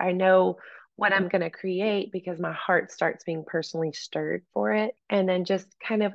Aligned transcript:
I 0.00 0.12
know 0.12 0.56
what 0.96 1.12
I'm 1.12 1.28
going 1.28 1.42
to 1.42 1.50
create 1.50 2.12
because 2.12 2.38
my 2.38 2.52
heart 2.52 2.92
starts 2.92 3.24
being 3.24 3.44
personally 3.46 3.92
stirred 3.92 4.42
for 4.52 4.72
it. 4.72 4.94
And 5.08 5.28
then 5.28 5.44
just 5.44 5.66
kind 5.86 6.02
of 6.02 6.14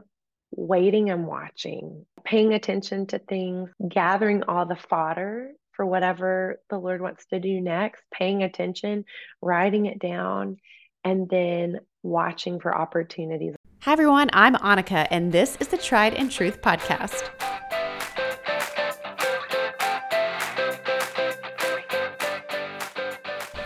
waiting 0.51 1.09
and 1.09 1.25
watching, 1.25 2.06
paying 2.24 2.53
attention 2.53 3.08
to 3.08 3.19
things, 3.19 3.69
gathering 3.87 4.43
all 4.43 4.66
the 4.66 4.75
fodder 4.75 5.51
for 5.71 5.85
whatever 5.85 6.61
the 6.69 6.77
Lord 6.77 7.01
wants 7.01 7.25
to 7.27 7.40
do 7.40 7.59
next, 7.59 8.04
paying 8.13 8.43
attention, 8.43 9.05
writing 9.41 9.88
it 9.88 10.00
down, 10.00 10.58
and 11.04 11.30
then 11.30 11.80
watching 12.04 12.60
for 12.60 12.76
opportunities. 12.76 13.56
Hi, 13.82 13.92
everyone. 13.92 14.30
I'm 14.34 14.56
Annika, 14.56 15.08
and 15.12 15.32
this 15.32 15.58
is 15.60 15.68
the 15.68 15.78
Tried 15.78 16.14
and 16.14 16.32
Truth 16.32 16.62
Podcast. 16.62 17.30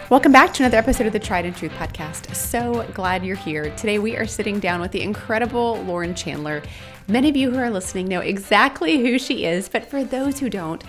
Welcome 0.09 0.31
back 0.31 0.55
to 0.55 0.63
another 0.63 0.79
episode 0.79 1.05
of 1.05 1.13
the 1.13 1.19
Tried 1.19 1.45
and 1.45 1.55
Truth 1.55 1.73
podcast. 1.73 2.33
So 2.33 2.83
glad 2.95 3.23
you're 3.23 3.35
here. 3.35 3.69
Today 3.75 3.99
we 3.99 4.17
are 4.17 4.25
sitting 4.25 4.59
down 4.59 4.81
with 4.81 4.91
the 4.91 5.03
incredible 5.03 5.83
Lauren 5.83 6.15
Chandler. 6.15 6.63
Many 7.07 7.29
of 7.29 7.35
you 7.35 7.51
who 7.51 7.59
are 7.59 7.69
listening 7.69 8.07
know 8.07 8.21
exactly 8.21 8.97
who 8.97 9.19
she 9.19 9.45
is, 9.45 9.69
but 9.69 9.85
for 9.85 10.03
those 10.03 10.39
who 10.39 10.49
don't, 10.49 10.83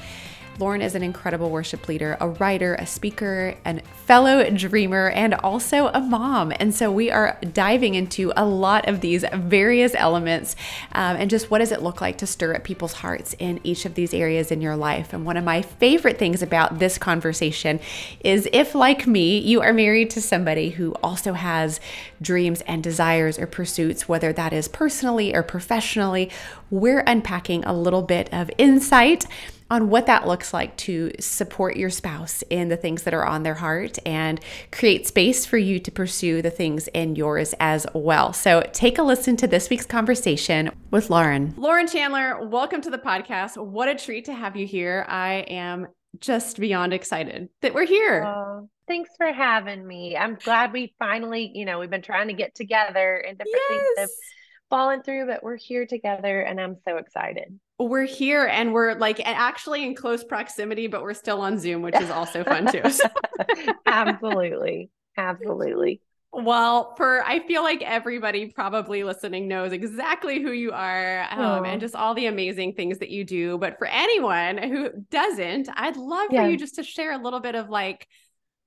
Lauren 0.58 0.82
is 0.82 0.94
an 0.94 1.02
incredible 1.02 1.50
worship 1.50 1.88
leader, 1.88 2.16
a 2.20 2.28
writer, 2.28 2.74
a 2.74 2.86
speaker, 2.86 3.54
and 3.64 3.82
fellow 4.06 4.48
dreamer, 4.50 5.08
and 5.10 5.34
also 5.34 5.86
a 5.88 6.00
mom. 6.00 6.52
And 6.58 6.74
so 6.74 6.92
we 6.92 7.10
are 7.10 7.38
diving 7.52 7.94
into 7.94 8.32
a 8.36 8.44
lot 8.44 8.88
of 8.88 9.00
these 9.00 9.24
various 9.32 9.94
elements 9.94 10.56
um, 10.92 11.16
and 11.16 11.30
just 11.30 11.50
what 11.50 11.58
does 11.58 11.72
it 11.72 11.82
look 11.82 12.00
like 12.00 12.18
to 12.18 12.26
stir 12.26 12.52
at 12.52 12.64
people's 12.64 12.92
hearts 12.92 13.34
in 13.38 13.60
each 13.64 13.86
of 13.86 13.94
these 13.94 14.12
areas 14.12 14.50
in 14.50 14.60
your 14.60 14.76
life. 14.76 15.12
And 15.12 15.24
one 15.24 15.36
of 15.36 15.44
my 15.44 15.62
favorite 15.62 16.18
things 16.18 16.42
about 16.42 16.78
this 16.78 16.98
conversation 16.98 17.80
is 18.22 18.48
if, 18.52 18.74
like 18.74 19.06
me, 19.06 19.38
you 19.38 19.62
are 19.62 19.72
married 19.72 20.10
to 20.10 20.20
somebody 20.20 20.70
who 20.70 20.92
also 21.02 21.32
has 21.32 21.80
dreams 22.20 22.60
and 22.62 22.82
desires 22.82 23.38
or 23.38 23.46
pursuits, 23.46 24.08
whether 24.08 24.32
that 24.32 24.52
is 24.52 24.68
personally 24.68 25.34
or 25.34 25.42
professionally, 25.42 26.30
we're 26.70 27.00
unpacking 27.06 27.64
a 27.64 27.72
little 27.72 28.02
bit 28.02 28.28
of 28.32 28.50
insight 28.58 29.24
on 29.70 29.88
what 29.88 30.06
that 30.06 30.26
looks 30.26 30.52
like 30.52 30.76
to 30.76 31.12
support 31.20 31.76
your 31.76 31.90
spouse 31.90 32.42
in 32.50 32.68
the 32.68 32.76
things 32.76 33.04
that 33.04 33.14
are 33.14 33.24
on 33.24 33.44
their 33.44 33.54
heart 33.54 33.98
and 34.04 34.40
create 34.72 35.06
space 35.06 35.46
for 35.46 35.58
you 35.58 35.78
to 35.78 35.90
pursue 35.92 36.42
the 36.42 36.50
things 36.50 36.88
in 36.88 37.14
yours 37.14 37.54
as 37.60 37.86
well. 37.94 38.32
So 38.32 38.68
take 38.72 38.98
a 38.98 39.02
listen 39.02 39.36
to 39.36 39.46
this 39.46 39.70
week's 39.70 39.86
conversation 39.86 40.70
with 40.90 41.08
Lauren. 41.08 41.54
Lauren 41.56 41.86
Chandler, 41.86 42.46
welcome 42.48 42.80
to 42.80 42.90
the 42.90 42.98
podcast. 42.98 43.56
What 43.56 43.88
a 43.88 43.94
treat 43.94 44.24
to 44.24 44.34
have 44.34 44.56
you 44.56 44.66
here. 44.66 45.06
I 45.08 45.44
am 45.48 45.86
just 46.18 46.58
beyond 46.58 46.92
excited 46.92 47.48
that 47.62 47.72
we're 47.72 47.86
here. 47.86 48.24
Oh, 48.24 48.68
thanks 48.88 49.10
for 49.16 49.32
having 49.32 49.86
me. 49.86 50.16
I'm 50.16 50.34
glad 50.34 50.72
we 50.72 50.94
finally, 50.98 51.52
you 51.54 51.64
know, 51.64 51.78
we've 51.78 51.90
been 51.90 52.02
trying 52.02 52.26
to 52.26 52.34
get 52.34 52.56
together 52.56 53.18
and 53.18 53.38
different 53.38 53.56
yes. 53.70 53.78
things 53.78 53.98
have 53.98 54.08
fallen 54.70 55.02
through, 55.02 55.26
but 55.26 55.42
we're 55.42 55.56
here 55.56 55.86
together 55.86 56.40
and 56.40 56.60
I'm 56.60 56.76
so 56.86 56.96
excited 56.96 57.58
we're 57.80 58.04
here 58.04 58.46
and 58.46 58.72
we're 58.72 58.94
like 58.94 59.20
actually 59.24 59.84
in 59.84 59.94
close 59.94 60.22
proximity, 60.22 60.86
but 60.86 61.02
we're 61.02 61.14
still 61.14 61.40
on 61.40 61.58
Zoom, 61.58 61.82
which 61.82 61.98
is 61.98 62.10
also 62.10 62.44
fun 62.44 62.70
too. 62.70 62.82
Absolutely. 63.86 64.90
Absolutely. 65.16 66.00
Well, 66.32 66.94
for 66.96 67.24
I 67.24 67.40
feel 67.46 67.62
like 67.62 67.82
everybody 67.82 68.52
probably 68.52 69.02
listening 69.02 69.48
knows 69.48 69.72
exactly 69.72 70.40
who 70.40 70.52
you 70.52 70.70
are 70.72 71.26
um, 71.30 71.64
and 71.64 71.80
just 71.80 71.96
all 71.96 72.14
the 72.14 72.26
amazing 72.26 72.74
things 72.74 72.98
that 72.98 73.10
you 73.10 73.24
do. 73.24 73.58
But 73.58 73.78
for 73.78 73.88
anyone 73.88 74.58
who 74.58 74.90
doesn't, 75.10 75.68
I'd 75.74 75.96
love 75.96 76.28
yeah. 76.30 76.44
for 76.44 76.50
you 76.50 76.56
just 76.56 76.76
to 76.76 76.84
share 76.84 77.12
a 77.12 77.22
little 77.22 77.40
bit 77.40 77.56
of 77.56 77.68
like 77.68 78.06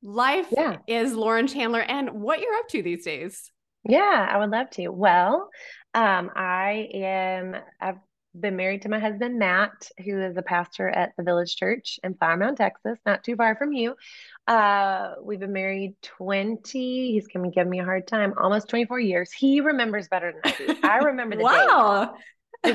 life 0.02 0.48
yeah. 0.52 0.78
is 0.88 1.14
Lauren 1.14 1.48
Chandler 1.48 1.82
and 1.82 2.10
what 2.10 2.42
you're 2.42 2.56
up 2.56 2.68
to 2.70 2.82
these 2.84 3.06
days. 3.06 3.50
Yeah, 3.88 4.28
I 4.30 4.38
would 4.38 4.50
love 4.50 4.70
to. 4.72 4.90
Well, 4.90 5.50
um, 5.94 6.32
I 6.36 6.90
am, 6.94 7.56
I've 7.80 7.98
been 8.40 8.56
married 8.56 8.82
to 8.82 8.90
my 8.90 9.00
husband, 9.00 9.38
Matt, 9.38 9.90
who 10.04 10.20
is 10.22 10.38
a 10.38 10.42
pastor 10.42 10.90
at 10.90 11.14
the 11.18 11.24
Village 11.24 11.56
Church 11.56 12.00
in 12.04 12.16
Flower 12.16 12.38
Mound, 12.38 12.58
Texas, 12.58 12.98
not 13.06 13.24
too 13.24 13.36
far 13.36 13.56
from 13.56 13.74
you. 13.74 13.96
Uh, 14.48 15.14
we've 15.22 15.40
been 15.40 15.54
married 15.54 15.96
20, 16.02 17.12
he's 17.12 17.28
going 17.28 17.50
to 17.50 17.56
give 17.56 17.68
me 17.68 17.80
a 17.80 17.86
hard 17.86 18.08
time, 18.08 18.34
almost 18.38 18.70
24 18.70 19.00
years. 19.00 19.32
He 19.32 19.62
remembers 19.62 20.08
better 20.08 20.34
than 20.34 20.54
I 20.54 20.58
do. 20.58 20.76
I 20.84 20.98
remember 20.98 21.36
the 21.38 21.44
wow. 21.44 22.16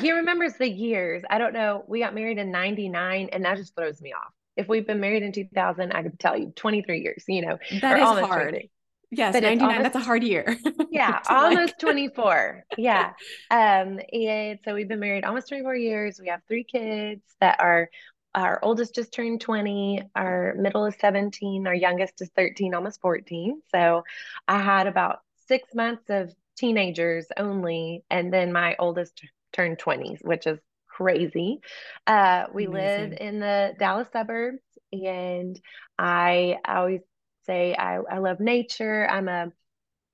He 0.00 0.12
remembers 0.12 0.52
the 0.54 0.68
years. 0.68 1.24
I 1.30 1.38
don't 1.38 1.54
know. 1.54 1.82
We 1.88 2.00
got 2.00 2.14
married 2.14 2.38
in 2.38 2.50
99, 2.50 3.30
and 3.32 3.44
that 3.44 3.56
just 3.56 3.74
throws 3.74 4.00
me 4.02 4.12
off. 4.12 4.32
If 4.56 4.68
we've 4.68 4.86
been 4.86 5.00
married 5.00 5.22
in 5.22 5.32
2000, 5.32 5.92
I 5.92 6.02
could 6.02 6.18
tell 6.18 6.36
you 6.36 6.52
23 6.54 7.00
years, 7.00 7.24
you 7.26 7.42
know. 7.42 7.58
That 7.80 7.96
is 7.96 8.02
hard. 8.04 8.50
23. 8.50 8.70
Yes, 9.10 9.32
but 9.32 9.42
99, 9.42 9.68
almost, 9.68 9.82
that's 9.82 9.96
a 9.96 10.06
hard 10.06 10.22
year. 10.22 10.58
yeah, 10.90 11.20
almost 11.28 11.72
like... 11.72 11.78
24. 11.78 12.64
Yeah. 12.76 13.12
Um, 13.50 14.00
and 14.12 14.58
so 14.64 14.74
we've 14.74 14.88
been 14.88 15.00
married 15.00 15.24
almost 15.24 15.48
24 15.48 15.76
years. 15.76 16.20
We 16.20 16.28
have 16.28 16.42
three 16.46 16.64
kids 16.64 17.22
that 17.40 17.56
are 17.60 17.88
our 18.34 18.60
oldest 18.62 18.94
just 18.94 19.12
turned 19.12 19.40
20, 19.40 20.02
our 20.14 20.54
middle 20.56 20.84
is 20.84 20.94
17, 21.00 21.66
our 21.66 21.74
youngest 21.74 22.20
is 22.20 22.30
13, 22.36 22.74
almost 22.74 23.00
14. 23.00 23.62
So 23.70 24.04
I 24.46 24.60
had 24.60 24.86
about 24.86 25.22
six 25.46 25.74
months 25.74 26.04
of 26.08 26.32
teenagers 26.56 27.26
only, 27.36 28.04
and 28.10 28.32
then 28.32 28.52
my 28.52 28.76
oldest 28.78 29.22
turned 29.52 29.78
20, 29.78 30.18
which 30.22 30.46
is 30.46 30.58
crazy. 30.86 31.60
Uh, 32.06 32.44
we 32.52 32.66
Amazing. 32.66 33.10
live 33.10 33.18
in 33.20 33.40
the 33.40 33.74
Dallas 33.78 34.08
suburbs, 34.12 34.62
and 34.92 35.58
I 35.98 36.58
always 36.66 37.00
say 37.48 37.74
I, 37.74 37.96
I 37.96 38.18
love 38.18 38.40
nature. 38.40 39.08
I'm 39.08 39.28
a 39.28 39.52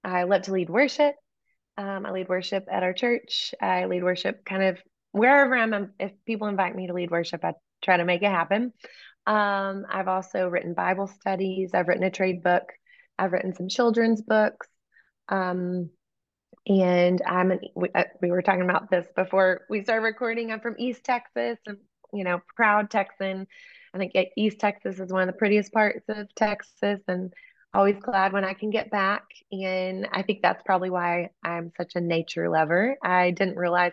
I 0.04 0.24
love 0.24 0.42
to 0.42 0.52
lead 0.52 0.70
worship. 0.70 1.14
Um, 1.76 2.06
I 2.06 2.12
lead 2.12 2.28
worship 2.28 2.66
at 2.70 2.82
our 2.82 2.92
church. 2.92 3.54
I 3.60 3.86
lead 3.86 4.04
worship 4.04 4.44
kind 4.44 4.62
of 4.62 4.78
wherever 5.12 5.56
I'm. 5.56 5.92
If 5.98 6.12
people 6.26 6.48
invite 6.48 6.76
me 6.76 6.86
to 6.86 6.92
lead 6.92 7.10
worship, 7.10 7.44
I 7.44 7.54
try 7.82 7.96
to 7.96 8.04
make 8.04 8.22
it 8.22 8.30
happen. 8.30 8.72
Um, 9.26 9.86
I've 9.90 10.08
also 10.08 10.48
written 10.48 10.74
Bible 10.74 11.06
studies. 11.06 11.70
I've 11.74 11.88
written 11.88 12.04
a 12.04 12.10
trade 12.10 12.42
book. 12.42 12.64
I've 13.18 13.32
written 13.32 13.54
some 13.54 13.68
children's 13.68 14.22
books. 14.22 14.68
Um, 15.28 15.90
and 16.66 17.20
I'm 17.26 17.50
an, 17.50 17.60
we, 17.74 17.88
uh, 17.94 18.04
we 18.22 18.30
were 18.30 18.42
talking 18.42 18.62
about 18.62 18.90
this 18.90 19.06
before 19.16 19.62
we 19.68 19.82
started 19.82 20.04
recording. 20.04 20.52
I'm 20.52 20.60
from 20.60 20.76
East 20.78 21.04
Texas. 21.04 21.58
I'm, 21.66 21.78
you 22.12 22.24
know, 22.24 22.40
proud 22.56 22.90
Texan. 22.90 23.46
I 23.94 23.98
think 23.98 24.12
East 24.36 24.58
Texas 24.58 24.98
is 24.98 25.12
one 25.12 25.22
of 25.22 25.28
the 25.28 25.38
prettiest 25.38 25.72
parts 25.72 26.04
of 26.08 26.34
Texas 26.34 27.00
and 27.06 27.32
always 27.72 27.96
glad 28.00 28.32
when 28.32 28.44
I 28.44 28.54
can 28.54 28.70
get 28.70 28.90
back. 28.90 29.22
And 29.52 30.08
I 30.12 30.22
think 30.22 30.40
that's 30.42 30.62
probably 30.64 30.90
why 30.90 31.30
I'm 31.44 31.70
such 31.76 31.92
a 31.94 32.00
nature 32.00 32.48
lover. 32.48 32.96
I 33.02 33.30
didn't 33.30 33.56
realize 33.56 33.92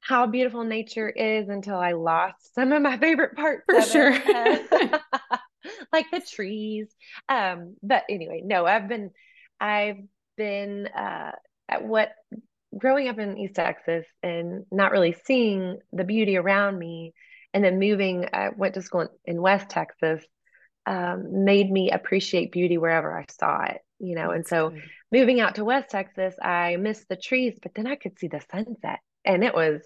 how 0.00 0.26
beautiful 0.26 0.64
nature 0.64 1.08
is 1.08 1.48
until 1.48 1.76
I 1.76 1.92
lost 1.92 2.54
some 2.54 2.72
of 2.72 2.82
my 2.82 2.98
favorite 2.98 3.34
parts. 3.34 3.64
For 3.66 3.80
sure. 3.80 4.12
like 5.92 6.10
the 6.10 6.20
trees. 6.20 6.88
Um, 7.28 7.76
but 7.82 8.04
anyway, 8.10 8.42
no, 8.44 8.66
I've 8.66 8.88
been 8.88 9.10
I've 9.58 10.00
been 10.36 10.88
uh 10.88 11.32
at 11.68 11.84
what 11.84 12.12
growing 12.76 13.08
up 13.08 13.18
in 13.18 13.38
East 13.38 13.54
Texas 13.54 14.04
and 14.22 14.64
not 14.70 14.92
really 14.92 15.16
seeing 15.24 15.78
the 15.92 16.04
beauty 16.04 16.36
around 16.36 16.78
me 16.78 17.14
and 17.54 17.64
then 17.64 17.78
moving 17.78 18.28
i 18.32 18.50
went 18.50 18.74
to 18.74 18.82
school 18.82 19.08
in, 19.24 19.40
west 19.40 19.70
texas 19.70 20.22
um, 20.86 21.44
made 21.44 21.70
me 21.70 21.90
appreciate 21.90 22.52
beauty 22.52 22.76
wherever 22.76 23.18
i 23.18 23.24
saw 23.40 23.62
it 23.62 23.80
you 23.98 24.14
know 24.14 24.30
and 24.30 24.46
so 24.46 24.72
moving 25.10 25.40
out 25.40 25.54
to 25.54 25.64
west 25.64 25.88
texas 25.88 26.34
i 26.42 26.76
missed 26.76 27.08
the 27.08 27.16
trees 27.16 27.58
but 27.62 27.72
then 27.74 27.86
i 27.86 27.94
could 27.94 28.18
see 28.18 28.28
the 28.28 28.42
sunset 28.50 28.98
and 29.24 29.42
it 29.42 29.54
was 29.54 29.80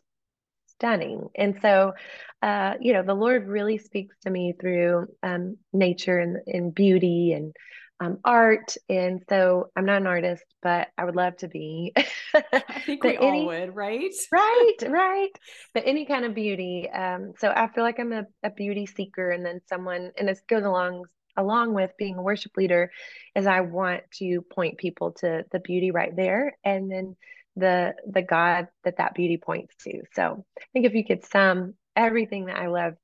stunning. 0.78 1.28
And 1.36 1.58
so 1.60 1.92
uh, 2.40 2.74
you 2.80 2.92
know 2.92 3.02
the 3.02 3.14
lord 3.14 3.48
really 3.48 3.78
speaks 3.78 4.16
to 4.22 4.30
me 4.30 4.54
through 4.60 5.06
um, 5.22 5.56
nature 5.72 6.18
and, 6.18 6.36
and 6.46 6.74
beauty 6.74 7.32
and 7.32 7.54
um, 8.00 8.18
art. 8.24 8.76
And 8.88 9.22
so 9.28 9.70
I'm 9.76 9.84
not 9.84 10.00
an 10.00 10.06
artist, 10.06 10.44
but 10.62 10.88
I 10.96 11.04
would 11.04 11.16
love 11.16 11.36
to 11.38 11.48
be. 11.48 11.92
I 12.34 12.80
think 12.86 13.02
we 13.04 13.16
any, 13.16 13.40
all 13.40 13.46
would, 13.46 13.74
right? 13.74 14.12
right, 14.32 14.76
right. 14.88 15.30
But 15.74 15.84
any 15.86 16.06
kind 16.06 16.24
of 16.24 16.34
beauty. 16.34 16.88
Um, 16.88 17.32
so 17.38 17.48
I 17.48 17.68
feel 17.68 17.84
like 17.84 17.98
I'm 17.98 18.12
a, 18.12 18.24
a 18.42 18.50
beauty 18.50 18.86
seeker 18.86 19.30
and 19.30 19.44
then 19.44 19.60
someone, 19.68 20.12
and 20.18 20.28
this 20.28 20.40
goes 20.48 20.64
along 20.64 21.04
along 21.36 21.72
with 21.72 21.92
being 21.96 22.16
a 22.16 22.22
worship 22.22 22.50
leader 22.56 22.90
is 23.36 23.46
I 23.46 23.60
want 23.60 24.02
to 24.18 24.42
point 24.52 24.76
people 24.76 25.12
to 25.20 25.44
the 25.52 25.60
beauty 25.60 25.92
right 25.92 26.14
there 26.14 26.56
and 26.64 26.90
then 26.90 27.16
the 27.54 27.94
the 28.06 28.22
God 28.22 28.66
that 28.84 28.96
that 28.98 29.14
beauty 29.14 29.36
points 29.36 29.74
to. 29.84 30.02
So 30.14 30.44
I 30.58 30.64
think 30.72 30.86
if 30.86 30.94
you 30.94 31.04
could 31.04 31.24
sum 31.24 31.74
everything 31.96 32.46
that 32.46 32.56
I 32.56 32.66
love 32.66 32.94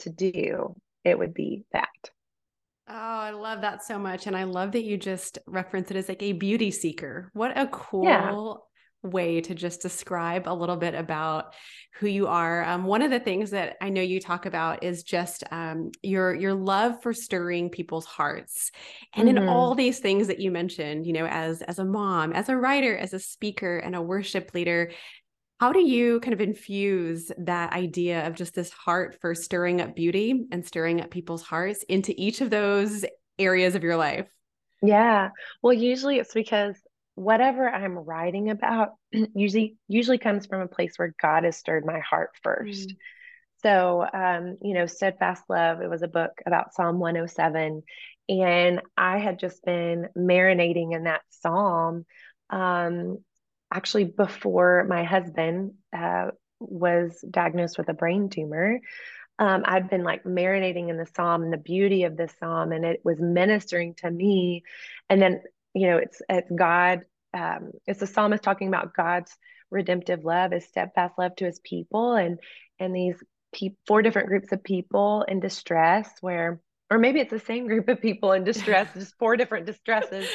to 0.00 0.10
do, 0.10 0.74
it 1.04 1.18
would 1.18 1.34
be 1.34 1.64
that. 1.72 1.88
Oh, 2.88 2.94
I 2.94 3.30
love 3.30 3.60
that 3.60 3.84
so 3.84 3.98
much. 3.98 4.26
And 4.26 4.36
I 4.36 4.44
love 4.44 4.72
that 4.72 4.84
you 4.84 4.96
just 4.96 5.38
reference 5.46 5.90
it 5.90 5.96
as 5.96 6.08
like 6.08 6.22
a 6.22 6.32
beauty 6.32 6.70
seeker. 6.70 7.30
What 7.32 7.56
a 7.56 7.68
cool 7.68 8.04
yeah. 8.04 9.08
way 9.08 9.40
to 9.40 9.54
just 9.54 9.82
describe 9.82 10.48
a 10.48 10.52
little 10.54 10.76
bit 10.76 10.94
about 10.94 11.54
who 11.98 12.08
you 12.08 12.26
are. 12.26 12.64
Um, 12.64 12.84
one 12.84 13.02
of 13.02 13.10
the 13.10 13.20
things 13.20 13.50
that 13.50 13.76
I 13.80 13.88
know 13.90 14.02
you 14.02 14.20
talk 14.20 14.46
about 14.46 14.82
is 14.82 15.04
just 15.04 15.44
um, 15.52 15.92
your 16.02 16.34
your 16.34 16.54
love 16.54 17.02
for 17.02 17.12
stirring 17.12 17.70
people's 17.70 18.06
hearts, 18.06 18.70
and 19.14 19.28
mm-hmm. 19.28 19.38
in 19.38 19.48
all 19.48 19.74
these 19.74 20.00
things 20.00 20.26
that 20.26 20.40
you 20.40 20.50
mentioned, 20.50 21.06
you 21.06 21.12
know, 21.12 21.26
as 21.26 21.62
as 21.62 21.78
a 21.78 21.84
mom, 21.84 22.32
as 22.32 22.48
a 22.48 22.56
writer, 22.56 22.96
as 22.96 23.14
a 23.14 23.18
speaker, 23.18 23.78
and 23.78 23.94
a 23.94 24.02
worship 24.02 24.52
leader. 24.54 24.90
How 25.62 25.70
do 25.70 25.78
you 25.78 26.18
kind 26.18 26.32
of 26.32 26.40
infuse 26.40 27.30
that 27.38 27.72
idea 27.72 28.26
of 28.26 28.34
just 28.34 28.52
this 28.52 28.72
heart 28.72 29.20
for 29.20 29.32
stirring 29.32 29.80
up 29.80 29.94
beauty 29.94 30.46
and 30.50 30.66
stirring 30.66 31.00
up 31.00 31.12
people's 31.12 31.44
hearts 31.44 31.84
into 31.84 32.12
each 32.16 32.40
of 32.40 32.50
those 32.50 33.04
areas 33.38 33.76
of 33.76 33.84
your 33.84 33.96
life? 33.96 34.26
Yeah. 34.82 35.28
Well, 35.62 35.72
usually 35.72 36.18
it's 36.18 36.34
because 36.34 36.74
whatever 37.14 37.70
I'm 37.70 37.96
writing 37.96 38.50
about 38.50 38.94
usually 39.36 39.76
usually 39.86 40.18
comes 40.18 40.46
from 40.46 40.62
a 40.62 40.66
place 40.66 40.94
where 40.96 41.14
God 41.22 41.44
has 41.44 41.58
stirred 41.58 41.86
my 41.86 42.00
heart 42.00 42.30
first. 42.42 42.88
Mm. 42.88 42.96
So, 43.62 44.04
um, 44.12 44.58
you 44.62 44.74
know, 44.74 44.86
Steadfast 44.86 45.44
Love, 45.48 45.80
it 45.80 45.88
was 45.88 46.02
a 46.02 46.08
book 46.08 46.32
about 46.44 46.74
Psalm 46.74 46.98
107. 46.98 47.84
And 48.28 48.80
I 48.96 49.18
had 49.18 49.38
just 49.38 49.64
been 49.64 50.08
marinating 50.18 50.92
in 50.92 51.04
that 51.04 51.22
psalm 51.30 52.04
um, 52.50 53.18
actually 53.72 54.04
before 54.04 54.84
my 54.88 55.04
husband 55.04 55.72
uh, 55.96 56.28
was 56.60 57.24
diagnosed 57.28 57.78
with 57.78 57.88
a 57.88 57.94
brain 57.94 58.28
tumor. 58.28 58.80
Um, 59.38 59.62
I'd 59.64 59.90
been 59.90 60.04
like 60.04 60.24
marinating 60.24 60.88
in 60.88 60.96
the 60.96 61.08
psalm 61.16 61.42
and 61.42 61.52
the 61.52 61.56
beauty 61.56 62.04
of 62.04 62.16
this 62.16 62.32
psalm, 62.38 62.72
and 62.72 62.84
it 62.84 63.00
was 63.04 63.18
ministering 63.18 63.94
to 63.96 64.10
me. 64.10 64.62
And 65.08 65.20
then 65.20 65.42
you 65.74 65.88
know, 65.88 65.96
it's 65.98 66.20
it's 66.28 66.50
God. 66.50 67.00
Um, 67.34 67.72
it's 67.86 68.00
the 68.00 68.06
psalmist 68.06 68.42
talking 68.42 68.68
about 68.68 68.94
God's 68.94 69.36
redemptive 69.70 70.24
love, 70.24 70.52
His 70.52 70.66
steadfast 70.66 71.14
love 71.18 71.34
to 71.36 71.46
His 71.46 71.60
people, 71.64 72.14
and 72.14 72.38
and 72.78 72.94
these 72.94 73.16
pe- 73.54 73.76
four 73.86 74.02
different 74.02 74.28
groups 74.28 74.52
of 74.52 74.62
people 74.62 75.24
in 75.26 75.40
distress, 75.40 76.10
where 76.20 76.60
or 76.90 76.98
maybe 76.98 77.20
it's 77.20 77.30
the 77.30 77.40
same 77.40 77.66
group 77.66 77.88
of 77.88 78.02
people 78.02 78.32
in 78.32 78.44
distress, 78.44 78.88
just 78.94 79.18
four 79.18 79.36
different 79.36 79.66
distresses. 79.66 80.28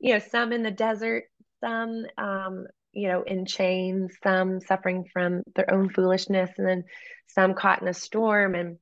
You 0.00 0.14
know, 0.14 0.18
some 0.18 0.52
in 0.52 0.64
the 0.64 0.72
desert, 0.72 1.24
some 1.62 2.04
um, 2.18 2.66
you 2.92 3.08
know 3.08 3.22
in 3.22 3.46
chains, 3.46 4.12
some 4.22 4.60
suffering 4.60 5.06
from 5.12 5.42
their 5.54 5.72
own 5.72 5.88
foolishness, 5.88 6.50
and 6.58 6.66
then 6.66 6.84
some 7.28 7.54
caught 7.54 7.80
in 7.80 7.88
a 7.88 7.94
storm 7.94 8.54
and 8.54 8.76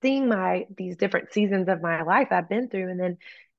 seeing 0.00 0.28
my 0.28 0.64
these 0.76 0.96
different 0.96 1.32
seasons 1.32 1.68
of 1.68 1.82
my 1.82 2.02
life 2.02 2.28
I've 2.30 2.48
been 2.48 2.68
through, 2.68 2.90
and 2.90 3.00
then 3.00 3.18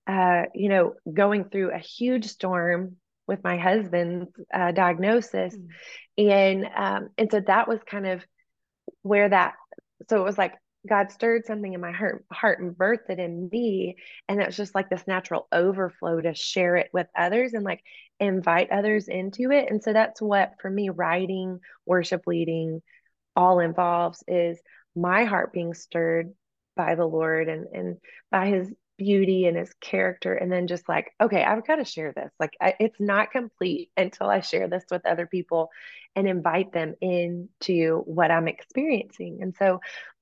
uh, 0.09 0.45
you 0.56 0.69
know, 0.69 0.95
going 1.12 1.45
through 1.45 1.71
a 1.71 1.77
huge 1.77 2.25
storm 2.25 2.95
with 3.27 3.44
my 3.44 3.57
husband's 3.57 4.31
uh, 4.51 4.71
diagnosis, 4.71 5.56
mm. 5.56 6.31
and 6.31 6.65
um, 6.75 7.09
and 7.18 7.30
so 7.30 7.39
that 7.41 7.68
was 7.68 7.80
kind 7.86 8.07
of 8.07 8.25
where 9.03 9.30
that. 9.30 9.53
So 10.09 10.19
it 10.19 10.24
was 10.24 10.38
like 10.38 10.56
God 10.88 11.12
stirred 11.12 11.46
something 11.46 11.74
in 11.74 11.81
my 11.81 11.92
heart, 11.92 12.26
heart 12.31 12.60
and 12.62 12.76
birthed 12.76 13.10
it 13.10 13.20
in 13.20 13.50
me, 13.52 13.98
and 14.28 14.40
was 14.40 14.56
just 14.56 14.76
like 14.76 14.90
this 14.90 15.06
natural 15.08 15.48
overflow 15.52 16.22
to 16.22 16.34
share 16.34 16.78
it 16.78 16.90
with 16.94 17.08
others 17.18 17.54
and 17.54 17.64
like 17.64 17.84
invite 18.20 18.72
others 18.72 19.08
into 19.08 19.52
it. 19.52 19.70
And 19.70 19.84
so 19.84 19.92
that's 19.94 20.22
what 20.22 20.54
for 20.62 20.70
me, 20.70 20.90
writing, 20.90 21.60
worship 21.86 22.24
leading, 22.28 22.81
all 23.36 23.60
involves 23.60 24.24
is 24.28 24.60
my 24.96 25.26
heart 25.26 25.54
being 25.54 25.74
stirred 25.74 26.34
by 26.76 26.96
the 26.96 27.06
Lord 27.06 27.50
and 27.50 27.68
and 27.74 27.98
by 28.32 28.48
His 28.48 28.72
beauty 29.00 29.46
and 29.48 29.56
his 29.56 29.74
character 29.80 30.34
and 30.34 30.52
then 30.52 30.68
just 30.68 30.90
like 30.90 31.14
okay 31.22 31.42
i've 31.42 31.66
got 31.66 31.78
to 31.78 31.86
share 31.86 32.12
this 32.12 32.30
like 32.38 32.52
I, 32.62 32.74
it's 32.82 33.00
not 33.00 33.32
complete 33.32 33.92
until 33.96 34.30
i 34.30 34.42
share 34.42 34.68
this 34.68 34.84
with 34.92 35.06
other 35.06 35.25
people 35.25 35.70
and 36.18 36.28
invite 36.28 36.74
them 36.74 36.96
into 37.00 38.04
what 38.06 38.30
i'm 38.30 38.50
experiencing 38.50 39.40
and 39.42 39.56
so 39.56 39.80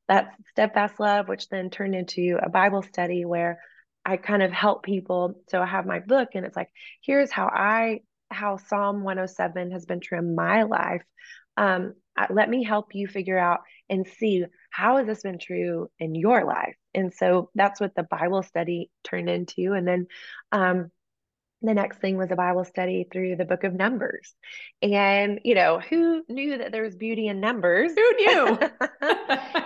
that's 0.08 0.34
steadfast 0.52 1.00
love 1.00 1.28
which 1.28 1.50
then 1.50 1.70
turned 1.70 1.96
into 1.96 2.38
a 2.42 2.50
bible 2.50 2.82
study 2.82 3.26
where 3.26 3.60
i 4.06 4.18
kind 4.18 4.42
of 4.42 4.52
help 4.52 4.84
people. 4.84 5.42
So 5.50 5.62
i 5.62 5.66
have 5.66 5.86
my 5.86 6.00
book 6.00 6.30
and 6.34 6.46
it's 6.46 6.56
like 6.56 6.70
here's 7.02 7.32
how 7.32 7.48
i 7.48 8.00
how 8.30 8.58
psalm 8.58 9.04
107 9.04 9.72
has 9.72 9.86
been 9.86 10.00
true 10.00 10.20
in 10.20 10.36
my 10.36 10.64
life. 10.64 11.04
Um, 11.56 11.94
let 12.30 12.50
me 12.50 12.64
help 12.64 12.94
you 12.94 13.08
figure 13.08 13.38
out 13.38 13.62
and 13.90 14.06
see 14.06 14.46
how 14.70 14.98
has 14.98 15.08
this 15.08 15.22
been 15.22 15.40
true 15.40 15.90
in 16.00 16.14
your 16.16 16.46
life? 16.46 16.76
And 16.94 17.14
so 17.14 17.50
that's 17.56 17.80
what 17.80 17.96
the 17.96 18.04
bible 18.04 18.44
study 18.44 18.90
turned 19.04 19.30
into. 19.30 19.74
And 19.74 19.88
then 19.88 20.08
um, 20.52 20.92
the 21.62 21.74
next 21.74 22.00
thing 22.00 22.18
was 22.18 22.32
a 22.32 22.36
bible 22.36 22.64
study 22.64 23.08
through 23.12 23.36
the 23.36 23.46
book 23.46 23.64
of 23.64 23.74
numbers 23.74 24.34
and 24.82 25.40
you 25.44 25.56
know 25.56 25.80
who 25.80 26.24
knew 26.30 26.58
that 26.58 26.72
there 26.72 26.84
was 26.84 26.96
beauty 26.96 27.28
in 27.28 27.40
numbers 27.40 27.92
who 27.96 28.14
knew 28.16 28.48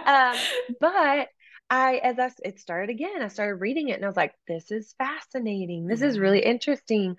um, 0.05 0.35
but 0.79 1.27
I, 1.73 2.01
as 2.03 2.19
I, 2.19 2.29
it 2.43 2.59
started 2.59 2.89
again, 2.89 3.21
I 3.21 3.29
started 3.29 3.61
reading 3.61 3.87
it 3.87 3.93
and 3.93 4.03
I 4.03 4.07
was 4.09 4.17
like, 4.17 4.33
this 4.45 4.71
is 4.71 4.93
fascinating. 4.97 5.87
This 5.87 6.01
is 6.01 6.19
really 6.19 6.41
interesting 6.41 7.15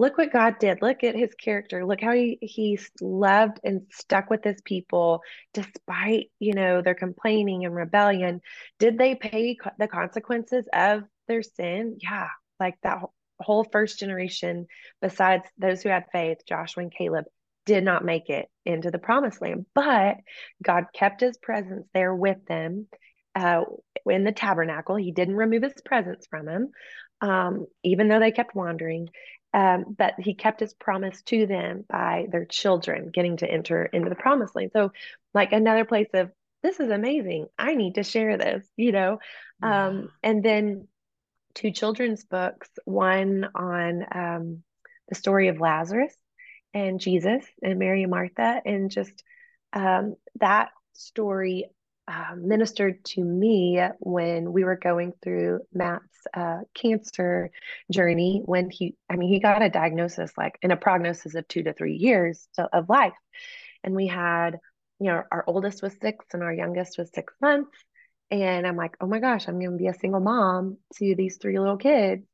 look 0.00 0.16
what 0.16 0.32
God 0.32 0.58
did. 0.58 0.80
Look 0.80 1.04
at 1.04 1.14
his 1.14 1.34
character. 1.34 1.84
Look 1.84 2.00
how 2.00 2.12
he 2.12 2.38
he 2.40 2.80
loved 3.02 3.60
and 3.62 3.82
stuck 3.92 4.30
with 4.30 4.42
his 4.42 4.60
people 4.62 5.20
despite, 5.52 6.30
you 6.38 6.54
know, 6.54 6.80
their 6.80 6.94
complaining 6.94 7.66
and 7.66 7.74
rebellion. 7.74 8.40
Did 8.78 8.96
they 8.96 9.14
pay 9.14 9.56
co- 9.56 9.70
the 9.78 9.86
consequences 9.86 10.66
of 10.72 11.02
their 11.28 11.42
sin? 11.42 11.98
Yeah, 12.00 12.28
like 12.58 12.78
that 12.82 13.02
whole 13.40 13.64
first 13.64 13.98
generation 13.98 14.66
besides 15.00 15.44
those 15.58 15.82
who 15.82 15.88
had 15.88 16.06
faith, 16.12 16.38
Joshua 16.48 16.84
and 16.84 16.92
Caleb 16.92 17.24
did 17.66 17.84
not 17.84 18.04
make 18.04 18.28
it 18.30 18.48
into 18.64 18.90
the 18.90 18.98
promised 18.98 19.40
land, 19.40 19.66
but 19.74 20.16
God 20.62 20.86
kept 20.94 21.20
his 21.20 21.36
presence 21.36 21.86
there 21.94 22.14
with 22.14 22.44
them 22.46 22.86
uh, 23.34 23.62
in 24.06 24.24
the 24.24 24.32
tabernacle. 24.32 24.96
He 24.96 25.12
didn't 25.12 25.36
remove 25.36 25.62
his 25.62 25.74
presence 25.84 26.26
from 26.28 26.46
them, 26.46 26.70
um, 27.20 27.66
even 27.84 28.08
though 28.08 28.20
they 28.20 28.32
kept 28.32 28.54
wandering. 28.54 29.08
Um, 29.52 29.84
but 29.98 30.14
he 30.18 30.34
kept 30.34 30.60
his 30.60 30.74
promise 30.74 31.22
to 31.22 31.46
them 31.46 31.84
by 31.88 32.26
their 32.30 32.44
children 32.44 33.10
getting 33.12 33.38
to 33.38 33.50
enter 33.50 33.84
into 33.84 34.08
the 34.08 34.14
promised 34.14 34.54
land. 34.54 34.70
So, 34.72 34.92
like 35.34 35.52
another 35.52 35.84
place 35.84 36.08
of 36.14 36.30
this 36.62 36.78
is 36.78 36.90
amazing. 36.90 37.46
I 37.58 37.74
need 37.74 37.96
to 37.96 38.04
share 38.04 38.38
this, 38.38 38.64
you 38.76 38.92
know. 38.92 39.18
Um, 39.62 40.10
and 40.22 40.42
then 40.44 40.88
two 41.54 41.70
children's 41.70 42.24
books, 42.24 42.68
one 42.84 43.48
on 43.54 44.06
um, 44.12 44.62
the 45.08 45.14
story 45.14 45.48
of 45.48 45.60
Lazarus 45.60 46.14
and 46.72 47.00
Jesus 47.00 47.44
and 47.62 47.78
Mary 47.78 48.02
and 48.02 48.10
Martha, 48.10 48.60
and 48.64 48.90
just 48.90 49.22
um, 49.72 50.14
that 50.40 50.70
story 50.92 51.70
uh, 52.08 52.34
ministered 52.36 53.04
to 53.04 53.22
me 53.22 53.80
when 54.00 54.52
we 54.52 54.64
were 54.64 54.76
going 54.76 55.12
through 55.22 55.60
Matt's 55.72 56.02
uh, 56.34 56.58
cancer 56.74 57.50
journey. 57.92 58.42
When 58.44 58.68
he, 58.68 58.96
I 59.08 59.16
mean, 59.16 59.28
he 59.28 59.38
got 59.38 59.62
a 59.62 59.70
diagnosis 59.70 60.32
like 60.36 60.58
in 60.62 60.72
a 60.72 60.76
prognosis 60.76 61.34
of 61.34 61.46
two 61.46 61.62
to 61.62 61.72
three 61.72 61.94
years 61.94 62.48
of 62.72 62.88
life. 62.88 63.14
And 63.84 63.94
we 63.94 64.08
had, 64.08 64.58
you 64.98 65.06
know, 65.06 65.22
our 65.30 65.44
oldest 65.46 65.82
was 65.82 65.94
six 66.00 66.26
and 66.32 66.42
our 66.42 66.52
youngest 66.52 66.98
was 66.98 67.10
six 67.14 67.32
months. 67.40 67.70
And 68.30 68.66
I'm 68.66 68.76
like, 68.76 68.96
oh 69.00 69.06
my 69.06 69.18
gosh, 69.18 69.48
I'm 69.48 69.58
going 69.58 69.72
to 69.72 69.76
be 69.76 69.88
a 69.88 69.94
single 69.94 70.20
mom 70.20 70.78
to 70.96 71.14
these 71.14 71.36
three 71.36 71.58
little 71.58 71.76
kids. 71.76 72.26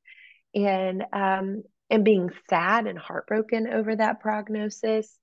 And, 0.55 1.05
um, 1.13 1.63
and 1.91 2.05
being 2.05 2.31
sad 2.51 2.87
and 2.87 2.99
heartbroken 2.99 3.69
over 3.69 3.95
that 3.95 4.21
prognosis 4.21 5.17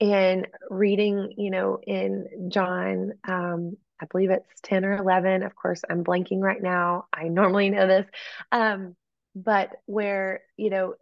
and 0.00 0.48
reading, 0.68 1.32
you 1.36 1.50
know, 1.50 1.78
in 1.86 2.50
John 2.50 3.12
um, 3.26 3.76
I 4.02 4.06
believe 4.06 4.30
it's 4.30 4.60
10 4.64 4.84
or 4.84 4.96
11. 4.96 5.44
Of 5.44 5.54
course, 5.54 5.82
I'm 5.88 6.02
blanking 6.02 6.40
right 6.40 6.60
now. 6.60 7.06
I 7.12 7.28
normally 7.28 7.70
know 7.70 7.86
this. 7.86 8.06
Um, 8.50 8.96
but 9.36 9.76
where, 9.86 10.40
you 10.56 10.70
know, 10.70 10.94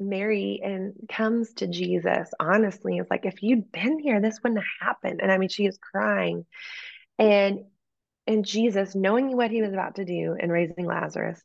Mary 0.00 0.60
and 0.64 0.94
comes 1.08 1.52
to 1.54 1.66
Jesus 1.66 2.30
honestly, 2.40 2.96
it's 2.96 3.10
like, 3.10 3.26
if 3.26 3.42
you'd 3.42 3.70
been 3.70 3.98
here, 3.98 4.20
this 4.20 4.38
wouldn't 4.42 4.60
have 4.60 4.88
happened. 4.88 5.20
And 5.22 5.30
I 5.30 5.36
mean, 5.36 5.50
she 5.50 5.66
is 5.66 5.76
crying. 5.76 6.46
And 7.18 7.64
and 8.28 8.44
Jesus, 8.44 8.94
knowing 8.94 9.34
what 9.34 9.50
he 9.50 9.62
was 9.62 9.72
about 9.72 9.96
to 9.96 10.04
do 10.04 10.36
and 10.38 10.52
raising 10.52 10.84
Lazarus, 10.84 11.42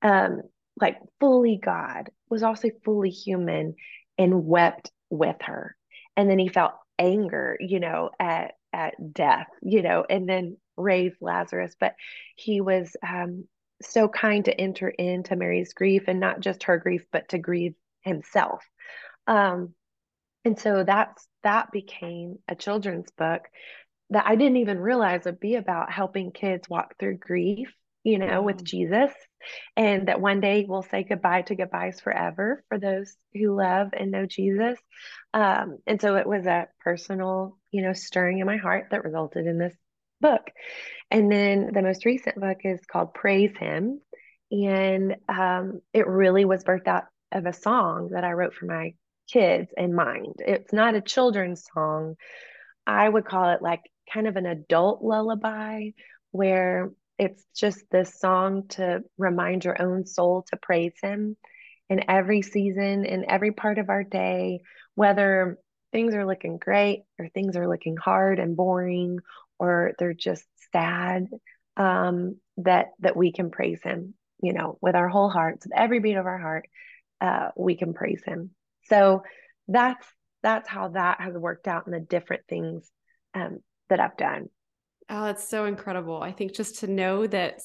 um, 0.00 0.42
like 0.80 0.96
fully 1.18 1.58
God, 1.62 2.10
was 2.30 2.44
also 2.44 2.68
fully 2.84 3.10
human 3.10 3.74
and 4.16 4.46
wept 4.46 4.92
with 5.10 5.36
her. 5.42 5.76
And 6.16 6.30
then 6.30 6.38
he 6.38 6.48
felt 6.48 6.74
anger, 6.98 7.56
you 7.58 7.80
know, 7.80 8.10
at 8.18 8.52
at 8.72 8.94
death, 9.12 9.48
you 9.60 9.82
know, 9.82 10.06
and 10.08 10.28
then 10.28 10.56
raised 10.76 11.16
Lazarus. 11.20 11.74
But 11.80 11.96
he 12.36 12.60
was 12.60 12.94
um, 13.06 13.46
so 13.82 14.06
kind 14.06 14.44
to 14.44 14.58
enter 14.58 14.88
into 14.88 15.34
Mary's 15.34 15.74
grief 15.74 16.04
and 16.06 16.20
not 16.20 16.38
just 16.38 16.62
her 16.64 16.78
grief, 16.78 17.04
but 17.10 17.30
to 17.30 17.38
grieve 17.38 17.74
himself. 18.02 18.64
Um, 19.26 19.74
and 20.44 20.56
so 20.56 20.84
that's 20.84 21.26
that 21.42 21.72
became 21.72 22.38
a 22.46 22.54
children's 22.54 23.10
book 23.18 23.42
that 24.10 24.26
I 24.26 24.36
didn't 24.36 24.58
even 24.58 24.78
realize 24.78 25.24
would 25.24 25.40
be 25.40 25.54
about 25.54 25.92
helping 25.92 26.32
kids 26.32 26.68
walk 26.68 26.96
through 26.98 27.18
grief 27.18 27.68
you 28.04 28.18
know, 28.18 28.42
with 28.42 28.64
Jesus, 28.64 29.10
and 29.76 30.08
that 30.08 30.20
one 30.20 30.40
day 30.40 30.64
we'll 30.66 30.82
say 30.82 31.04
goodbye 31.04 31.42
to 31.42 31.54
goodbyes 31.54 32.00
forever 32.00 32.64
for 32.68 32.78
those 32.78 33.14
who 33.34 33.54
love 33.54 33.90
and 33.92 34.10
know 34.10 34.26
Jesus. 34.26 34.78
Um, 35.34 35.78
and 35.86 36.00
so 36.00 36.16
it 36.16 36.26
was 36.26 36.46
a 36.46 36.68
personal, 36.80 37.58
you 37.70 37.82
know, 37.82 37.92
stirring 37.92 38.38
in 38.38 38.46
my 38.46 38.56
heart 38.56 38.88
that 38.90 39.04
resulted 39.04 39.46
in 39.46 39.58
this 39.58 39.74
book. 40.20 40.50
And 41.10 41.30
then 41.30 41.70
the 41.72 41.82
most 41.82 42.04
recent 42.04 42.40
book 42.40 42.58
is 42.64 42.80
called 42.90 43.14
Praise 43.14 43.56
Him. 43.58 44.00
And 44.50 45.16
um, 45.28 45.80
it 45.92 46.06
really 46.06 46.44
was 46.44 46.64
birthed 46.64 46.88
out 46.88 47.04
of 47.32 47.46
a 47.46 47.52
song 47.52 48.10
that 48.12 48.24
I 48.24 48.32
wrote 48.32 48.54
for 48.54 48.66
my 48.66 48.94
kids 49.30 49.70
in 49.76 49.94
mind. 49.94 50.36
It's 50.38 50.72
not 50.72 50.96
a 50.96 51.00
children's 51.00 51.64
song. 51.72 52.16
I 52.86 53.08
would 53.08 53.24
call 53.24 53.50
it 53.50 53.62
like 53.62 53.82
kind 54.12 54.26
of 54.26 54.36
an 54.36 54.46
adult 54.46 55.02
lullaby 55.02 55.90
where 56.30 56.90
it's 57.18 57.44
just 57.54 57.84
this 57.90 58.18
song 58.18 58.66
to 58.68 59.02
remind 59.18 59.64
your 59.64 59.80
own 59.80 60.06
soul 60.06 60.44
to 60.50 60.56
praise 60.56 60.94
him 61.02 61.36
in 61.88 62.08
every 62.08 62.42
season, 62.42 63.04
in 63.04 63.28
every 63.28 63.52
part 63.52 63.78
of 63.78 63.90
our 63.90 64.04
day, 64.04 64.60
whether 64.94 65.58
things 65.92 66.14
are 66.14 66.26
looking 66.26 66.56
great 66.56 67.02
or 67.18 67.28
things 67.28 67.56
are 67.56 67.68
looking 67.68 67.96
hard 67.96 68.38
and 68.38 68.56
boring 68.56 69.18
or 69.58 69.92
they're 69.98 70.14
just 70.14 70.44
sad 70.72 71.26
um, 71.76 72.36
that 72.58 72.88
that 73.00 73.16
we 73.16 73.32
can 73.32 73.50
praise 73.50 73.82
him 73.82 74.14
you 74.42 74.52
know 74.52 74.78
with 74.80 74.94
our 74.94 75.08
whole 75.08 75.28
hearts 75.28 75.66
with 75.66 75.76
every 75.76 75.98
beat 75.98 76.14
of 76.14 76.26
our 76.26 76.38
heart 76.38 76.68
uh, 77.20 77.50
we 77.56 77.76
can 77.76 77.92
praise 77.92 78.22
him. 78.24 78.50
So 78.84 79.22
that's 79.68 80.06
that's 80.42 80.68
how 80.68 80.88
that 80.88 81.20
has 81.20 81.34
worked 81.34 81.68
out 81.68 81.86
in 81.86 81.92
the 81.92 82.00
different 82.00 82.42
things 82.48 82.90
um, 83.34 83.60
that 83.90 84.00
i've 84.00 84.16
done. 84.16 84.48
Oh 85.10 85.24
that's 85.24 85.48
so 85.48 85.64
incredible. 85.66 86.22
I 86.22 86.32
think 86.32 86.54
just 86.54 86.80
to 86.80 86.86
know 86.86 87.26
that 87.26 87.60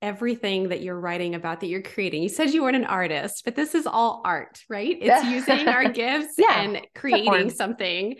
everything 0.00 0.68
that 0.68 0.80
you're 0.80 0.98
writing 0.98 1.34
about 1.34 1.60
that 1.60 1.66
you're 1.66 1.82
creating 1.82 2.22
you 2.22 2.28
said 2.28 2.50
you 2.50 2.62
weren't 2.62 2.76
an 2.76 2.84
artist 2.84 3.42
but 3.44 3.56
this 3.56 3.74
is 3.74 3.86
all 3.86 4.22
art 4.24 4.60
right? 4.68 4.96
It's 5.00 5.26
using 5.26 5.68
our 5.68 5.88
gifts 5.88 6.34
yeah, 6.38 6.60
and 6.60 6.80
creating 6.94 7.50
something 7.50 8.16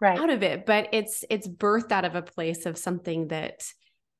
right. 0.00 0.18
out 0.18 0.30
of 0.30 0.42
it 0.42 0.64
but 0.64 0.88
it's 0.92 1.24
it's 1.28 1.46
birthed 1.46 1.92
out 1.92 2.04
of 2.04 2.14
a 2.14 2.22
place 2.22 2.64
of 2.64 2.78
something 2.78 3.28
that 3.28 3.62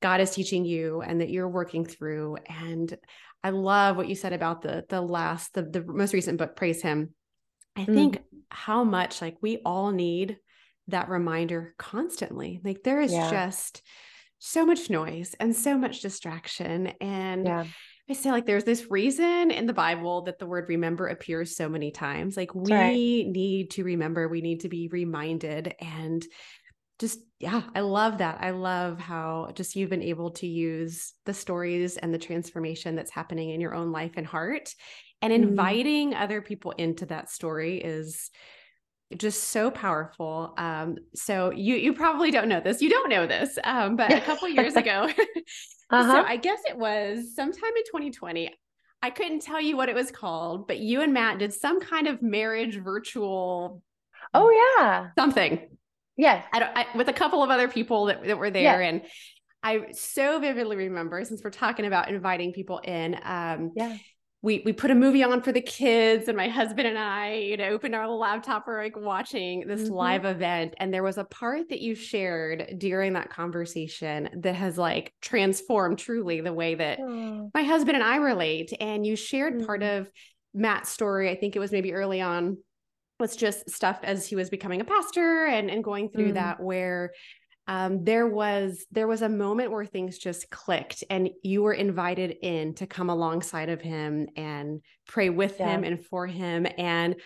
god 0.02 0.20
is 0.20 0.30
teaching 0.30 0.64
you 0.64 1.00
and 1.00 1.20
that 1.20 1.30
you're 1.30 1.48
working 1.48 1.84
through. 1.84 2.36
And 2.46 2.94
i 3.42 3.50
love 3.50 3.96
what 3.96 4.08
you 4.08 4.14
said 4.14 4.32
about 4.34 4.62
the 4.62 4.84
the 4.88 5.00
last 5.00 5.54
the, 5.54 5.62
the 5.62 5.82
most 5.82 6.12
recent 6.12 6.38
book 6.38 6.56
praise 6.56 6.82
him. 6.82 7.14
I 7.74 7.84
think 7.84 8.18
mm. 8.18 8.22
how 8.50 8.84
much 8.84 9.22
like 9.22 9.36
we 9.40 9.58
all 9.64 9.92
need 9.92 10.36
that 10.88 11.08
reminder 11.08 11.74
constantly 11.78 12.60
like 12.64 12.82
there 12.82 13.00
is 13.00 13.12
yeah. 13.12 13.30
just 13.30 13.82
so 14.38 14.64
much 14.64 14.90
noise 14.90 15.34
and 15.40 15.54
so 15.54 15.76
much 15.76 16.00
distraction 16.00 16.88
and 17.00 17.46
yeah. 17.46 17.64
I 18.10 18.14
say 18.14 18.30
like 18.30 18.46
there's 18.46 18.64
this 18.64 18.90
reason 18.90 19.50
in 19.50 19.66
the 19.66 19.74
Bible 19.74 20.22
that 20.22 20.38
the 20.38 20.46
word 20.46 20.66
remember 20.68 21.08
appears 21.08 21.56
so 21.56 21.68
many 21.68 21.90
times. 21.90 22.38
Like 22.38 22.54
we 22.54 22.72
right. 22.72 22.92
need 22.94 23.72
to 23.72 23.84
remember, 23.84 24.28
we 24.28 24.40
need 24.40 24.60
to 24.60 24.70
be 24.70 24.88
reminded 24.88 25.74
and 25.78 26.24
just 26.98 27.20
yeah, 27.38 27.62
I 27.74 27.80
love 27.80 28.18
that. 28.18 28.38
I 28.40 28.50
love 28.50 28.98
how 28.98 29.50
just 29.54 29.76
you've 29.76 29.90
been 29.90 30.02
able 30.02 30.30
to 30.32 30.46
use 30.46 31.12
the 31.26 31.34
stories 31.34 31.96
and 31.96 32.12
the 32.12 32.18
transformation 32.18 32.96
that's 32.96 33.10
happening 33.10 33.50
in 33.50 33.60
your 33.60 33.74
own 33.74 33.92
life 33.92 34.12
and 34.16 34.26
heart 34.26 34.74
and 35.22 35.32
mm-hmm. 35.32 35.42
inviting 35.42 36.12
mm. 36.12 36.20
other 36.20 36.42
people 36.42 36.72
into 36.72 37.06
that 37.06 37.30
story 37.30 37.78
is 37.78 38.30
just 39.16 39.44
so 39.44 39.70
powerful. 39.70 40.54
Um, 40.58 40.98
so 41.14 41.50
you 41.50 41.76
you 41.76 41.94
probably 41.94 42.30
don't 42.30 42.48
know 42.48 42.60
this. 42.60 42.82
You 42.82 42.90
don't 42.90 43.08
know 43.08 43.26
this, 43.26 43.58
um, 43.64 43.96
but 43.96 44.12
a 44.12 44.20
couple 44.20 44.48
years 44.48 44.76
ago, 44.76 45.08
uh-huh. 45.90 46.12
so 46.12 46.22
I 46.22 46.36
guess 46.36 46.60
it 46.68 46.76
was 46.76 47.34
sometime 47.34 47.72
in 47.76 47.84
2020. 47.84 48.54
I 49.00 49.10
couldn't 49.10 49.42
tell 49.42 49.60
you 49.60 49.76
what 49.76 49.88
it 49.88 49.94
was 49.94 50.10
called, 50.10 50.66
but 50.66 50.78
you 50.78 51.02
and 51.02 51.14
Matt 51.14 51.38
did 51.38 51.52
some 51.54 51.80
kind 51.80 52.08
of 52.08 52.20
marriage 52.20 52.76
virtual. 52.76 53.82
Oh 54.34 54.76
yeah, 54.78 55.08
something. 55.16 55.68
Yes, 56.16 56.44
I 56.52 56.58
don't, 56.58 56.76
I, 56.76 56.86
with 56.96 57.08
a 57.08 57.12
couple 57.12 57.44
of 57.44 57.50
other 57.50 57.68
people 57.68 58.06
that 58.06 58.24
that 58.26 58.38
were 58.38 58.50
there, 58.50 58.82
and 58.82 59.02
I 59.62 59.92
so 59.92 60.38
vividly 60.38 60.76
remember 60.76 61.24
since 61.24 61.42
we're 61.42 61.50
talking 61.50 61.86
about 61.86 62.10
inviting 62.10 62.52
people 62.52 62.78
in. 62.78 63.18
Um, 63.22 63.72
yeah 63.74 63.96
we 64.40 64.62
we 64.64 64.72
put 64.72 64.90
a 64.90 64.94
movie 64.94 65.24
on 65.24 65.42
for 65.42 65.50
the 65.50 65.60
kids 65.60 66.28
and 66.28 66.36
my 66.36 66.48
husband 66.48 66.86
and 66.86 66.96
I, 66.96 67.34
you 67.34 67.56
know, 67.56 67.68
opened 67.70 67.94
our 67.94 68.08
laptop 68.08 68.64
for 68.64 68.80
like 68.80 68.96
watching 68.96 69.66
this 69.66 69.82
mm-hmm. 69.82 69.94
live 69.94 70.24
event. 70.24 70.74
And 70.78 70.94
there 70.94 71.02
was 71.02 71.18
a 71.18 71.24
part 71.24 71.68
that 71.70 71.80
you 71.80 71.96
shared 71.96 72.76
during 72.78 73.14
that 73.14 73.30
conversation 73.30 74.28
that 74.42 74.54
has 74.54 74.78
like 74.78 75.12
transformed 75.20 75.98
truly 75.98 76.40
the 76.40 76.52
way 76.52 76.76
that 76.76 77.00
oh. 77.00 77.50
my 77.52 77.64
husband 77.64 77.96
and 77.96 78.04
I 78.04 78.16
relate. 78.16 78.72
And 78.80 79.04
you 79.04 79.16
shared 79.16 79.54
mm-hmm. 79.54 79.66
part 79.66 79.82
of 79.82 80.08
Matt's 80.54 80.90
story. 80.90 81.28
I 81.30 81.34
think 81.34 81.56
it 81.56 81.60
was 81.60 81.72
maybe 81.72 81.92
early 81.92 82.20
on 82.20 82.58
was 83.18 83.34
just 83.34 83.68
stuff 83.68 83.98
as 84.04 84.28
he 84.28 84.36
was 84.36 84.50
becoming 84.50 84.80
a 84.80 84.84
pastor 84.84 85.46
and, 85.46 85.68
and 85.68 85.82
going 85.82 86.08
through 86.08 86.30
mm. 86.30 86.34
that 86.34 86.60
where 86.60 87.10
um, 87.68 88.02
there 88.02 88.26
was 88.26 88.86
there 88.90 89.06
was 89.06 89.20
a 89.20 89.28
moment 89.28 89.70
where 89.70 89.84
things 89.84 90.18
just 90.18 90.50
clicked 90.50 91.04
and 91.10 91.28
you 91.42 91.62
were 91.62 91.74
invited 91.74 92.36
in 92.42 92.74
to 92.74 92.86
come 92.86 93.10
alongside 93.10 93.68
of 93.68 93.82
him 93.82 94.26
and 94.36 94.80
pray 95.06 95.28
with 95.28 95.56
yeah. 95.60 95.74
him 95.74 95.84
and 95.84 96.04
for 96.04 96.26
him 96.26 96.66
and 96.78 97.16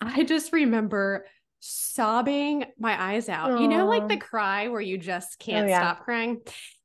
i 0.00 0.22
just 0.22 0.52
remember 0.52 1.26
sobbing 1.60 2.64
my 2.78 3.02
eyes 3.02 3.28
out 3.28 3.50
Aww. 3.50 3.62
you 3.62 3.68
know 3.68 3.86
like 3.86 4.06
the 4.06 4.18
cry 4.18 4.68
where 4.68 4.80
you 4.80 4.98
just 4.98 5.38
oh, 5.40 5.44
can't 5.44 5.66
oh, 5.66 5.70
yeah. 5.70 5.78
stop 5.78 6.04
crying 6.04 6.40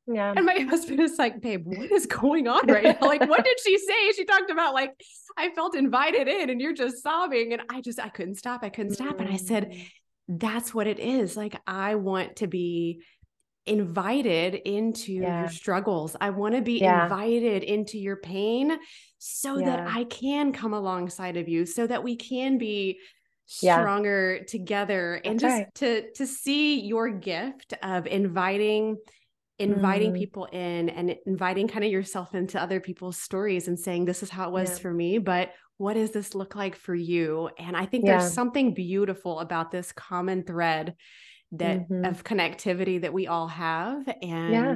yeah. 0.07 0.33
And 0.35 0.45
my 0.45 0.59
husband 0.69 0.99
is 0.99 1.17
like, 1.17 1.41
babe, 1.41 1.63
what 1.65 1.91
is 1.91 2.05
going 2.05 2.47
on 2.47 2.67
right 2.67 2.83
now? 2.83 3.07
Like, 3.07 3.27
what 3.27 3.43
did 3.43 3.59
she 3.59 3.75
say? 3.77 4.11
She 4.11 4.23
talked 4.23 4.51
about 4.51 4.75
like, 4.75 4.91
I 5.35 5.49
felt 5.55 5.75
invited 5.75 6.27
in 6.27 6.51
and 6.51 6.61
you're 6.61 6.75
just 6.75 7.01
sobbing. 7.01 7.53
And 7.53 7.63
I 7.69 7.81
just, 7.81 7.99
I 7.99 8.09
couldn't 8.09 8.35
stop. 8.35 8.63
I 8.63 8.69
couldn't 8.69 8.93
stop. 8.93 9.19
And 9.19 9.29
I 9.29 9.37
said, 9.37 9.75
that's 10.27 10.73
what 10.73 10.87
it 10.87 10.99
is. 10.99 11.37
Like, 11.37 11.59
I 11.67 11.95
want 11.95 12.37
to 12.37 12.47
be 12.47 13.01
invited 13.65 14.55
into 14.55 15.13
yeah. 15.13 15.41
your 15.41 15.49
struggles. 15.49 16.15
I 16.19 16.29
want 16.29 16.55
to 16.55 16.61
be 16.61 16.79
yeah. 16.79 17.03
invited 17.03 17.63
into 17.63 17.97
your 17.97 18.17
pain 18.17 18.77
so 19.17 19.57
yeah. 19.57 19.65
that 19.65 19.87
I 19.87 20.03
can 20.05 20.53
come 20.53 20.73
alongside 20.73 21.37
of 21.37 21.47
you, 21.47 21.65
so 21.65 21.87
that 21.87 22.03
we 22.03 22.15
can 22.15 22.57
be 22.57 22.99
stronger 23.47 24.43
together 24.45 25.21
and 25.23 25.39
just 25.39 25.53
right. 25.53 25.75
to 25.75 26.11
to 26.13 26.25
see 26.25 26.81
your 26.81 27.09
gift 27.09 27.73
of 27.83 28.07
inviting 28.07 28.97
inviting 29.59 30.11
mm. 30.11 30.17
people 30.17 30.45
in 30.45 30.89
and 30.89 31.15
inviting 31.25 31.67
kind 31.67 31.85
of 31.85 31.91
yourself 31.91 32.33
into 32.33 32.59
other 32.59 32.79
people's 32.79 33.17
stories 33.17 33.67
and 33.67 33.79
saying 33.79 34.03
this 34.03 34.23
is 34.23 34.29
how 34.29 34.47
it 34.47 34.51
was 34.51 34.79
for 34.79 34.91
me 34.91 35.17
but 35.17 35.51
what 35.77 35.95
does 35.95 36.11
this 36.11 36.35
look 36.35 36.55
like 36.55 36.75
for 36.75 36.95
you? 36.95 37.49
And 37.57 37.75
I 37.75 37.85
think 37.85 38.05
yeah. 38.05 38.19
there's 38.19 38.33
something 38.33 38.73
beautiful 38.73 39.39
about 39.39 39.71
this 39.71 39.91
common 39.91 40.43
thread 40.43 40.95
that 41.53 41.89
mm-hmm. 41.89 42.05
of 42.05 42.23
connectivity 42.23 43.01
that 43.01 43.13
we 43.13 43.27
all 43.27 43.47
have. 43.47 44.07
And 44.21 44.53
yeah. 44.53 44.75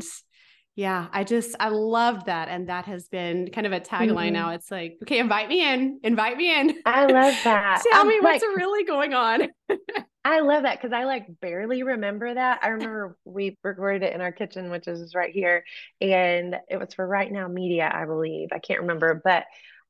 yeah. 0.75 1.07
I 1.11 1.23
just 1.23 1.55
I 1.59 1.69
love 1.69 2.25
that. 2.25 2.49
And 2.49 2.67
that 2.69 2.85
has 2.85 3.07
been 3.07 3.49
kind 3.51 3.65
of 3.65 3.73
a 3.73 3.79
tagline 3.79 4.15
mm-hmm. 4.15 4.33
now. 4.33 4.49
It's 4.51 4.69
like, 4.69 4.97
okay, 5.03 5.19
invite 5.19 5.47
me 5.47 5.65
in, 5.65 5.99
invite 6.03 6.37
me 6.37 6.59
in. 6.59 6.75
I 6.85 7.05
love 7.05 7.35
that. 7.43 7.83
Tell 7.91 8.05
me 8.05 8.19
what's 8.19 8.43
really 8.43 8.83
going 8.83 9.13
on. 9.13 9.47
I 10.25 10.41
love 10.41 10.63
that 10.63 10.79
because 10.79 10.91
I 10.91 11.05
like 11.05 11.27
barely 11.39 11.81
remember 11.81 12.33
that. 12.33 12.59
I 12.61 12.67
remember 12.69 13.17
we 13.23 13.57
recorded 13.63 14.03
it 14.03 14.13
in 14.13 14.19
our 14.19 14.33
kitchen, 14.33 14.69
which 14.69 14.87
is 14.87 15.15
right 15.15 15.33
here, 15.33 15.63
and 16.01 16.57
it 16.69 16.77
was 16.77 16.93
for 16.93 17.07
Right 17.07 17.31
Now 17.31 17.47
Media, 17.47 17.89
I 17.91 18.03
believe. 18.03 18.49
I 18.51 18.59
can't 18.59 18.81
remember, 18.81 19.21
but 19.23 19.45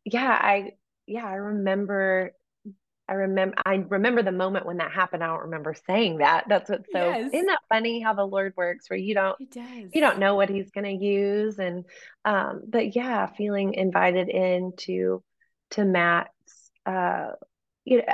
yeah, 0.06 0.30
I 0.30 0.74
yeah, 1.10 1.26
I 1.26 1.36
remember 1.36 2.32
I 3.08 3.14
remember 3.14 3.56
I 3.66 3.76
remember 3.76 4.22
the 4.22 4.32
moment 4.32 4.66
when 4.66 4.78
that 4.78 4.92
happened. 4.92 5.24
I 5.24 5.28
don't 5.28 5.46
remember 5.46 5.76
saying 5.88 6.20
that. 6.20 6.46
That's 6.48 6.70
what's 6.70 6.92
so 6.92 7.10
yes. 7.10 7.32
isn't 7.34 7.48
that 7.48 7.60
funny 7.68 8.02
how 8.02 8.14
the 8.14 8.26
Lord 8.26 8.54
works 8.56 8.90
where 8.90 9.00
you 9.00 9.16
don't 9.16 9.36
you 9.94 10.02
don't 10.02 10.20
know 10.20 10.36
what 10.36 10.50
he's 10.50 10.70
gonna 10.72 10.90
use 10.90 11.58
and 11.58 11.86
um 12.24 12.62
but 12.68 12.96
yeah, 12.96 13.26
feeling 13.28 13.74
invited 13.74 14.30
into 14.30 15.24
to 15.72 15.86
Matt's 15.86 16.72
uh 16.86 17.32
you 17.84 17.98
know 17.98 18.14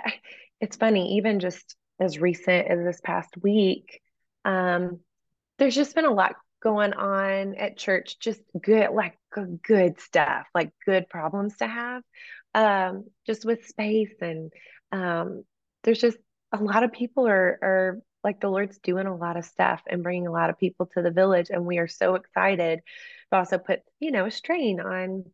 it's 0.62 0.78
funny, 0.78 1.18
even 1.18 1.40
just 1.40 1.76
as 2.00 2.20
recent 2.20 2.68
as 2.68 2.80
this 2.84 3.02
past 3.04 3.36
week, 3.42 4.02
um, 4.44 5.00
there's 5.58 5.76
just 5.76 5.96
been 5.96 6.06
a 6.06 6.14
lot 6.14 6.36
going 6.62 6.94
on 6.94 7.56
at 7.56 7.78
church, 7.78 8.18
just 8.20 8.42
good 8.62 8.90
like 8.92 9.18
good 9.64 10.00
stuff, 10.00 10.48
like 10.54 10.72
good 10.86 11.08
problems 11.10 11.58
to 11.58 11.68
have 11.68 12.02
um, 12.56 13.06
just 13.28 13.46
with 13.46 13.68
space 13.68 14.16
and 14.22 14.52
um, 14.92 15.44
there's 15.84 16.00
just 16.00 16.18
a 16.52 16.58
lot 16.58 16.84
of 16.84 16.94
people 16.94 17.28
are 17.28 17.60
are 17.62 18.00
like 18.24 18.40
the 18.40 18.50
Lord's 18.50 18.80
doing 18.80 19.06
a 19.06 19.16
lot 19.16 19.38
of 19.38 19.46
stuff 19.46 19.82
and 19.88 20.02
bringing 20.02 20.26
a 20.26 20.32
lot 20.32 20.50
of 20.50 20.58
people 20.58 20.88
to 20.96 21.04
the 21.04 21.12
village, 21.12 21.50
and 21.52 21.66
we 21.66 21.78
are 21.78 21.88
so 21.88 22.16
excited. 22.16 22.80
But 23.30 23.38
also 23.38 23.58
put 23.60 23.82
you 24.00 24.12
know 24.12 24.26
a 24.26 24.32
strain 24.32 24.80
on 24.80 25.26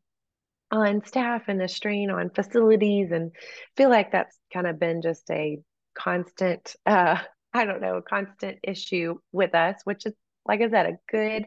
on 0.71 1.05
staff 1.05 1.43
and 1.47 1.61
a 1.61 1.67
strain 1.67 2.09
on 2.09 2.31
facilities, 2.31 3.11
and 3.11 3.31
feel 3.77 3.89
like 3.89 4.11
that's 4.11 4.37
kind 4.51 4.67
of 4.67 4.79
been 4.79 5.01
just 5.01 5.29
a 5.29 5.59
constant 5.93 6.75
uh, 6.85 7.19
I 7.53 7.65
don't 7.65 7.81
know, 7.81 7.97
a 7.97 8.01
constant 8.01 8.59
issue 8.63 9.19
with 9.31 9.53
us, 9.53 9.81
which 9.83 10.05
is 10.05 10.13
like 10.45 10.61
I 10.61 10.69
said, 10.69 10.87
a 10.87 10.97
good 11.09 11.45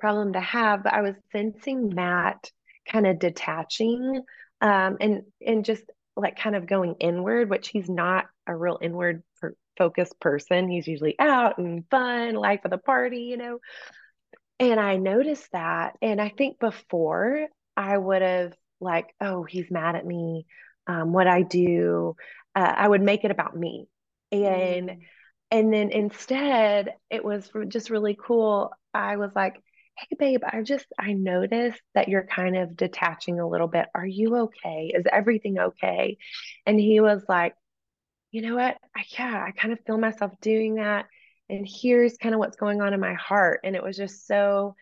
problem 0.00 0.32
to 0.32 0.40
have, 0.40 0.82
but 0.82 0.92
I 0.92 1.02
was 1.02 1.14
sensing 1.32 1.94
Matt 1.94 2.50
kind 2.90 3.06
of 3.06 3.18
detaching 3.18 4.22
um, 4.60 4.96
and 5.00 5.22
and 5.44 5.64
just 5.64 5.82
like 6.16 6.38
kind 6.38 6.56
of 6.56 6.66
going 6.66 6.96
inward, 7.00 7.50
which 7.50 7.68
he's 7.68 7.88
not 7.88 8.26
a 8.46 8.56
real 8.56 8.78
inward 8.80 9.22
focused 9.76 10.18
person. 10.20 10.68
He's 10.68 10.86
usually 10.86 11.14
out 11.18 11.58
and 11.58 11.84
fun, 11.90 12.34
life 12.34 12.60
of 12.64 12.70
the 12.70 12.78
party, 12.78 13.22
you 13.22 13.36
know. 13.36 13.58
And 14.58 14.80
I 14.80 14.96
noticed 14.96 15.50
that. 15.52 15.96
And 16.00 16.20
I 16.20 16.30
think 16.30 16.58
before 16.58 17.46
I 17.76 17.96
would 17.96 18.22
have 18.22 18.54
like, 18.80 19.14
oh, 19.20 19.42
he's 19.44 19.70
mad 19.70 19.96
at 19.96 20.06
me. 20.06 20.46
Um, 20.86 21.12
what 21.12 21.26
I 21.26 21.42
do, 21.42 22.16
uh, 22.54 22.72
I 22.76 22.88
would 22.88 23.02
make 23.02 23.24
it 23.24 23.30
about 23.30 23.56
me. 23.56 23.86
And 24.32 24.88
mm. 24.88 24.98
and 25.50 25.72
then 25.72 25.90
instead, 25.90 26.94
it 27.10 27.24
was 27.24 27.50
just 27.68 27.90
really 27.90 28.16
cool. 28.20 28.72
I 28.94 29.16
was 29.16 29.30
like, 29.36 29.62
hey 29.96 30.16
babe 30.18 30.42
i 30.46 30.62
just 30.62 30.86
i 30.98 31.12
noticed 31.12 31.80
that 31.94 32.08
you're 32.08 32.26
kind 32.26 32.56
of 32.56 32.76
detaching 32.76 33.40
a 33.40 33.48
little 33.48 33.68
bit. 33.68 33.86
Are 33.94 34.06
you 34.06 34.36
okay? 34.36 34.92
Is 34.94 35.04
everything 35.10 35.58
okay? 35.58 36.18
And 36.66 36.78
he 36.78 37.00
was 37.00 37.24
like 37.28 37.54
you 38.30 38.42
know 38.42 38.56
what? 38.56 38.76
I, 38.94 39.04
yeah 39.18 39.44
i 39.46 39.52
kind 39.52 39.72
of 39.72 39.80
feel 39.86 39.98
myself 39.98 40.32
doing 40.40 40.76
that 40.76 41.06
and 41.48 41.66
here's 41.68 42.16
kind 42.16 42.34
of 42.34 42.38
what's 42.38 42.56
going 42.56 42.82
on 42.82 42.92
in 42.92 42.98
my 42.98 43.14
heart. 43.14 43.60
And 43.62 43.76
it 43.76 43.82
was 43.82 43.96
just 43.96 44.26
so 44.26 44.74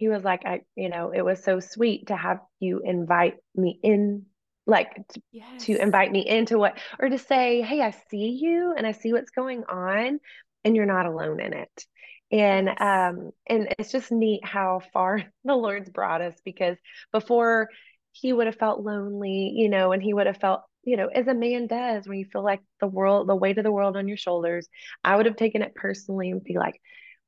he 0.00 0.08
was 0.08 0.24
like 0.24 0.46
i 0.46 0.62
you 0.76 0.88
know 0.88 1.12
it 1.14 1.22
was 1.22 1.44
so 1.44 1.60
sweet 1.60 2.06
to 2.06 2.16
have 2.16 2.38
you 2.58 2.80
invite 2.82 3.36
me 3.54 3.78
in 3.82 4.24
like 4.66 5.06
to, 5.08 5.22
yes. 5.30 5.64
to 5.64 5.76
invite 5.76 6.10
me 6.10 6.26
into 6.26 6.58
what 6.58 6.78
or 6.98 7.10
to 7.10 7.18
say 7.18 7.60
hey 7.60 7.82
i 7.82 7.90
see 8.10 8.38
you 8.40 8.72
and 8.74 8.86
i 8.86 8.92
see 8.92 9.12
what's 9.12 9.30
going 9.30 9.62
on 9.64 10.18
and 10.64 10.74
you're 10.74 10.86
not 10.86 11.04
alone 11.04 11.38
in 11.38 11.52
it 11.52 11.86
and 12.30 12.66
yes. 12.68 12.76
um 12.80 13.30
and 13.46 13.74
it's 13.78 13.92
just 13.92 14.12
neat 14.12 14.44
how 14.44 14.80
far 14.92 15.22
the 15.44 15.54
lord's 15.54 15.90
brought 15.90 16.20
us 16.20 16.34
because 16.44 16.76
before 17.12 17.68
he 18.12 18.32
would 18.32 18.46
have 18.46 18.56
felt 18.56 18.80
lonely 18.80 19.52
you 19.54 19.68
know 19.68 19.92
and 19.92 20.02
he 20.02 20.14
would 20.14 20.26
have 20.26 20.38
felt 20.38 20.62
you 20.84 20.96
know 20.96 21.06
as 21.06 21.26
a 21.26 21.34
man 21.34 21.66
does 21.66 22.06
when 22.06 22.18
you 22.18 22.24
feel 22.24 22.42
like 22.42 22.60
the 22.80 22.86
world 22.86 23.28
the 23.28 23.36
weight 23.36 23.58
of 23.58 23.64
the 23.64 23.72
world 23.72 23.96
on 23.96 24.08
your 24.08 24.16
shoulders 24.16 24.68
i 25.04 25.14
would 25.16 25.26
have 25.26 25.36
taken 25.36 25.62
it 25.62 25.74
personally 25.74 26.30
and 26.30 26.42
be 26.42 26.56
like 26.56 26.80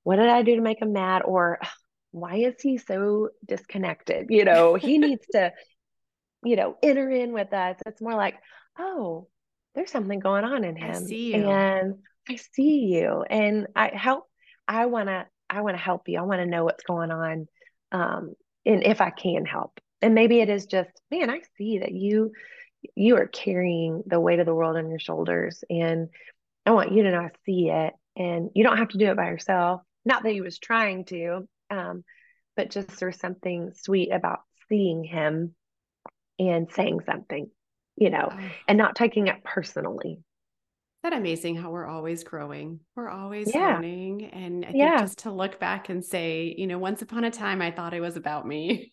what 0.05 0.17
did 0.17 0.29
i 0.29 0.43
do 0.43 0.57
to 0.57 0.63
make 0.63 0.81
him 0.81 0.93
mad? 0.93 1.23
Or 1.25 1.59
why 2.11 2.37
is 2.37 2.61
he 2.61 2.79
so 2.79 3.31
disconnected? 3.47 4.27
You 4.31 4.45
know 4.45 4.75
he 4.75 4.99
needs 4.99 5.25
to 5.33 5.53
you 6.45 6.57
know 6.57 6.77
enter 6.83 7.09
in 7.11 7.33
with 7.33 7.53
us. 7.53 7.77
It's 7.87 8.01
more 8.01 8.15
like 8.15 8.37
oh 8.79 9.29
there's 9.75 9.91
something 9.91 10.19
going 10.19 10.45
on 10.45 10.65
in 10.65 10.77
him 10.77 11.07
and 11.35 11.95
i 12.29 12.37
see 12.37 12.81
you 12.81 13.25
and 13.29 13.67
i 13.75 13.89
help 13.89 14.25
I 14.67 14.87
want 14.87 15.09
to 15.09 15.27
I 15.51 15.61
want 15.61 15.77
to 15.77 15.83
help 15.83 16.09
you. 16.09 16.19
I 16.19 16.23
want 16.23 16.41
to 16.41 16.47
know 16.47 16.65
what's 16.65 16.85
going 16.85 17.11
on 17.11 17.47
um 17.91 18.35
and 18.65 18.85
if 18.85 19.01
I 19.01 19.11
can 19.11 19.45
help. 19.45 19.79
And 20.01 20.15
maybe 20.15 20.41
it 20.41 20.49
is 20.49 20.67
just, 20.67 20.91
man, 21.11 21.31
I 21.31 21.41
see 21.57 21.79
that 21.79 21.93
you 21.93 22.33
you 22.95 23.17
are 23.17 23.27
carrying 23.27 24.03
the 24.07 24.21
weight 24.21 24.41
of 24.41 24.47
the 24.47 24.55
world 24.55 24.77
on 24.77 24.91
your 24.91 24.99
shoulders 24.99 25.63
and 25.71 26.09
I 26.67 26.73
want 26.73 26.93
you 26.93 27.03
to 27.05 27.11
know 27.11 27.21
I 27.21 27.31
see 27.45 27.71
it 27.71 27.93
and 28.17 28.51
you 28.55 28.65
don't 28.65 28.79
have 28.79 28.89
to 28.89 28.99
do 28.99 29.07
it 29.07 29.17
by 29.17 29.27
yourself. 29.27 29.83
Not 30.05 30.25
that 30.25 30.33
he 30.33 30.41
was 30.41 30.59
trying 30.59 31.05
to, 31.07 31.49
um, 31.71 32.05
but 32.57 32.71
just 32.71 32.99
there's 32.99 33.19
something 33.19 33.73
sweet 33.75 34.11
about 34.13 34.41
seeing 34.69 35.05
him 35.05 35.55
and 36.39 36.71
saying 36.73 37.01
something, 37.07 37.51
you 37.97 38.11
know, 38.11 38.29
oh. 38.33 38.51
and 38.67 38.79
not 38.79 38.97
taking 38.97 39.29
it 39.29 39.45
personally 39.45 40.19
that 41.03 41.13
amazing 41.13 41.57
how 41.57 41.71
we're 41.71 41.87
always 41.87 42.23
growing 42.23 42.81
we're 42.97 43.09
always 43.09 43.53
yeah. 43.55 43.75
learning 43.75 44.27
and 44.27 44.65
i 44.65 44.69
think 44.69 44.79
yeah. 44.79 45.01
just 45.01 45.19
to 45.19 45.33
look 45.33 45.59
back 45.59 45.89
and 45.89 46.05
say 46.05 46.55
you 46.57 46.67
know 46.67 46.79
once 46.79 47.03
upon 47.03 47.25
a 47.25 47.31
time 47.31 47.61
i 47.61 47.71
thought 47.71 47.95
it 47.95 48.01
was 48.01 48.17
about 48.17 48.47
me 48.47 48.93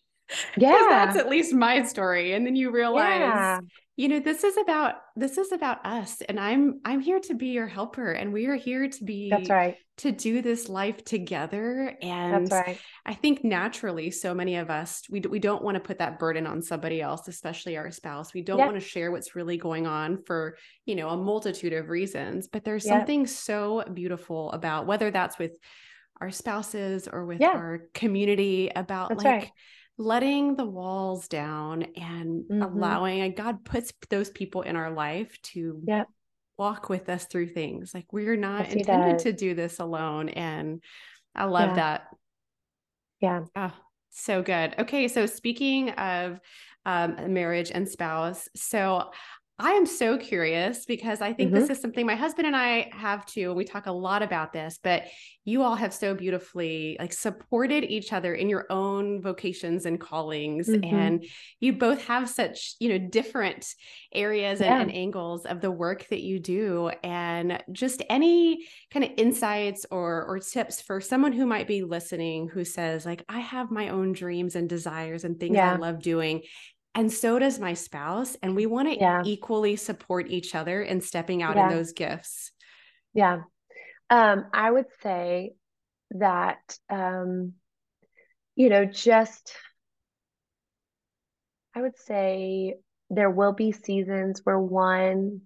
yeah 0.56 0.86
that's 0.88 1.16
at 1.16 1.28
least 1.28 1.52
my 1.52 1.82
story 1.82 2.32
and 2.32 2.46
then 2.46 2.56
you 2.56 2.70
realize 2.70 3.20
yeah. 3.20 3.60
you 3.96 4.08
know 4.08 4.20
this 4.20 4.44
is 4.44 4.56
about 4.56 4.94
this 5.16 5.38
is 5.38 5.52
about 5.52 5.84
us 5.84 6.20
and 6.28 6.38
i'm 6.38 6.80
i'm 6.84 7.00
here 7.00 7.20
to 7.20 7.34
be 7.34 7.48
your 7.48 7.66
helper 7.66 8.12
and 8.12 8.32
we 8.32 8.46
are 8.46 8.54
here 8.54 8.88
to 8.88 9.04
be 9.04 9.28
that's 9.30 9.48
right. 9.48 9.76
to 9.96 10.12
do 10.12 10.40
this 10.42 10.68
life 10.68 11.04
together 11.04 11.96
and 12.00 12.46
that's 12.46 12.66
right. 12.66 12.78
I 13.04 13.14
think 13.14 13.42
naturally 13.42 14.10
so 14.10 14.34
many 14.34 14.56
of 14.56 14.70
us 14.70 15.02
we, 15.10 15.20
we 15.20 15.38
don't 15.38 15.62
want 15.62 15.74
to 15.74 15.80
put 15.80 15.98
that 15.98 16.18
burden 16.18 16.46
on 16.46 16.62
somebody 16.62 17.00
else 17.00 17.28
especially 17.28 17.76
our 17.76 17.90
spouse. 17.90 18.32
We 18.32 18.42
don't 18.42 18.58
want 18.58 18.74
to 18.74 18.80
share 18.80 19.10
what's 19.10 19.34
really 19.34 19.56
going 19.56 19.86
on 19.86 20.22
for 20.24 20.56
you 20.86 20.94
know 20.94 21.08
a 21.08 21.16
multitude 21.16 21.72
of 21.72 21.88
reasons 21.88 22.48
but 22.48 22.64
there's 22.64 22.86
something 22.86 23.26
so 23.26 23.84
beautiful 23.92 24.52
about 24.52 24.86
whether 24.86 25.10
that's 25.10 25.38
with 25.38 25.56
our 26.20 26.30
spouses 26.30 27.08
or 27.10 27.24
with 27.24 27.40
yeah. 27.40 27.48
our 27.48 27.82
community 27.94 28.70
about 28.74 29.08
that's 29.08 29.24
like 29.24 29.42
right 29.42 29.50
letting 30.00 30.56
the 30.56 30.64
walls 30.64 31.28
down 31.28 31.82
and 31.94 32.44
mm-hmm. 32.44 32.62
allowing 32.62 33.20
and 33.20 33.36
God 33.36 33.66
puts 33.66 33.92
those 34.08 34.30
people 34.30 34.62
in 34.62 34.74
our 34.74 34.90
life 34.90 35.38
to 35.42 35.82
yep. 35.86 36.08
walk 36.56 36.88
with 36.88 37.10
us 37.10 37.26
through 37.26 37.48
things. 37.48 37.92
Like 37.92 38.10
we're 38.10 38.36
not 38.36 38.64
yes, 38.64 38.76
intended 38.76 39.18
to 39.20 39.32
do 39.34 39.54
this 39.54 39.78
alone. 39.78 40.30
And 40.30 40.82
I 41.34 41.44
love 41.44 41.70
yeah. 41.70 41.74
that. 41.74 42.06
Yeah. 43.20 43.40
Oh, 43.54 43.72
so 44.08 44.42
good. 44.42 44.74
Okay. 44.78 45.06
So 45.06 45.26
speaking 45.26 45.90
of 45.90 46.40
um, 46.86 47.34
marriage 47.34 47.70
and 47.70 47.86
spouse, 47.86 48.48
so 48.56 49.10
I 49.60 49.72
am 49.72 49.84
so 49.84 50.16
curious 50.16 50.86
because 50.86 51.20
I 51.20 51.32
think 51.32 51.50
mm-hmm. 51.50 51.60
this 51.60 51.70
is 51.70 51.80
something 51.80 52.06
my 52.06 52.14
husband 52.14 52.46
and 52.46 52.56
I 52.56 52.90
have 52.92 53.26
too. 53.26 53.48
And 53.48 53.56
we 53.56 53.64
talk 53.64 53.86
a 53.86 53.92
lot 53.92 54.22
about 54.22 54.52
this, 54.52 54.78
but 54.82 55.04
you 55.44 55.62
all 55.62 55.74
have 55.74 55.92
so 55.92 56.14
beautifully 56.14 56.96
like 56.98 57.12
supported 57.12 57.84
each 57.84 58.12
other 58.12 58.34
in 58.34 58.48
your 58.48 58.66
own 58.70 59.20
vocations 59.20 59.84
and 59.84 60.00
callings. 60.00 60.68
Mm-hmm. 60.68 60.94
And 60.94 61.24
you 61.60 61.74
both 61.74 62.04
have 62.06 62.28
such, 62.28 62.74
you 62.80 62.88
know, 62.88 62.98
different 62.98 63.66
areas 64.14 64.60
yeah. 64.60 64.72
and, 64.72 64.90
and 64.90 64.94
angles 64.94 65.44
of 65.44 65.60
the 65.60 65.70
work 65.70 66.06
that 66.08 66.22
you 66.22 66.40
do. 66.40 66.90
And 67.02 67.62
just 67.72 68.02
any 68.08 68.66
kind 68.90 69.04
of 69.04 69.10
insights 69.16 69.84
or 69.90 70.24
or 70.26 70.38
tips 70.38 70.80
for 70.80 71.00
someone 71.00 71.32
who 71.32 71.46
might 71.46 71.66
be 71.66 71.82
listening 71.82 72.48
who 72.48 72.64
says, 72.64 73.04
like, 73.04 73.24
I 73.28 73.40
have 73.40 73.70
my 73.70 73.90
own 73.90 74.12
dreams 74.12 74.56
and 74.56 74.68
desires 74.68 75.24
and 75.24 75.38
things 75.38 75.56
yeah. 75.56 75.74
I 75.74 75.76
love 75.76 76.00
doing 76.00 76.42
and 76.94 77.12
so 77.12 77.38
does 77.38 77.58
my 77.58 77.74
spouse 77.74 78.36
and 78.42 78.56
we 78.56 78.66
want 78.66 78.88
to 78.88 78.98
yeah. 78.98 79.22
equally 79.24 79.76
support 79.76 80.28
each 80.28 80.54
other 80.54 80.82
in 80.82 81.00
stepping 81.00 81.42
out 81.42 81.56
yeah. 81.56 81.68
in 81.68 81.76
those 81.76 81.92
gifts 81.92 82.52
yeah 83.14 83.42
um, 84.10 84.46
i 84.52 84.70
would 84.70 84.86
say 85.02 85.52
that 86.12 86.76
um, 86.88 87.52
you 88.56 88.68
know 88.68 88.84
just 88.84 89.54
i 91.74 91.80
would 91.80 91.96
say 91.96 92.74
there 93.10 93.30
will 93.30 93.52
be 93.52 93.72
seasons 93.72 94.40
where 94.44 94.58
one 94.58 95.40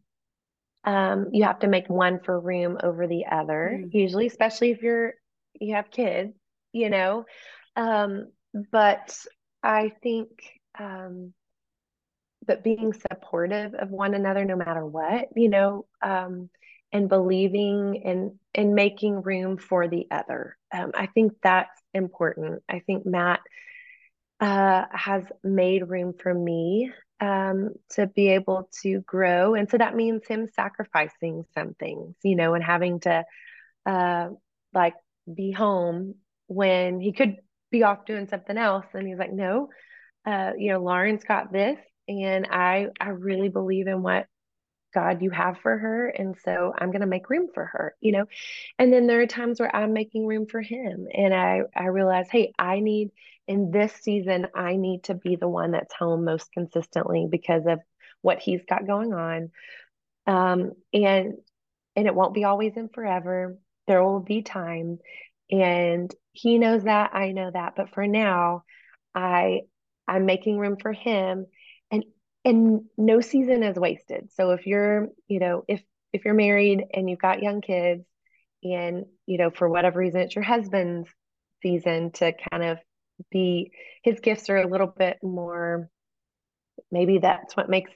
um, 0.87 1.29
you 1.33 1.45
have 1.45 1.61
to 1.61 1.67
make 1.67 1.89
one 1.89 2.21
for 2.21 2.39
room 2.39 2.79
over 2.83 3.07
the 3.07 3.25
other 3.31 3.81
mm. 3.83 3.93
usually 3.93 4.27
especially 4.27 4.71
if 4.71 4.83
you're 4.83 5.15
you 5.61 5.75
have 5.75 5.91
kids 5.91 6.35
you 6.73 6.91
know 6.91 7.25
um, 7.77 8.27
but 8.73 9.17
i 9.63 9.93
think 10.03 10.29
um, 10.79 11.33
but 12.47 12.65
being 12.65 12.93
supportive 12.93 13.75
of 13.75 13.91
one 13.91 14.15
another 14.15 14.45
no 14.45 14.57
matter 14.57 14.85
what, 14.85 15.29
you 15.35 15.49
know, 15.49 15.87
um, 16.03 16.51
and 16.93 17.09
believing 17.09 18.03
and 18.05 18.33
and 18.55 18.75
making 18.75 19.23
room 19.23 19.57
for 19.57 19.89
the 19.89 20.07
other. 20.11 20.57
Um, 20.73 20.93
I 20.95 21.07
think 21.07 21.33
that's 21.43 21.81
important. 21.93 22.63
I 22.69 22.81
think 22.81 23.05
Matt 23.05 23.41
uh, 24.41 24.85
has 24.93 25.25
made 25.43 25.89
room 25.89 26.15
for 26.21 26.33
me 26.33 26.93
um, 27.21 27.71
to 27.91 28.07
be 28.07 28.29
able 28.29 28.69
to 28.83 29.01
grow, 29.01 29.55
and 29.55 29.69
so 29.71 29.79
that 29.79 29.97
means 29.97 30.27
him 30.27 30.49
sacrificing 30.55 31.45
some 31.55 31.75
things, 31.75 32.15
you 32.23 32.37
know, 32.37 32.55
and 32.55 32.63
having 32.63 33.01
to 33.01 33.25
uh, 33.87 34.29
like 34.73 34.95
be 35.33 35.51
home 35.51 36.17
when 36.47 37.01
he 37.01 37.13
could 37.13 37.37
be 37.71 37.83
off 37.83 38.07
doing 38.07 38.29
something 38.29 38.57
else, 38.57 38.87
and 38.95 39.09
he's 39.09 39.19
like, 39.19 39.33
no, 39.33 39.69
uh, 40.27 40.53
you 40.57 40.73
know, 40.73 40.81
Lauren's 40.83 41.25
got 41.25 41.53
this, 41.53 41.79
and 42.09 42.47
I 42.51 42.89
I 43.01 43.11
really 43.11 43.49
believe 43.49 43.87
in 43.87 44.03
what 44.03 44.27
God 44.95 45.23
you 45.23 45.31
have 45.31 45.59
for 45.59 45.77
her, 45.77 46.09
and 46.09 46.37
so 46.45 46.73
I'm 46.77 46.91
going 46.91 47.01
to 47.01 47.07
make 47.07 47.29
room 47.31 47.49
for 47.53 47.65
her, 47.65 47.95
you 48.01 48.13
know. 48.13 48.27
And 48.79 48.93
then 48.93 49.07
there 49.07 49.21
are 49.21 49.27
times 49.27 49.61
where 49.61 49.75
I'm 49.75 49.93
making 49.93 50.27
room 50.27 50.47
for 50.47 50.61
him, 50.63 51.09
and 51.13 51.35
I 51.35 51.63
I 51.77 51.87
realize, 51.87 52.29
hey, 52.31 52.53
I 52.59 52.81
need 52.81 53.11
in 53.49 53.71
this 53.71 53.93
season, 53.95 54.47
I 54.55 54.77
need 54.77 55.05
to 55.05 55.15
be 55.15 55.37
the 55.37 55.49
one 55.49 55.73
that's 55.73 55.95
home 55.95 56.25
most 56.25 56.53
consistently 56.53 57.27
because 57.31 57.67
of 57.67 57.81
what 58.23 58.39
he's 58.41 58.65
got 58.69 58.87
going 58.87 59.13
on, 59.13 59.51
um, 60.27 60.73
and 60.93 61.35
and 61.97 62.07
it 62.07 62.15
won't 62.15 62.35
be 62.35 62.45
always 62.45 62.77
and 62.77 62.93
forever. 62.93 63.59
There 63.87 64.03
will 64.03 64.21
be 64.21 64.43
time, 64.43 64.99
and 65.51 66.15
he 66.33 66.59
knows 66.59 66.85
that, 66.85 67.15
I 67.15 67.33
know 67.33 67.51
that, 67.51 67.75
but 67.77 67.91
for 67.95 68.07
now, 68.07 68.65
I 69.15 69.63
I'm 70.07 70.27
making 70.27 70.59
room 70.59 70.77
for 70.81 70.93
him. 70.93 71.47
And 71.91 72.05
and 72.45 72.83
no 72.99 73.21
season 73.21 73.63
is 73.63 73.77
wasted. 73.77 74.31
So 74.35 74.51
if 74.51 74.67
you're 74.67 75.09
you 75.29 75.41
know 75.41 75.65
if 75.69 75.83
if 76.13 76.25
you're 76.25 76.35
married 76.35 76.85
and 76.93 77.11
you've 77.11 77.19
got 77.19 77.43
young 77.43 77.61
kids 77.61 78.05
and 78.63 79.05
you 79.27 79.39
know 79.39 79.51
for 79.51 79.69
whatever 79.69 79.99
reason 79.99 80.21
it's 80.23 80.35
your 80.35 80.45
husband's 80.45 81.09
season 81.63 82.11
to 82.13 82.33
kind 82.51 82.65
of 82.65 82.79
be 83.31 83.73
his 84.03 84.21
gifts 84.21 84.49
are 84.51 84.57
a 84.57 84.69
little 84.69 84.87
bit 84.87 85.19
more 85.23 85.89
maybe 86.91 87.19
that's 87.19 87.57
what 87.57 87.69
makes 87.69 87.91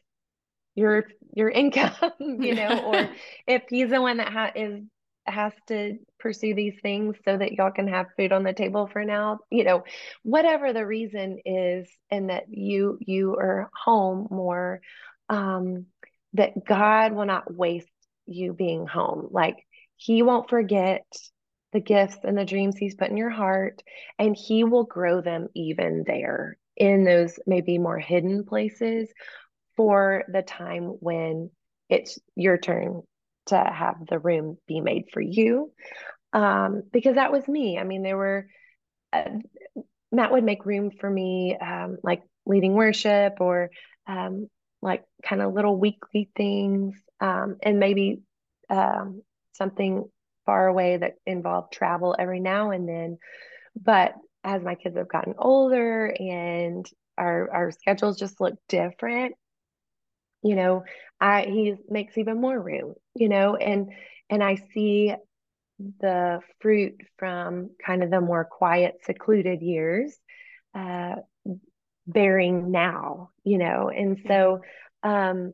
your 0.75 1.05
your 1.35 1.49
income 1.62 1.92
you 2.18 2.55
know 2.55 2.79
or 2.79 3.09
if 3.47 3.62
he's 3.68 3.90
the 3.90 4.01
one 4.01 4.18
that 4.18 4.33
ha- 4.33 4.53
is 4.55 4.83
has 5.32 5.52
to 5.68 5.98
pursue 6.18 6.54
these 6.54 6.78
things 6.82 7.16
so 7.24 7.36
that 7.36 7.52
y'all 7.52 7.70
can 7.70 7.88
have 7.88 8.06
food 8.16 8.32
on 8.32 8.42
the 8.42 8.52
table 8.52 8.88
for 8.92 9.04
now. 9.04 9.40
You 9.50 9.64
know 9.64 9.84
whatever 10.22 10.72
the 10.72 10.86
reason 10.86 11.38
is 11.44 11.88
and 12.10 12.30
that 12.30 12.44
you 12.48 12.98
you 13.00 13.34
are 13.36 13.70
home 13.74 14.28
more 14.30 14.80
um 15.28 15.86
that 16.34 16.64
god 16.64 17.12
will 17.12 17.26
not 17.26 17.54
waste 17.54 17.88
you 18.26 18.52
being 18.52 18.86
home. 18.86 19.28
Like 19.30 19.56
he 19.96 20.22
won't 20.22 20.48
forget 20.50 21.04
the 21.72 21.80
gifts 21.80 22.18
and 22.24 22.36
the 22.36 22.44
dreams 22.44 22.76
he's 22.76 22.94
put 22.94 23.10
in 23.10 23.16
your 23.16 23.30
heart 23.30 23.82
and 24.18 24.36
he 24.36 24.64
will 24.64 24.84
grow 24.84 25.20
them 25.20 25.48
even 25.54 26.04
there 26.06 26.56
in 26.76 27.04
those 27.04 27.38
maybe 27.46 27.78
more 27.78 27.98
hidden 27.98 28.44
places 28.44 29.10
for 29.76 30.24
the 30.32 30.42
time 30.42 30.84
when 31.00 31.50
it's 31.88 32.18
your 32.36 32.58
turn 32.58 33.02
to 33.48 33.56
have 33.56 33.96
the 34.08 34.18
room 34.18 34.58
be 34.66 34.80
made 34.80 35.06
for 35.12 35.20
you. 35.20 35.72
Um, 36.32 36.82
because 36.92 37.14
that 37.16 37.32
was 37.32 37.46
me. 37.48 37.78
I 37.78 37.84
mean, 37.84 38.02
there 38.02 38.16
were, 38.16 38.48
uh, 39.12 39.24
Matt 40.12 40.32
would 40.32 40.44
make 40.44 40.66
room 40.66 40.90
for 40.90 41.08
me, 41.08 41.56
um, 41.56 41.98
like 42.02 42.22
leading 42.46 42.74
worship 42.74 43.37
or 43.40 43.70
um, 44.06 44.48
like 44.80 45.04
kind 45.22 45.42
of 45.42 45.52
little 45.52 45.76
weekly 45.76 46.30
things, 46.37 46.94
um, 47.20 47.56
and 47.62 47.78
maybe 47.78 48.20
um, 48.70 49.22
something 49.52 50.04
far 50.46 50.66
away 50.66 50.96
that 50.96 51.14
involved 51.26 51.72
travel 51.72 52.16
every 52.18 52.40
now 52.40 52.70
and 52.70 52.88
then. 52.88 53.18
But 53.80 54.14
as 54.44 54.62
my 54.62 54.76
kids 54.76 54.96
have 54.96 55.08
gotten 55.08 55.34
older 55.38 56.06
and 56.06 56.87
our 57.18 57.50
our 57.52 57.70
schedules 57.70 58.18
just 58.18 58.40
look 58.40 58.54
different, 58.68 59.34
you 60.42 60.55
know 60.55 60.85
i 61.20 61.42
he 61.42 61.74
makes 61.88 62.16
even 62.18 62.40
more 62.40 62.61
room 62.61 62.94
you 63.14 63.29
know 63.29 63.57
and 63.57 63.90
and 64.31 64.42
i 64.42 64.57
see 64.74 65.14
the 66.01 66.40
fruit 66.61 67.01
from 67.18 67.70
kind 67.85 68.03
of 68.03 68.11
the 68.11 68.20
more 68.20 68.44
quiet 68.44 68.98
secluded 69.05 69.62
years 69.62 70.16
uh 70.74 71.14
bearing 72.07 72.70
now 72.70 73.31
you 73.44 73.59
know 73.59 73.90
and 73.90 74.18
so 74.27 74.61
um 75.03 75.53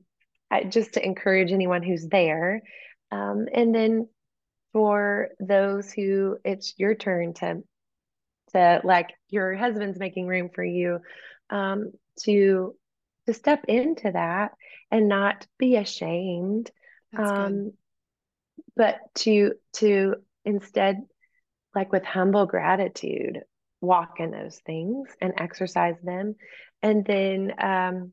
I, 0.50 0.64
just 0.64 0.94
to 0.94 1.04
encourage 1.04 1.52
anyone 1.52 1.82
who's 1.82 2.06
there 2.06 2.62
um 3.10 3.46
and 3.52 3.74
then 3.74 4.08
for 4.72 5.28
those 5.40 5.92
who 5.92 6.38
it's 6.44 6.74
your 6.78 6.94
turn 6.94 7.34
to 7.34 7.62
to 8.52 8.80
like 8.84 9.10
your 9.30 9.54
husband's 9.56 9.98
making 9.98 10.26
room 10.26 10.50
for 10.54 10.64
you 10.64 11.00
um 11.50 11.92
to 12.24 12.74
to 13.26 13.34
step 13.34 13.64
into 13.68 14.10
that 14.10 14.52
and 14.90 15.08
not 15.08 15.46
be 15.58 15.76
ashamed 15.76 16.70
um, 17.16 17.72
but 18.76 18.96
to 19.14 19.52
to 19.74 20.16
instead 20.44 21.02
like 21.74 21.92
with 21.92 22.04
humble 22.04 22.46
gratitude 22.46 23.40
walk 23.80 24.18
in 24.18 24.30
those 24.30 24.60
things 24.64 25.08
and 25.20 25.34
exercise 25.38 25.96
them 26.02 26.34
and 26.82 27.04
then 27.04 27.52
um, 27.62 28.12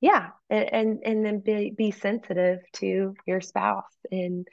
yeah 0.00 0.28
and 0.50 1.00
and 1.04 1.24
then 1.24 1.40
be, 1.40 1.72
be 1.76 1.90
sensitive 1.90 2.60
to 2.72 3.14
your 3.26 3.40
spouse 3.40 3.96
and 4.10 4.46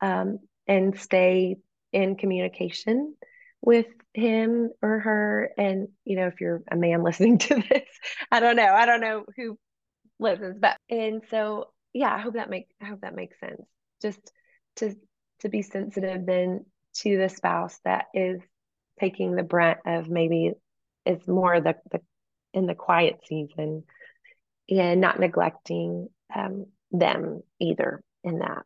um, 0.00 0.38
and 0.66 0.98
stay 0.98 1.56
in 1.92 2.16
communication 2.16 3.14
with 3.62 3.86
him 4.14 4.70
or 4.82 5.00
her. 5.00 5.50
And 5.56 5.88
you 6.04 6.16
know 6.16 6.26
if 6.26 6.40
you're 6.40 6.62
a 6.70 6.76
man 6.76 7.02
listening 7.04 7.38
to 7.38 7.56
this 7.56 7.88
i 8.30 8.40
don't 8.40 8.56
know. 8.56 8.72
I 8.74 8.86
don't 8.86 9.00
know 9.00 9.24
who 9.36 9.58
listens 10.18 10.56
but 10.58 10.78
and 10.88 11.22
so 11.30 11.66
yeah 11.92 12.10
i 12.10 12.18
hope 12.18 12.34
that 12.34 12.48
make 12.48 12.68
i 12.82 12.86
hope 12.86 13.00
that 13.02 13.14
makes 13.14 13.38
sense. 13.40 13.62
Just 14.02 14.20
to 14.76 14.94
to 15.40 15.48
be 15.48 15.62
sensitive 15.62 16.24
then 16.24 16.64
to 16.94 17.18
the 17.18 17.28
spouse 17.28 17.78
that 17.84 18.06
is 18.14 18.40
taking 18.98 19.34
the 19.34 19.42
brunt 19.42 19.78
of 19.84 20.08
maybe 20.08 20.52
it's 21.04 21.28
more 21.28 21.60
the, 21.60 21.76
the 21.92 22.00
in 22.54 22.66
the 22.66 22.74
quiet 22.74 23.20
season 23.26 23.84
and 24.70 25.00
not 25.00 25.20
neglecting 25.20 26.08
um, 26.34 26.66
them 26.90 27.42
either 27.60 28.02
in 28.24 28.38
that 28.38 28.64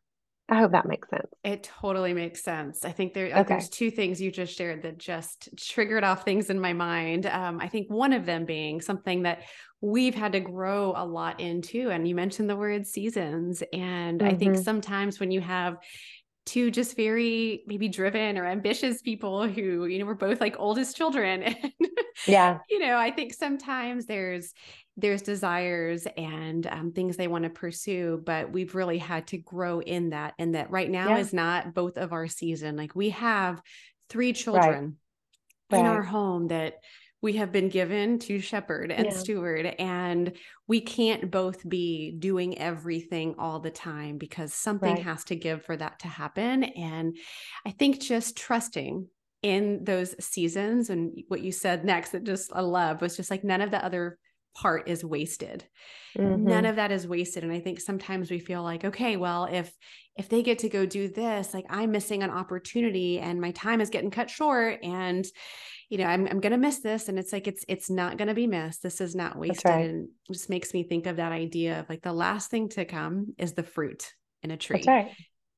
I 0.50 0.58
hope 0.58 0.72
that 0.72 0.86
makes 0.86 1.08
sense. 1.08 1.28
It 1.44 1.62
totally 1.62 2.12
makes 2.12 2.42
sense. 2.42 2.84
I 2.84 2.90
think 2.90 3.14
there, 3.14 3.26
okay. 3.26 3.42
there's 3.44 3.68
two 3.68 3.90
things 3.90 4.20
you 4.20 4.32
just 4.32 4.56
shared 4.56 4.82
that 4.82 4.98
just 4.98 5.48
triggered 5.56 6.02
off 6.02 6.24
things 6.24 6.50
in 6.50 6.58
my 6.58 6.72
mind. 6.72 7.26
Um, 7.26 7.60
I 7.60 7.68
think 7.68 7.88
one 7.88 8.12
of 8.12 8.26
them 8.26 8.44
being 8.44 8.80
something 8.80 9.22
that 9.22 9.42
we've 9.80 10.14
had 10.14 10.32
to 10.32 10.40
grow 10.40 10.92
a 10.96 11.06
lot 11.06 11.40
into. 11.40 11.90
And 11.90 12.06
you 12.06 12.14
mentioned 12.14 12.50
the 12.50 12.56
word 12.56 12.86
seasons. 12.86 13.62
And 13.72 14.20
mm-hmm. 14.20 14.28
I 14.28 14.36
think 14.36 14.54
mm-hmm. 14.54 14.62
sometimes 14.62 15.20
when 15.20 15.30
you 15.30 15.40
have 15.40 15.76
two 16.46 16.70
just 16.70 16.96
very 16.96 17.62
maybe 17.66 17.88
driven 17.88 18.36
or 18.36 18.46
ambitious 18.46 19.02
people 19.02 19.46
who 19.46 19.84
you 19.86 19.98
know 19.98 20.06
we're 20.06 20.14
both 20.14 20.40
like 20.40 20.56
oldest 20.58 20.96
children 20.96 21.42
and 21.42 21.72
yeah 22.26 22.58
you 22.68 22.78
know 22.78 22.96
i 22.96 23.10
think 23.10 23.34
sometimes 23.34 24.06
there's 24.06 24.54
there's 25.00 25.22
desires 25.22 26.06
and 26.16 26.66
um, 26.66 26.92
things 26.92 27.16
they 27.16 27.28
want 27.28 27.44
to 27.44 27.50
pursue 27.50 28.22
but 28.24 28.50
we've 28.52 28.74
really 28.74 28.98
had 28.98 29.26
to 29.26 29.38
grow 29.38 29.80
in 29.80 30.10
that 30.10 30.34
and 30.38 30.54
that 30.54 30.70
right 30.70 30.90
now 30.90 31.10
yeah. 31.10 31.18
is 31.18 31.32
not 31.32 31.74
both 31.74 31.96
of 31.96 32.12
our 32.12 32.28
season 32.28 32.76
like 32.76 32.94
we 32.94 33.10
have 33.10 33.60
three 34.08 34.32
children 34.32 34.96
right. 35.70 35.78
in 35.78 35.84
right. 35.84 35.90
our 35.90 36.02
home 36.02 36.48
that 36.48 36.74
we 37.22 37.34
have 37.34 37.52
been 37.52 37.68
given 37.68 38.18
to 38.18 38.40
shepherd 38.40 38.90
and 38.90 39.06
yeah. 39.06 39.12
steward 39.12 39.66
and 39.66 40.32
we 40.66 40.80
can't 40.80 41.30
both 41.30 41.68
be 41.68 42.12
doing 42.18 42.56
everything 42.58 43.34
all 43.38 43.60
the 43.60 43.70
time 43.70 44.16
because 44.16 44.54
something 44.54 44.94
right. 44.94 45.02
has 45.02 45.24
to 45.24 45.36
give 45.36 45.64
for 45.64 45.76
that 45.76 45.98
to 46.00 46.08
happen 46.08 46.64
and 46.64 47.16
i 47.66 47.70
think 47.70 48.00
just 48.00 48.36
trusting 48.36 49.06
in 49.42 49.84
those 49.84 50.14
seasons 50.22 50.90
and 50.90 51.22
what 51.28 51.40
you 51.40 51.52
said 51.52 51.84
next 51.84 52.10
that 52.10 52.24
just 52.24 52.50
i 52.54 52.60
love 52.60 53.00
was 53.00 53.16
just 53.16 53.30
like 53.30 53.44
none 53.44 53.60
of 53.60 53.70
the 53.70 53.82
other 53.84 54.18
part 54.54 54.88
is 54.88 55.04
wasted. 55.04 55.64
Mm-hmm. 56.16 56.44
None 56.44 56.66
of 56.66 56.76
that 56.76 56.90
is 56.90 57.06
wasted 57.06 57.44
and 57.44 57.52
I 57.52 57.60
think 57.60 57.80
sometimes 57.80 58.30
we 58.30 58.38
feel 58.38 58.62
like 58.62 58.84
okay, 58.84 59.16
well, 59.16 59.46
if 59.50 59.72
if 60.16 60.28
they 60.28 60.42
get 60.42 60.58
to 60.60 60.68
go 60.68 60.84
do 60.84 61.08
this, 61.08 61.54
like 61.54 61.64
I'm 61.70 61.92
missing 61.92 62.22
an 62.22 62.30
opportunity 62.30 63.18
and 63.18 63.40
my 63.40 63.52
time 63.52 63.80
is 63.80 63.90
getting 63.90 64.10
cut 64.10 64.28
short 64.28 64.80
and 64.82 65.24
you 65.88 65.98
know, 65.98 66.04
I'm 66.04 66.26
I'm 66.26 66.40
going 66.40 66.52
to 66.52 66.58
miss 66.58 66.80
this 66.80 67.08
and 67.08 67.18
it's 67.18 67.32
like 67.32 67.48
it's 67.48 67.64
it's 67.68 67.90
not 67.90 68.16
going 68.16 68.28
to 68.28 68.34
be 68.34 68.46
missed. 68.46 68.82
This 68.82 69.00
is 69.00 69.14
not 69.14 69.36
wasted 69.36 69.64
right. 69.64 69.90
and 69.90 70.08
just 70.30 70.50
makes 70.50 70.72
me 70.72 70.84
think 70.84 71.06
of 71.06 71.16
that 71.16 71.32
idea 71.32 71.80
of 71.80 71.88
like 71.88 72.02
the 72.02 72.12
last 72.12 72.50
thing 72.50 72.68
to 72.70 72.84
come 72.84 73.34
is 73.38 73.54
the 73.54 73.62
fruit 73.62 74.12
in 74.42 74.50
a 74.50 74.56
tree. 74.56 74.78
That's 74.78 74.86
right. 74.86 75.10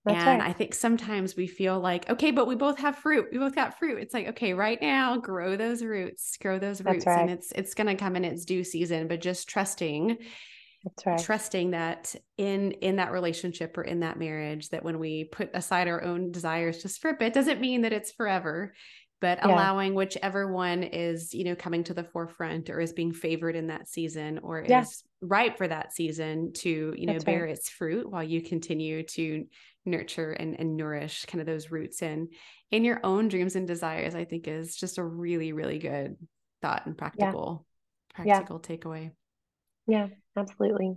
That's 0.04 0.18
and 0.18 0.40
right. 0.40 0.50
I 0.50 0.52
think 0.52 0.74
sometimes 0.74 1.36
we 1.36 1.46
feel 1.46 1.78
like, 1.78 2.10
okay, 2.10 2.32
but 2.32 2.48
we 2.48 2.56
both 2.56 2.78
have 2.78 2.98
fruit. 2.98 3.28
We 3.30 3.38
both 3.38 3.54
got 3.54 3.78
fruit. 3.78 3.98
It's 4.00 4.12
like, 4.12 4.28
okay, 4.30 4.52
right 4.52 4.80
now, 4.82 5.16
grow 5.16 5.56
those 5.56 5.82
roots, 5.82 6.36
grow 6.40 6.58
those 6.58 6.82
roots. 6.84 7.06
Right. 7.06 7.20
And 7.20 7.30
it's 7.30 7.52
it's 7.52 7.74
gonna 7.74 7.94
come 7.94 8.16
in 8.16 8.24
its 8.24 8.44
due 8.44 8.64
season, 8.64 9.06
but 9.06 9.20
just 9.20 9.48
trusting 9.48 10.18
that's 10.84 11.06
right. 11.06 11.22
Trusting 11.22 11.70
that 11.70 12.14
in 12.38 12.72
in 12.72 12.96
that 12.96 13.12
relationship 13.12 13.78
or 13.78 13.82
in 13.82 14.00
that 14.00 14.18
marriage, 14.18 14.68
that 14.70 14.82
when 14.82 14.98
we 14.98 15.24
put 15.24 15.50
aside 15.54 15.86
our 15.86 16.02
own 16.02 16.32
desires 16.32 16.82
just 16.82 17.00
for 17.00 17.10
a 17.10 17.14
bit, 17.14 17.32
doesn't 17.32 17.60
mean 17.60 17.82
that 17.82 17.92
it's 17.92 18.10
forever 18.10 18.74
but 19.22 19.38
yeah. 19.38 19.54
allowing 19.54 19.94
whichever 19.94 20.52
one 20.52 20.82
is 20.82 21.32
you 21.32 21.44
know 21.44 21.54
coming 21.54 21.84
to 21.84 21.94
the 21.94 22.04
forefront 22.04 22.68
or 22.68 22.80
is 22.80 22.92
being 22.92 23.12
favored 23.12 23.56
in 23.56 23.68
that 23.68 23.88
season 23.88 24.40
or 24.42 24.66
yeah. 24.68 24.82
is 24.82 25.04
ripe 25.22 25.56
for 25.56 25.68
that 25.68 25.94
season 25.94 26.52
to 26.52 26.92
you 26.96 27.06
know 27.06 27.14
That's 27.14 27.24
bear 27.24 27.44
right. 27.44 27.52
its 27.52 27.70
fruit 27.70 28.10
while 28.10 28.24
you 28.24 28.42
continue 28.42 29.04
to 29.04 29.46
nurture 29.84 30.30
and, 30.32 30.58
and 30.58 30.76
nourish 30.76 31.24
kind 31.26 31.40
of 31.40 31.46
those 31.46 31.70
roots 31.70 32.02
in 32.02 32.28
in 32.70 32.84
your 32.84 33.00
own 33.02 33.28
dreams 33.28 33.56
and 33.56 33.66
desires 33.66 34.14
i 34.14 34.24
think 34.24 34.46
is 34.46 34.76
just 34.76 34.98
a 34.98 35.04
really 35.04 35.52
really 35.52 35.78
good 35.78 36.16
thought 36.60 36.86
and 36.86 36.96
practical 36.96 37.66
yeah. 38.18 38.24
practical 38.24 38.60
yeah. 38.62 38.76
takeaway 38.76 39.10
yeah 39.86 40.06
absolutely 40.36 40.94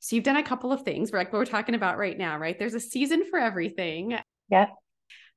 so 0.00 0.16
you've 0.16 0.24
done 0.24 0.36
a 0.36 0.42
couple 0.42 0.72
of 0.72 0.82
things 0.82 1.12
like 1.12 1.32
what 1.32 1.38
we're 1.38 1.46
talking 1.46 1.74
about 1.74 1.98
right 1.98 2.18
now 2.18 2.36
right 2.36 2.58
there's 2.58 2.74
a 2.74 2.80
season 2.80 3.24
for 3.30 3.38
everything 3.38 4.18
yeah 4.50 4.66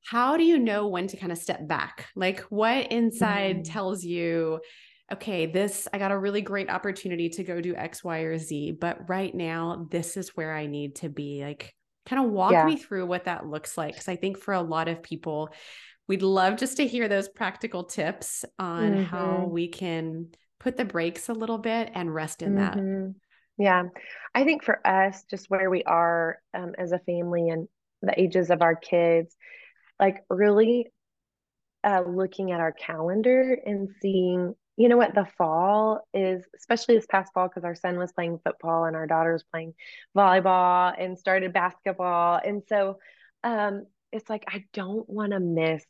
how 0.04 0.36
do 0.36 0.44
you 0.44 0.58
know 0.58 0.86
when 0.88 1.06
to 1.06 1.16
kind 1.16 1.32
of 1.32 1.38
step 1.38 1.66
back 1.66 2.06
like 2.14 2.40
what 2.50 2.92
inside 2.92 3.56
mm-hmm. 3.56 3.72
tells 3.72 4.04
you 4.04 4.60
okay, 5.10 5.46
this, 5.46 5.88
I 5.92 5.98
got 5.98 6.10
a 6.10 6.18
really 6.18 6.42
great 6.42 6.68
opportunity 6.70 7.30
to 7.30 7.44
go 7.44 7.60
do 7.60 7.74
X, 7.74 8.04
Y, 8.04 8.18
or 8.20 8.38
Z, 8.38 8.72
but 8.72 9.08
right 9.08 9.34
now, 9.34 9.86
this 9.90 10.16
is 10.16 10.36
where 10.36 10.54
I 10.54 10.66
need 10.66 10.96
to 10.96 11.08
be. 11.08 11.42
Like, 11.42 11.74
kind 12.08 12.24
of 12.24 12.30
walk 12.30 12.52
yeah. 12.52 12.64
me 12.64 12.76
through 12.76 13.06
what 13.06 13.24
that 13.24 13.46
looks 13.46 13.76
like 13.76 13.92
because 13.92 14.08
i 14.08 14.16
think 14.16 14.38
for 14.38 14.54
a 14.54 14.62
lot 14.62 14.88
of 14.88 15.02
people 15.02 15.50
we'd 16.06 16.22
love 16.22 16.56
just 16.56 16.78
to 16.78 16.86
hear 16.86 17.08
those 17.08 17.28
practical 17.28 17.84
tips 17.84 18.44
on 18.58 18.92
mm-hmm. 18.92 19.02
how 19.02 19.46
we 19.50 19.68
can 19.68 20.26
put 20.58 20.76
the 20.76 20.84
brakes 20.84 21.28
a 21.28 21.34
little 21.34 21.58
bit 21.58 21.90
and 21.94 22.12
rest 22.12 22.42
in 22.42 22.54
mm-hmm. 22.54 23.06
that 23.06 23.14
yeah 23.58 23.82
i 24.34 24.44
think 24.44 24.64
for 24.64 24.86
us 24.86 25.24
just 25.30 25.50
where 25.50 25.70
we 25.70 25.82
are 25.84 26.38
um, 26.54 26.72
as 26.78 26.92
a 26.92 26.98
family 27.00 27.50
and 27.50 27.68
the 28.02 28.18
ages 28.18 28.50
of 28.50 28.62
our 28.62 28.76
kids 28.76 29.36
like 30.00 30.24
really 30.30 30.86
uh, 31.84 32.02
looking 32.06 32.52
at 32.52 32.60
our 32.60 32.72
calendar 32.72 33.58
and 33.64 33.88
seeing, 34.00 34.54
you 34.78 34.88
know 34.88 34.96
what, 34.96 35.12
the 35.12 35.26
fall 35.36 36.06
is, 36.14 36.44
especially 36.56 36.94
this 36.94 37.06
past 37.06 37.32
fall, 37.34 37.48
because 37.48 37.64
our 37.64 37.74
son 37.74 37.98
was 37.98 38.12
playing 38.12 38.38
football 38.44 38.84
and 38.84 38.94
our 38.94 39.08
daughter 39.08 39.32
was 39.32 39.42
playing 39.42 39.74
volleyball 40.16 40.94
and 40.96 41.18
started 41.18 41.52
basketball. 41.52 42.40
And 42.42 42.62
so 42.68 42.98
um, 43.42 43.86
it's 44.12 44.30
like, 44.30 44.44
I 44.46 44.64
don't 44.72 45.08
want 45.10 45.32
to 45.32 45.40
miss 45.40 45.84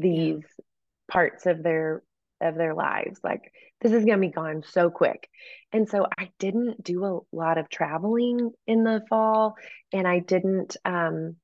these 0.00 0.42
yeah. 0.42 0.64
parts 1.08 1.46
of 1.46 1.62
their 1.62 2.02
of 2.40 2.56
their 2.56 2.74
lives 2.74 3.20
like 3.22 3.52
this 3.80 3.92
is 3.92 4.04
going 4.04 4.20
to 4.20 4.26
be 4.26 4.32
gone 4.32 4.64
so 4.66 4.90
quick 4.90 5.28
and 5.72 5.88
so 5.88 6.04
i 6.18 6.28
didn't 6.40 6.82
do 6.82 7.04
a 7.04 7.20
lot 7.36 7.58
of 7.58 7.68
traveling 7.68 8.50
in 8.66 8.82
the 8.82 9.00
fall 9.08 9.54
and 9.92 10.06
i 10.06 10.18
didn't 10.18 10.76
um 10.84 11.36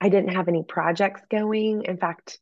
i 0.00 0.08
didn't 0.08 0.34
have 0.34 0.46
any 0.46 0.62
projects 0.62 1.20
going 1.28 1.82
in 1.82 1.96
fact 1.96 2.38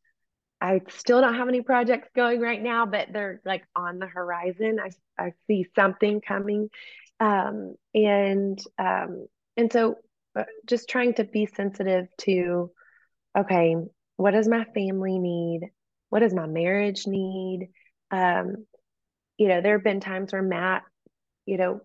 I 0.61 0.81
still 0.89 1.21
don't 1.21 1.35
have 1.37 1.49
any 1.49 1.63
projects 1.63 2.09
going 2.17 2.41
right 2.41 2.61
now, 2.61 2.87
but 2.87 3.09
they're 3.13 3.41
like 3.45 3.65
on 3.77 3.99
the 3.99 4.07
horizon. 4.07 4.79
I 4.83 4.91
I 5.23 5.33
see 5.47 5.67
something 5.75 6.21
coming, 6.21 6.69
um, 7.21 7.77
and 7.95 8.59
um, 8.79 9.27
and 9.57 9.73
so 9.73 9.97
uh, 10.37 10.45
just 10.67 10.89
trying 10.89 11.15
to 11.15 11.25
be 11.25 11.47
sensitive 11.47 12.07
to, 12.19 12.71
okay, 13.37 13.77
what 14.17 14.33
does 14.33 14.49
my 14.49 14.65
family 14.75 15.19
need? 15.19 15.71
What 16.11 16.21
does 16.21 16.35
my 16.35 16.47
marriage 16.47 17.07
need? 17.07 17.69
Um, 18.11 18.67
you 19.37 19.49
know, 19.49 19.61
there 19.61 19.77
have 19.77 19.85
been 19.85 20.01
times 20.01 20.33
where 20.33 20.43
Matt, 20.43 20.83
you 21.47 21.57
know, 21.57 21.81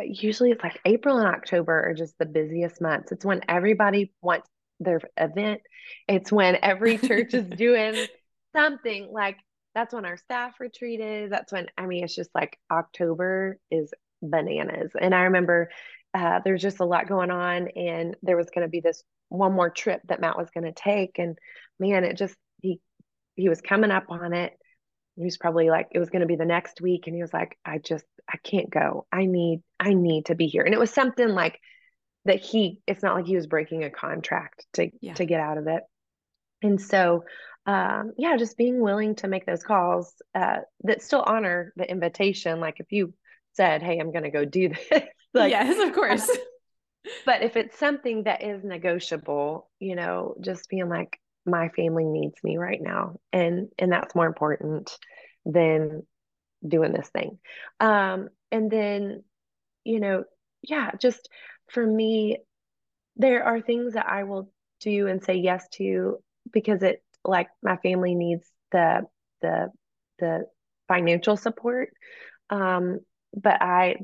usually 0.00 0.50
it's 0.50 0.62
like 0.62 0.80
April 0.84 1.18
and 1.18 1.26
October 1.26 1.88
are 1.88 1.94
just 1.94 2.16
the 2.18 2.26
busiest 2.26 2.80
months. 2.80 3.12
It's 3.12 3.24
when 3.24 3.40
everybody 3.48 4.12
wants 4.20 4.48
their 4.80 5.00
event. 5.16 5.60
It's 6.08 6.32
when 6.32 6.58
every 6.62 6.98
church 6.98 7.34
is 7.34 7.46
doing 7.56 8.06
something 8.54 9.08
like 9.12 9.36
that's 9.76 9.92
when 9.92 10.06
our 10.06 10.16
staff 10.16 10.54
retreat 10.58 11.00
is. 11.00 11.30
That's 11.30 11.52
when, 11.52 11.66
I 11.76 11.84
mean, 11.84 12.02
it's 12.02 12.14
just 12.14 12.30
like 12.34 12.58
October 12.70 13.58
is 13.70 13.92
bananas. 14.22 14.92
And 14.98 15.14
I 15.14 15.24
remember 15.24 15.68
uh, 16.14 16.40
there's 16.42 16.62
just 16.62 16.80
a 16.80 16.84
lot 16.86 17.08
going 17.08 17.30
on, 17.30 17.68
and 17.68 18.16
there 18.22 18.38
was 18.38 18.48
going 18.54 18.66
to 18.66 18.70
be 18.70 18.80
this 18.80 19.02
one 19.28 19.52
more 19.52 19.68
trip 19.68 20.00
that 20.08 20.20
Matt 20.20 20.38
was 20.38 20.48
going 20.50 20.64
to 20.64 20.72
take. 20.72 21.18
And 21.18 21.36
man, 21.78 22.04
it 22.04 22.16
just, 22.16 22.34
he, 22.62 22.80
he 23.34 23.50
was 23.50 23.60
coming 23.60 23.90
up 23.90 24.04
on 24.08 24.32
it. 24.32 24.54
He 25.16 25.24
was 25.24 25.36
probably 25.36 25.68
like, 25.68 25.88
it 25.90 25.98
was 25.98 26.08
going 26.08 26.20
to 26.20 26.26
be 26.26 26.36
the 26.36 26.46
next 26.46 26.80
week. 26.80 27.06
And 27.06 27.14
he 27.14 27.20
was 27.20 27.34
like, 27.34 27.58
I 27.62 27.76
just, 27.76 28.06
I 28.26 28.38
can't 28.38 28.70
go. 28.70 29.06
I 29.12 29.26
need, 29.26 29.62
I 29.78 29.92
need 29.92 30.26
to 30.26 30.34
be 30.34 30.46
here. 30.46 30.62
And 30.62 30.72
it 30.72 30.80
was 30.80 30.90
something 30.90 31.28
like, 31.28 31.60
that 32.26 32.40
he 32.40 32.80
it's 32.86 33.02
not 33.02 33.14
like 33.14 33.26
he 33.26 33.36
was 33.36 33.46
breaking 33.46 33.84
a 33.84 33.90
contract 33.90 34.66
to 34.74 34.90
yeah. 35.00 35.14
to 35.14 35.24
get 35.24 35.40
out 35.40 35.58
of 35.58 35.66
it. 35.66 35.82
And 36.62 36.80
so 36.80 37.24
um 37.66 38.12
yeah 38.16 38.36
just 38.36 38.56
being 38.56 38.80
willing 38.80 39.16
to 39.16 39.28
make 39.28 39.46
those 39.46 39.62
calls 39.62 40.14
uh 40.34 40.58
that 40.82 41.02
still 41.02 41.24
honor 41.26 41.72
the 41.76 41.88
invitation. 41.90 42.60
Like 42.60 42.80
if 42.80 42.92
you 42.92 43.14
said 43.54 43.82
hey 43.82 43.98
i'm 43.98 44.12
going 44.12 44.24
to 44.24 44.30
go 44.30 44.44
do 44.44 44.68
this 44.90 45.02
like 45.34 45.50
yes 45.50 45.78
of 45.86 45.94
course. 45.94 46.28
but 47.24 47.42
if 47.42 47.56
it's 47.56 47.78
something 47.78 48.24
that 48.24 48.42
is 48.42 48.64
negotiable 48.64 49.70
you 49.78 49.94
know 49.94 50.34
just 50.40 50.68
being 50.68 50.88
like 50.88 51.18
my 51.44 51.68
family 51.70 52.04
needs 52.04 52.34
me 52.42 52.56
right 52.56 52.82
now 52.82 53.16
and 53.32 53.68
and 53.78 53.90
that's 53.90 54.14
more 54.14 54.26
important 54.26 54.98
than 55.44 56.02
doing 56.66 56.92
this 56.92 57.08
thing. 57.08 57.38
Um 57.80 58.28
and 58.50 58.70
then 58.70 59.22
you 59.84 60.00
know 60.00 60.24
yeah 60.62 60.90
just 61.00 61.28
for 61.68 61.86
me, 61.86 62.38
there 63.16 63.44
are 63.44 63.60
things 63.60 63.94
that 63.94 64.06
I 64.08 64.24
will 64.24 64.50
do 64.80 65.06
and 65.06 65.22
say 65.22 65.34
yes 65.34 65.66
to 65.74 66.18
because 66.52 66.82
it 66.82 67.02
like 67.24 67.48
my 67.62 67.76
family 67.78 68.14
needs 68.14 68.46
the 68.72 69.02
the 69.42 69.70
the 70.18 70.44
financial 70.88 71.36
support. 71.36 71.90
Um, 72.50 73.00
but 73.34 73.60
I 73.60 73.96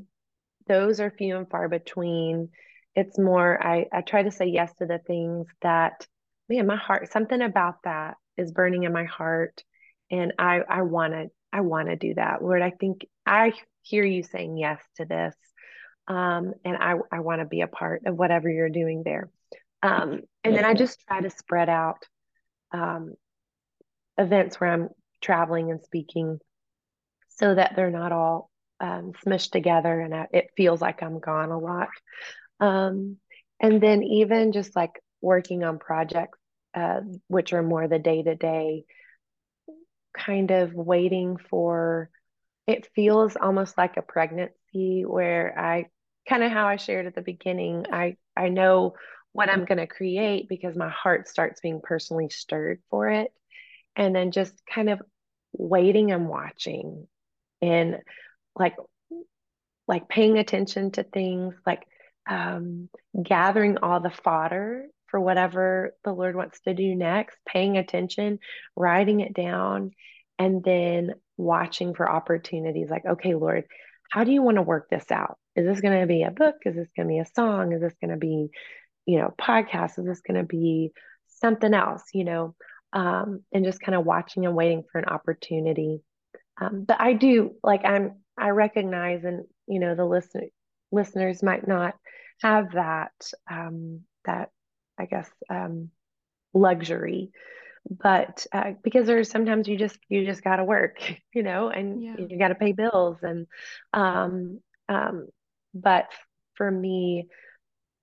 those 0.66 1.00
are 1.00 1.10
few 1.10 1.36
and 1.36 1.48
far 1.48 1.68
between. 1.68 2.48
It's 2.94 3.18
more 3.18 3.64
I 3.64 3.86
I 3.92 4.02
try 4.02 4.22
to 4.22 4.30
say 4.30 4.46
yes 4.46 4.72
to 4.78 4.86
the 4.86 4.98
things 5.06 5.46
that 5.62 6.06
man, 6.48 6.66
my 6.66 6.76
heart 6.76 7.12
something 7.12 7.40
about 7.40 7.76
that 7.84 8.16
is 8.36 8.52
burning 8.52 8.84
in 8.84 8.92
my 8.92 9.04
heart 9.04 9.62
and 10.10 10.32
I 10.38 10.60
I 10.68 10.82
want 10.82 11.12
to 11.14 11.28
I 11.52 11.60
want 11.60 11.88
to 11.88 11.96
do 11.96 12.14
that. 12.14 12.42
Lord, 12.42 12.62
I 12.62 12.70
think 12.70 13.06
I 13.26 13.52
hear 13.82 14.04
you 14.04 14.22
saying 14.22 14.56
yes 14.56 14.80
to 14.96 15.04
this 15.04 15.34
um, 16.08 16.54
and 16.64 16.76
I, 16.76 16.94
I 17.10 17.20
want 17.20 17.40
to 17.40 17.46
be 17.46 17.60
a 17.60 17.66
part 17.66 18.02
of 18.06 18.16
whatever 18.16 18.50
you're 18.50 18.68
doing 18.68 19.02
there. 19.04 19.30
Um, 19.82 20.22
and 20.44 20.54
then 20.54 20.64
I 20.64 20.74
just 20.74 21.00
try 21.06 21.20
to 21.20 21.30
spread 21.30 21.68
out 21.68 22.04
um, 22.72 23.14
events 24.18 24.60
where 24.60 24.70
I'm 24.70 24.88
traveling 25.20 25.70
and 25.70 25.82
speaking 25.82 26.38
so 27.28 27.54
that 27.54 27.74
they're 27.74 27.90
not 27.90 28.12
all 28.12 28.50
um, 28.80 29.12
smushed 29.24 29.50
together 29.50 30.00
and 30.00 30.14
I, 30.14 30.26
it 30.32 30.50
feels 30.56 30.80
like 30.80 31.02
I'm 31.02 31.18
gone 31.18 31.50
a 31.50 31.58
lot. 31.58 31.88
Um, 32.60 33.16
and 33.60 33.80
then 33.80 34.02
even 34.02 34.52
just 34.52 34.74
like 34.76 35.00
working 35.20 35.64
on 35.64 35.78
projects, 35.78 36.38
uh, 36.74 37.00
which 37.28 37.52
are 37.52 37.62
more 37.62 37.86
the 37.88 37.98
day 37.98 38.22
to 38.22 38.34
day, 38.34 38.84
kind 40.16 40.50
of 40.50 40.74
waiting 40.74 41.36
for 41.36 42.10
it 42.66 42.88
feels 42.94 43.36
almost 43.36 43.76
like 43.76 43.96
a 43.96 44.02
pregnancy 44.02 45.04
where 45.04 45.58
I 45.58 45.86
kind 46.28 46.42
of 46.42 46.52
how 46.52 46.66
I 46.66 46.76
shared 46.76 47.06
at 47.06 47.14
the 47.14 47.22
beginning. 47.22 47.86
I 47.92 48.16
I 48.36 48.48
know 48.48 48.94
what 49.32 49.48
I'm 49.48 49.64
going 49.64 49.78
to 49.78 49.86
create 49.86 50.48
because 50.48 50.76
my 50.76 50.90
heart 50.90 51.26
starts 51.26 51.60
being 51.60 51.80
personally 51.82 52.28
stirred 52.28 52.80
for 52.90 53.08
it. 53.08 53.32
And 53.96 54.14
then 54.14 54.30
just 54.30 54.54
kind 54.66 54.88
of 54.90 55.00
waiting 55.52 56.12
and 56.12 56.28
watching 56.28 57.06
and 57.60 57.98
like 58.56 58.76
like 59.88 60.08
paying 60.08 60.38
attention 60.38 60.90
to 60.92 61.02
things 61.02 61.54
like 61.66 61.86
um, 62.28 62.88
gathering 63.20 63.78
all 63.78 64.00
the 64.00 64.10
fodder 64.10 64.86
for 65.08 65.20
whatever 65.20 65.94
the 66.04 66.12
Lord 66.12 66.36
wants 66.36 66.60
to 66.60 66.72
do 66.72 66.94
next, 66.94 67.36
paying 67.46 67.76
attention, 67.76 68.38
writing 68.76 69.20
it 69.20 69.34
down, 69.34 69.90
and 70.38 70.62
then 70.64 71.14
watching 71.36 71.94
for 71.94 72.10
opportunities 72.10 72.88
like, 72.88 73.04
okay, 73.04 73.34
Lord, 73.34 73.64
how 74.12 74.24
do 74.24 74.30
you 74.30 74.42
want 74.42 74.56
to 74.56 74.62
work 74.62 74.90
this 74.90 75.10
out? 75.10 75.38
Is 75.56 75.64
this 75.64 75.80
going 75.80 75.98
to 75.98 76.06
be 76.06 76.22
a 76.22 76.30
book? 76.30 76.56
Is 76.66 76.76
this 76.76 76.88
going 76.94 77.08
to 77.08 77.12
be 77.14 77.18
a 77.20 77.26
song? 77.34 77.72
Is 77.72 77.80
this 77.80 77.94
going 77.98 78.10
to 78.10 78.18
be, 78.18 78.50
you 79.06 79.18
know, 79.18 79.32
podcast? 79.40 79.98
Is 79.98 80.04
this 80.04 80.20
going 80.20 80.38
to 80.38 80.46
be 80.46 80.92
something 81.28 81.72
else, 81.72 82.02
you 82.12 82.24
know? 82.24 82.54
Um, 82.92 83.40
and 83.54 83.64
just 83.64 83.80
kind 83.80 83.94
of 83.94 84.04
watching 84.04 84.44
and 84.44 84.54
waiting 84.54 84.84
for 84.92 84.98
an 84.98 85.06
opportunity. 85.06 86.02
Um, 86.60 86.84
but 86.86 87.00
I 87.00 87.14
do 87.14 87.52
like 87.62 87.86
I'm 87.86 88.16
I 88.36 88.50
recognize 88.50 89.24
and 89.24 89.46
you 89.66 89.80
know 89.80 89.94
the 89.94 90.04
listener 90.04 90.48
listeners 90.90 91.42
might 91.42 91.66
not 91.66 91.94
have 92.42 92.72
that 92.72 93.12
um, 93.50 94.00
that 94.26 94.50
I 94.98 95.06
guess 95.06 95.30
um, 95.48 95.88
luxury 96.52 97.30
but 97.90 98.46
uh, 98.52 98.72
because 98.82 99.06
there's 99.06 99.30
sometimes 99.30 99.66
you 99.66 99.76
just 99.76 99.98
you 100.08 100.24
just 100.24 100.44
got 100.44 100.56
to 100.56 100.64
work 100.64 100.98
you 101.34 101.42
know 101.42 101.68
and 101.68 102.02
yeah. 102.02 102.14
you 102.18 102.38
got 102.38 102.48
to 102.48 102.54
pay 102.54 102.72
bills 102.72 103.18
and 103.22 103.46
um 103.92 104.60
um 104.88 105.26
but 105.74 106.06
for 106.54 106.70
me 106.70 107.28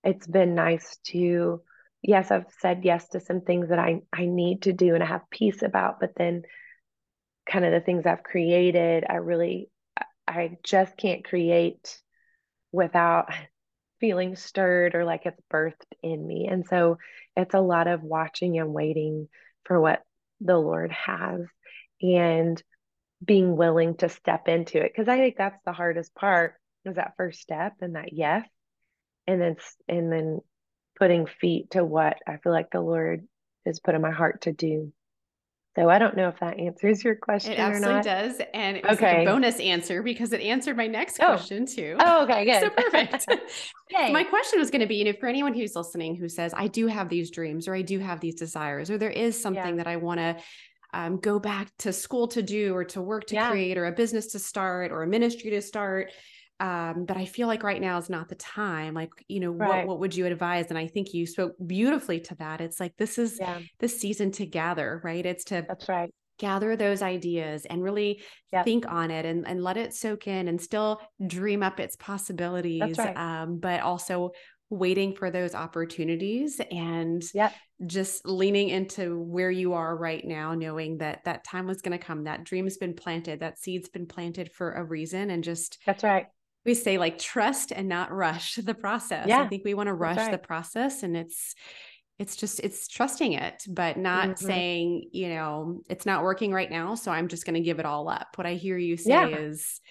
it's 0.03 0.27
been 0.27 0.55
nice 0.55 0.97
to 1.05 1.61
yes 2.01 2.31
i've 2.31 2.45
said 2.59 2.81
yes 2.83 3.07
to 3.09 3.19
some 3.19 3.41
things 3.41 3.69
that 3.69 3.79
i 3.79 4.01
i 4.13 4.25
need 4.25 4.63
to 4.63 4.73
do 4.73 4.95
and 4.95 5.03
i 5.03 5.07
have 5.07 5.29
peace 5.29 5.61
about 5.61 5.99
but 5.99 6.11
then 6.15 6.43
kind 7.49 7.65
of 7.65 7.71
the 7.71 7.81
things 7.81 8.05
i've 8.05 8.23
created 8.23 9.03
i 9.09 9.15
really 9.15 9.69
i 10.27 10.57
just 10.63 10.95
can't 10.97 11.25
create 11.25 11.99
without 12.71 13.27
feeling 13.99 14.37
stirred 14.37 14.95
or 14.95 15.03
like 15.03 15.25
it's 15.25 15.41
birthed 15.51 15.73
in 16.01 16.25
me 16.25 16.47
and 16.49 16.65
so 16.65 16.97
it's 17.35 17.53
a 17.53 17.59
lot 17.59 17.85
of 17.85 18.01
watching 18.01 18.57
and 18.57 18.73
waiting 18.73 19.27
for 19.65 19.79
what 19.79 20.01
the 20.41 20.57
Lord 20.57 20.91
has 20.91 21.41
and 22.01 22.61
being 23.23 23.55
willing 23.55 23.95
to 23.97 24.09
step 24.09 24.47
into 24.47 24.83
it. 24.83 24.93
Cause 24.95 25.07
I 25.07 25.17
think 25.17 25.35
that's 25.37 25.59
the 25.65 25.73
hardest 25.73 26.15
part 26.15 26.55
is 26.85 26.95
that 26.95 27.13
first 27.17 27.41
step 27.41 27.73
and 27.81 27.95
that 27.95 28.13
yes. 28.13 28.47
And 29.27 29.41
then, 29.41 29.55
and 29.87 30.11
then 30.11 30.39
putting 30.97 31.27
feet 31.27 31.71
to 31.71 31.83
what 31.83 32.17
I 32.27 32.37
feel 32.37 32.51
like 32.51 32.71
the 32.71 32.81
Lord 32.81 33.27
has 33.65 33.79
put 33.79 33.95
in 33.95 34.01
my 34.01 34.11
heart 34.11 34.41
to 34.41 34.53
do. 34.53 34.91
So 35.75 35.89
I 35.89 35.99
don't 35.99 36.17
know 36.17 36.27
if 36.29 36.39
that 36.39 36.59
answers 36.59 37.03
your 37.03 37.15
question. 37.15 37.53
It 37.53 37.59
absolutely 37.59 38.01
does. 38.01 38.41
And 38.53 38.77
it 38.77 38.83
was 38.83 38.97
okay. 38.97 39.19
like 39.19 39.27
a 39.27 39.31
bonus 39.31 39.59
answer 39.59 40.01
because 40.01 40.33
it 40.33 40.41
answered 40.41 40.75
my 40.75 40.87
next 40.87 41.19
oh. 41.21 41.27
question 41.27 41.65
too. 41.65 41.95
Oh, 41.99 42.23
okay, 42.23 42.43
good. 42.43 42.59
So 42.61 42.69
perfect. 42.69 43.25
okay. 43.93 44.11
My 44.11 44.23
question 44.23 44.59
was 44.59 44.71
going 44.71 44.81
to 44.81 44.87
be, 44.87 44.95
you 44.95 45.05
know, 45.05 45.13
for 45.13 45.27
anyone 45.27 45.53
who's 45.53 45.75
listening 45.75 46.15
who 46.15 46.27
says, 46.27 46.53
I 46.57 46.67
do 46.67 46.87
have 46.87 47.07
these 47.07 47.29
dreams 47.29 47.67
or 47.67 47.75
I 47.75 47.83
do 47.83 47.99
have 47.99 48.19
these 48.19 48.35
desires, 48.35 48.89
or 48.89 48.97
there 48.97 49.11
is 49.11 49.39
something 49.39 49.77
yeah. 49.77 49.83
that 49.83 49.87
I 49.87 49.97
want 49.97 50.19
to 50.19 50.37
um, 50.91 51.17
go 51.17 51.39
back 51.39 51.69
to 51.79 51.93
school 51.93 52.27
to 52.29 52.41
do 52.41 52.75
or 52.75 52.83
to 52.85 53.01
work 53.01 53.27
to 53.27 53.35
yeah. 53.35 53.51
create 53.51 53.77
or 53.77 53.85
a 53.85 53.91
business 53.91 54.27
to 54.27 54.39
start 54.39 54.91
or 54.91 55.03
a 55.03 55.07
ministry 55.07 55.51
to 55.51 55.61
start 55.61 56.11
um, 56.59 57.05
but 57.05 57.15
I 57.15 57.25
feel 57.25 57.47
like 57.47 57.63
right 57.63 57.81
now 57.81 57.97
is 57.97 58.09
not 58.09 58.27
the 58.27 58.35
time. 58.35 58.93
Like, 58.93 59.11
you 59.27 59.39
know, 59.39 59.51
right. 59.51 59.69
what 59.69 59.87
what 59.87 59.99
would 59.99 60.15
you 60.15 60.25
advise? 60.25 60.65
And 60.69 60.77
I 60.77 60.87
think 60.87 61.13
you 61.13 61.25
spoke 61.25 61.53
beautifully 61.65 62.19
to 62.21 62.35
that. 62.35 62.59
It's 62.59 62.79
like 62.79 62.95
this 62.97 63.17
is 63.17 63.37
yeah. 63.39 63.59
the 63.79 63.87
season 63.87 64.31
to 64.33 64.45
gather, 64.45 64.99
right? 65.03 65.25
It's 65.25 65.45
to 65.45 65.63
that's 65.67 65.87
right. 65.87 66.13
gather 66.37 66.75
those 66.75 67.01
ideas 67.01 67.65
and 67.65 67.81
really 67.81 68.21
yep. 68.51 68.65
think 68.65 68.85
on 68.91 69.09
it 69.09 69.25
and, 69.25 69.47
and 69.47 69.63
let 69.63 69.77
it 69.77 69.93
soak 69.93 70.27
in 70.27 70.49
and 70.49 70.61
still 70.61 70.99
dream 71.25 71.63
up 71.63 71.79
its 71.79 71.95
possibilities 71.95 72.97
right. 72.97 73.15
um, 73.15 73.57
but 73.59 73.81
also 73.81 74.31
waiting 74.69 75.15
for 75.15 75.31
those 75.31 75.55
opportunities 75.55 76.61
and 76.71 77.23
yep. 77.33 77.55
just 77.87 78.27
leaning 78.27 78.69
into 78.69 79.19
where 79.19 79.49
you 79.49 79.73
are 79.73 79.97
right 79.97 80.23
now 80.23 80.53
knowing 80.53 80.99
that 80.99 81.23
that 81.23 81.43
time 81.43 81.65
was 81.65 81.81
going 81.81 81.97
to 81.97 82.05
come 82.05 82.25
that 82.25 82.43
dream's 82.43 82.77
been 82.77 82.93
planted 82.93 83.39
that 83.39 83.57
seed's 83.57 83.89
been 83.89 84.05
planted 84.05 84.51
for 84.51 84.73
a 84.73 84.83
reason 84.83 85.31
and 85.31 85.43
just 85.43 85.79
that's 85.87 86.03
right 86.03 86.27
we 86.69 86.75
say 86.75 86.99
like 86.99 87.17
trust 87.17 87.71
and 87.71 87.89
not 87.89 88.11
rush 88.11 88.55
the 88.55 88.75
process. 88.75 89.27
Yeah, 89.27 89.41
i 89.41 89.47
think 89.47 89.65
we 89.65 89.73
want 89.73 89.87
to 89.87 89.93
rush 89.93 90.17
right. 90.17 90.31
the 90.31 90.37
process 90.37 91.01
and 91.01 91.17
it's 91.17 91.55
it's 92.19 92.35
just 92.35 92.59
it's 92.59 92.87
trusting 92.87 93.33
it 93.33 93.63
but 93.67 93.97
not 93.97 94.27
mm-hmm. 94.27 94.45
saying 94.45 95.09
you 95.11 95.29
know 95.29 95.81
it's 95.89 96.05
not 96.05 96.21
working 96.21 96.53
right 96.53 96.69
now 96.69 96.93
so 96.93 97.11
i'm 97.11 97.27
just 97.27 97.45
going 97.45 97.55
to 97.55 97.61
give 97.61 97.79
it 97.79 97.85
all 97.85 98.07
up. 98.07 98.27
What 98.35 98.45
i 98.45 98.53
hear 98.53 98.77
you 98.77 98.97
say 98.97 99.09
yeah. 99.09 99.27
is 99.27 99.81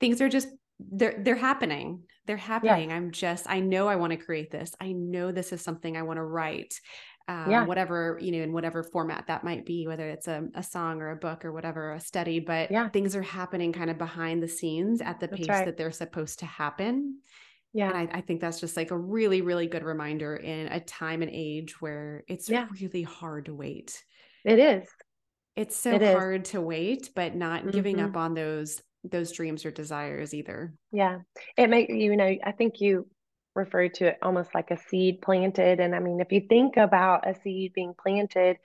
things 0.00 0.22
are 0.22 0.28
just 0.30 0.48
they're 0.80 1.20
they're 1.22 1.34
happening. 1.36 2.02
They're 2.26 2.36
happening. 2.36 2.92
I'm 2.92 3.10
just 3.12 3.48
i 3.48 3.60
know 3.60 3.86
i 3.86 3.96
want 3.96 4.12
to 4.12 4.16
create 4.16 4.50
this. 4.50 4.74
I 4.80 4.92
know 4.92 5.32
this 5.32 5.52
is 5.52 5.60
something 5.60 5.96
i 5.96 6.02
want 6.02 6.16
to 6.16 6.24
write 6.24 6.80
um, 7.28 7.50
yeah. 7.50 7.64
whatever 7.64 8.18
you 8.20 8.32
know 8.32 8.38
in 8.38 8.52
whatever 8.52 8.82
format 8.82 9.26
that 9.26 9.42
might 9.42 9.66
be 9.66 9.86
whether 9.86 10.08
it's 10.08 10.28
a, 10.28 10.46
a 10.54 10.62
song 10.62 11.00
or 11.00 11.10
a 11.10 11.16
book 11.16 11.44
or 11.44 11.52
whatever 11.52 11.92
a 11.92 12.00
study 12.00 12.38
but 12.38 12.70
yeah. 12.70 12.88
things 12.88 13.16
are 13.16 13.22
happening 13.22 13.72
kind 13.72 13.90
of 13.90 13.98
behind 13.98 14.42
the 14.42 14.48
scenes 14.48 15.00
at 15.00 15.18
the 15.18 15.26
That's 15.26 15.40
pace 15.40 15.48
right. 15.48 15.66
that 15.66 15.76
they're 15.76 15.90
supposed 15.90 16.38
to 16.40 16.46
happen 16.46 17.18
yeah. 17.76 17.90
And 17.90 18.08
I, 18.10 18.18
I, 18.18 18.20
think 18.22 18.40
that's 18.40 18.58
just 18.58 18.74
like 18.74 18.90
a 18.90 18.96
really, 18.96 19.42
really 19.42 19.66
good 19.66 19.84
reminder 19.84 20.34
in 20.34 20.68
a 20.68 20.80
time 20.80 21.20
and 21.20 21.30
age 21.30 21.78
where 21.78 22.24
it's 22.26 22.48
yeah. 22.48 22.68
really 22.80 23.02
hard 23.02 23.46
to 23.46 23.54
wait. 23.54 24.02
It 24.46 24.58
is. 24.58 24.88
It's 25.56 25.76
so 25.76 25.92
it 25.92 26.02
hard 26.02 26.46
is. 26.46 26.52
to 26.52 26.62
wait, 26.62 27.10
but 27.14 27.34
not 27.34 27.60
mm-hmm. 27.60 27.70
giving 27.72 28.00
up 28.00 28.16
on 28.16 28.32
those 28.32 28.80
those 29.04 29.30
dreams 29.30 29.66
or 29.66 29.70
desires 29.70 30.32
either. 30.32 30.72
Yeah. 30.90 31.18
It 31.58 31.68
make 31.68 31.90
you 31.90 32.16
know, 32.16 32.34
I 32.42 32.52
think 32.52 32.80
you 32.80 33.08
referred 33.56 33.94
to 33.94 34.08
it 34.08 34.18
almost 34.22 34.54
like 34.54 34.70
a 34.70 34.78
seed 34.88 35.22
planted. 35.22 35.80
And 35.80 35.94
I 35.94 35.98
mean, 35.98 36.20
if 36.20 36.30
you 36.30 36.42
think 36.48 36.76
about 36.76 37.28
a 37.28 37.34
seed 37.40 37.72
being 37.72 37.94
planted, 37.98 38.58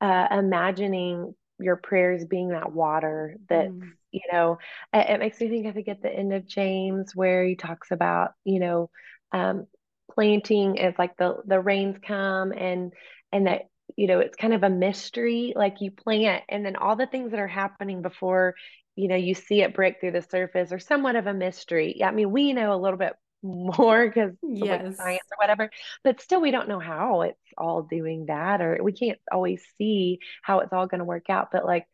uh, 0.00 0.26
imagining 0.30 1.34
your 1.58 1.76
prayers 1.76 2.24
being 2.24 2.48
that 2.48 2.72
water 2.72 3.36
that 3.48 3.68
mm. 3.68 3.90
you 4.10 4.20
know 4.32 4.58
it, 4.92 5.10
it, 5.10 5.20
makes 5.20 5.40
me 5.40 5.48
think 5.48 5.66
i 5.66 5.72
think 5.72 5.88
at 5.88 6.02
the 6.02 6.12
end 6.12 6.32
of 6.32 6.46
james 6.46 7.14
where 7.14 7.44
he 7.44 7.54
talks 7.54 7.90
about 7.90 8.32
you 8.44 8.58
know 8.58 8.90
um, 9.32 9.66
planting 10.10 10.76
is 10.76 10.94
like 10.98 11.16
the 11.16 11.36
the 11.46 11.60
rains 11.60 11.96
come 12.04 12.52
and 12.52 12.92
and 13.32 13.46
that 13.46 13.62
you 13.96 14.06
know 14.06 14.18
it's 14.18 14.36
kind 14.36 14.52
of 14.52 14.62
a 14.62 14.70
mystery 14.70 15.52
like 15.56 15.80
you 15.80 15.90
plant 15.90 16.42
and 16.48 16.64
then 16.64 16.76
all 16.76 16.96
the 16.96 17.06
things 17.06 17.30
that 17.30 17.40
are 17.40 17.48
happening 17.48 18.02
before 18.02 18.54
you 18.96 19.08
know 19.08 19.16
you 19.16 19.34
see 19.34 19.62
it 19.62 19.74
break 19.74 20.00
through 20.00 20.12
the 20.12 20.22
surface 20.22 20.72
are 20.72 20.78
somewhat 20.78 21.16
of 21.16 21.26
a 21.26 21.34
mystery 21.34 22.02
i 22.04 22.10
mean 22.10 22.30
we 22.30 22.52
know 22.52 22.74
a 22.74 22.80
little 22.80 22.98
bit 22.98 23.14
more 23.44 24.06
because 24.06 24.32
yes. 24.42 24.96
science 24.96 25.22
or 25.30 25.36
whatever 25.36 25.70
but 26.02 26.20
still 26.20 26.40
we 26.40 26.50
don't 26.50 26.68
know 26.68 26.80
how 26.80 27.20
it's 27.20 27.38
all 27.58 27.82
doing 27.82 28.26
that 28.26 28.62
or 28.62 28.78
we 28.82 28.92
can't 28.92 29.18
always 29.30 29.62
see 29.76 30.18
how 30.42 30.60
it's 30.60 30.72
all 30.72 30.86
going 30.86 31.00
to 31.00 31.04
work 31.04 31.28
out 31.28 31.48
but 31.52 31.66
like 31.66 31.86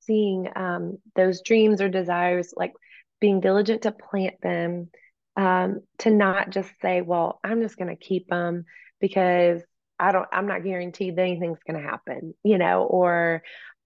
seeing 0.00 0.48
um, 0.56 0.98
those 1.14 1.42
dreams 1.42 1.80
or 1.80 1.88
desires 1.88 2.52
like 2.56 2.72
being 3.20 3.40
diligent 3.40 3.82
to 3.82 3.92
plant 3.92 4.34
them 4.42 4.88
um, 5.36 5.80
to 5.98 6.10
not 6.10 6.50
just 6.50 6.70
say 6.82 7.02
well 7.02 7.38
i'm 7.44 7.62
just 7.62 7.76
going 7.76 7.94
to 7.94 8.04
keep 8.04 8.28
them 8.28 8.64
because 9.00 9.62
i 10.00 10.10
don't 10.10 10.28
i'm 10.32 10.48
not 10.48 10.64
guaranteed 10.64 11.14
that 11.14 11.22
anything's 11.22 11.62
going 11.66 11.80
to 11.80 11.88
happen 11.88 12.34
you 12.42 12.58
know 12.58 12.82
or 12.82 13.42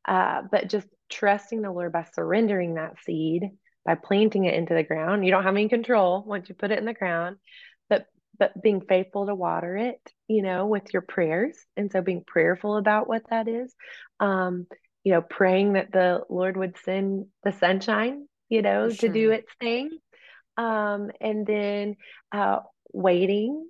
uh, 0.07 0.41
but 0.51 0.71
just 0.71 0.87
trusting 1.11 1.61
the 1.61 1.71
lord 1.71 1.93
by 1.93 2.07
surrendering 2.15 2.75
that 2.75 2.95
seed 3.05 3.51
by 3.91 3.97
planting 3.97 4.45
it 4.45 4.55
into 4.55 4.73
the 4.73 4.85
ground. 4.85 5.25
You 5.25 5.33
don't 5.33 5.43
have 5.43 5.57
any 5.57 5.69
control 5.69 6.23
once 6.25 6.49
you 6.49 6.55
put 6.55 6.71
it 6.71 6.79
in 6.79 6.85
the 6.85 6.95
ground, 6.95 7.39
but 7.89 8.07
but 8.39 8.53
being 8.63 8.81
faithful 8.81 9.27
to 9.27 9.35
water 9.35 9.77
it, 9.77 10.01
you 10.29 10.43
know, 10.43 10.67
with 10.67 10.93
your 10.93 11.03
prayers. 11.03 11.57
And 11.77 11.91
so 11.91 12.01
being 12.01 12.23
prayerful 12.25 12.77
about 12.77 13.09
what 13.09 13.23
that 13.31 13.49
is. 13.49 13.75
Um, 14.21 14.69
you 15.03 15.13
know, 15.13 15.23
praying 15.23 15.73
that 15.73 15.91
the 15.91 16.21
Lord 16.29 16.57
would 16.57 16.77
send 16.85 17.27
the 17.43 17.51
sunshine, 17.53 18.29
you 18.49 18.63
know, 18.63 18.91
sure. 18.91 19.09
to 19.09 19.13
do 19.13 19.33
its 19.33 19.51
thing. 19.59 19.91
Um, 20.57 21.11
and 21.21 21.45
then 21.45 21.97
uh 22.31 22.61
waiting 22.93 23.69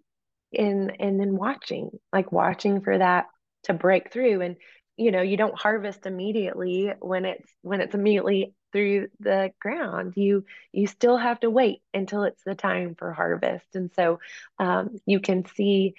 and 0.52 0.92
and 1.00 1.18
then 1.18 1.34
watching, 1.34 1.92
like 2.12 2.30
watching 2.30 2.82
for 2.82 2.98
that 2.98 3.26
to 3.64 3.72
break 3.72 4.12
through. 4.12 4.42
And 4.42 4.56
you 5.00 5.12
know, 5.12 5.22
you 5.22 5.38
don't 5.38 5.58
harvest 5.58 6.04
immediately 6.04 6.92
when 7.00 7.24
it's 7.24 7.50
when 7.62 7.80
it's 7.80 7.94
immediately 7.94 8.52
through 8.70 9.08
the 9.18 9.50
ground. 9.58 10.12
You 10.16 10.44
you 10.72 10.86
still 10.86 11.16
have 11.16 11.40
to 11.40 11.48
wait 11.50 11.80
until 11.94 12.24
it's 12.24 12.42
the 12.44 12.54
time 12.54 12.96
for 12.96 13.12
harvest. 13.14 13.64
And 13.74 13.90
so 13.96 14.20
um, 14.58 14.98
you 15.06 15.20
can 15.20 15.46
see 15.46 15.94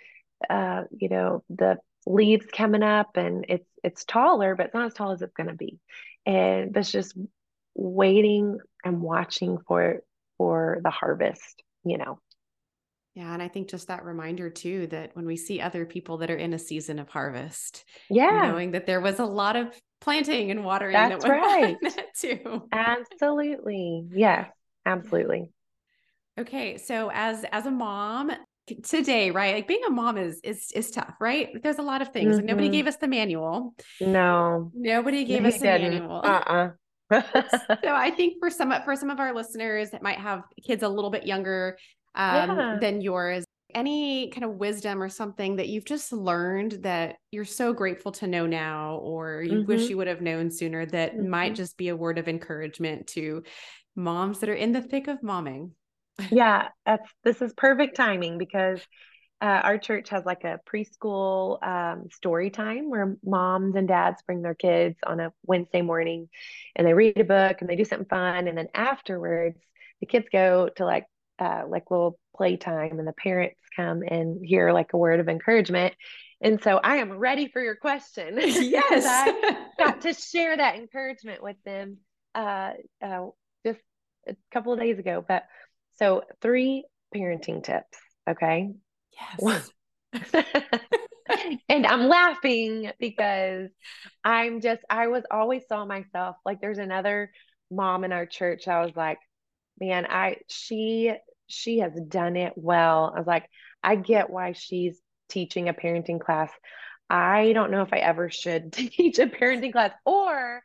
uh, 0.48 0.84
you 0.96 1.10
know 1.10 1.44
the 1.50 1.80
leaves 2.06 2.46
coming 2.56 2.84
up 2.84 3.18
and 3.18 3.46
it's 3.50 3.68
it's 3.84 4.06
taller 4.06 4.56
but 4.56 4.68
it's 4.68 4.74
not 4.76 4.88
as 4.88 4.94
tall 4.94 5.12
as 5.14 5.24
it's 5.24 5.34
going 5.34 5.50
to 5.50 5.56
be. 5.56 5.80
And 6.28 6.72
that's 6.72 6.92
just 6.92 7.18
waiting 7.74 8.60
and 8.86 9.02
watching 9.02 9.58
for 9.68 10.02
for 10.38 10.80
the 10.84 10.92
harvest 10.92 11.64
you 11.84 11.98
know 11.98 12.20
yeah 13.15 13.34
and 13.34 13.41
i 13.41 13.47
think 13.47 13.69
just 13.69 13.88
that 13.88 14.06
reminder 14.06 14.50
too 14.50 14.88
that 14.88 15.12
when 15.15 15.26
we 15.26 15.36
see 15.36 15.60
other 15.62 15.86
people 15.86 16.17
that 16.17 16.32
are 16.32 16.38
in 16.38 16.54
a 16.54 16.60
season 16.60 17.00
of 17.00 17.10
harvest 17.10 17.84
yeah 18.10 18.50
knowing 18.50 18.71
that 18.71 18.86
there 18.86 19.02
was 19.02 19.19
a 19.19 19.26
lot 19.26 19.56
of 19.56 19.67
planting 20.02 20.52
and 20.52 20.65
watering 20.65 20.93
That's 20.93 21.24
that 21.24 21.30
right. 21.30 21.78
that 21.82 22.15
too. 22.15 22.63
Absolutely. 22.71 24.08
Yes, 24.12 24.50
absolutely. 24.86 25.50
Okay, 26.38 26.78
so 26.78 27.10
as 27.13 27.45
as 27.52 27.65
a 27.65 27.71
mom 27.71 28.32
today, 28.84 29.32
right? 29.32 29.56
Like 29.56 29.67
being 29.67 29.84
a 29.88 29.91
mom 29.91 30.17
is 30.17 30.41
is 30.43 30.71
is 30.74 30.91
tough, 30.91 31.13
right? 31.21 31.50
There's 31.62 31.78
a 31.78 31.84
lot 31.84 32.02
of 32.02 32.10
things. 32.10 32.38
Mm-hmm. 32.38 32.45
nobody 32.47 32.69
gave 32.69 32.88
us 32.88 32.97
the 32.97 33.08
manual. 33.08 33.76
No. 34.02 34.71
Nobody 34.74 35.24
gave 35.24 35.45
us 35.45 35.60
the 35.60 35.65
manual. 35.65 36.21
Uh-uh. 36.24 36.69
so 37.12 37.21
I 37.93 38.12
think 38.12 38.36
for 38.39 38.50
some 38.50 38.74
for 38.84 38.95
some 38.95 39.10
of 39.10 39.19
our 39.19 39.34
listeners 39.34 39.91
that 39.91 40.02
might 40.02 40.17
have 40.17 40.43
kids 40.65 40.84
a 40.84 40.89
little 40.89 41.12
bit 41.12 41.26
younger 41.26 41.78
um, 42.15 42.58
yeah. 42.58 42.78
than 42.80 43.02
yours, 43.02 43.45
any 43.74 44.30
kind 44.30 44.43
of 44.43 44.52
wisdom 44.52 45.02
or 45.02 45.10
something 45.10 45.58
that 45.58 45.69
you've 45.69 45.86
just 45.86 46.12
learned 46.12 46.74
that 46.84 47.17
you're 47.32 47.45
so 47.45 47.74
grateful 47.74 48.12
to 48.12 48.28
know 48.28 48.45
now 48.45 48.97
or 48.97 49.41
you 49.41 49.60
mm-hmm. 49.60 49.67
wish 49.67 49.89
you 49.89 49.97
would 49.97 50.08
have 50.08 50.21
known 50.21 50.50
sooner 50.50 50.86
that 50.86 51.13
mm-hmm. 51.13 51.30
might 51.30 51.56
just 51.56 51.78
be 51.78 51.89
a 51.89 51.95
word 51.95 52.17
of 52.17 52.28
encouragement 52.28 53.08
to 53.08 53.43
moms 53.95 54.39
that 54.39 54.50
are 54.50 54.54
in 54.54 54.71
the 54.71 54.82
thick 54.82 55.08
of 55.08 55.21
momming 55.21 55.71
yeah 56.32 56.69
that's 56.86 57.10
this 57.24 57.41
is 57.41 57.54
perfect 57.54 57.95
timing 57.95 58.38
because 58.38 58.80
uh, 59.41 59.62
our 59.63 59.80
church 59.80 60.10
has 60.10 60.24
like 60.24 60.43
a 60.43 60.60
preschool 60.71 61.62
um, 61.65 62.08
story 62.12 62.52
time 62.52 62.91
where 62.91 63.17
moms 63.26 63.76
and 63.76 63.88
dads 63.88 64.21
bring 64.24 64.41
their 64.41 64.54
kids 64.54 64.97
on 65.06 65.19
a 65.19 65.34
wednesday 65.45 65.82
morning 65.82 66.30
and 66.76 66.86
they 66.86 66.93
read 66.93 67.19
a 67.19 67.24
book 67.24 67.58
and 67.60 67.69
they 67.69 67.76
do 67.76 67.86
something 67.86 68.08
fun 68.08 68.47
and 68.47 68.58
then 68.58 68.67
afterwards 68.74 69.58
the 70.00 70.06
kids 70.06 70.28
go 70.32 70.69
to 70.76 70.86
like 70.86 71.06
uh, 71.42 71.64
like 71.68 71.90
little 71.90 72.20
playtime 72.38 73.00
and 73.00 73.08
the 73.08 73.14
parents 73.14 73.60
come 73.76 74.04
and 74.08 74.46
hear 74.46 74.72
like 74.72 74.94
a 74.94 74.98
word 74.98 75.20
of 75.20 75.28
encouragement. 75.28 75.94
And 76.40 76.62
so 76.62 76.78
I 76.78 76.98
am 76.98 77.18
ready 77.18 77.48
for 77.48 77.62
your 77.62 77.76
question. 77.76 78.38
Yes. 78.40 79.06
I 79.44 79.66
got 79.80 80.02
to 80.02 80.14
share 80.14 80.56
that 80.56 80.76
encouragement 80.76 81.42
with 81.42 81.58
them 81.66 81.98
uh, 82.36 82.74
uh, 83.04 83.26
just 83.66 83.80
a 84.28 84.36
couple 84.54 84.72
of 84.72 84.80
days 84.80 85.00
ago. 85.00 85.26
But 85.28 85.44
so 85.98 86.24
three 86.42 86.86
parenting 87.16 87.64
tips. 87.64 87.98
Okay. 88.30 88.70
Yes. 89.40 89.72
and 91.70 91.88
I'm 91.88 92.08
laughing 92.08 92.92
because 93.00 93.70
I'm 94.24 94.62
just, 94.62 94.82
I 94.92 95.08
was 95.08 95.24
always 95.32 95.64
saw 95.68 95.86
myself 95.86 96.36
like 96.46 96.62
there's 96.62 96.78
another 96.78 97.32
mom 97.72 98.04
in 98.04 98.12
our 98.12 98.28
church. 98.28 98.68
I 98.68 98.86
was 98.86 98.96
like, 98.96 99.18
man, 99.80 100.06
I, 100.08 100.38
she 100.48 101.12
she 101.52 101.80
has 101.80 101.94
done 102.08 102.36
it 102.36 102.54
well. 102.56 103.12
I 103.14 103.20
was 103.20 103.28
like, 103.28 103.48
I 103.84 103.96
get 103.96 104.30
why 104.30 104.54
she's 104.54 105.00
teaching 105.30 105.70
a 105.70 105.74
parenting 105.74 106.20
class. 106.20 106.52
I 107.10 107.52
don't 107.54 107.72
know 107.72 107.82
if 107.82 107.94
I 107.94 107.98
ever 107.98 108.30
should 108.30 108.72
teach 108.74 109.20
a 109.20 109.28
parenting 109.28 109.72
class 109.72 109.92
or 110.06 110.62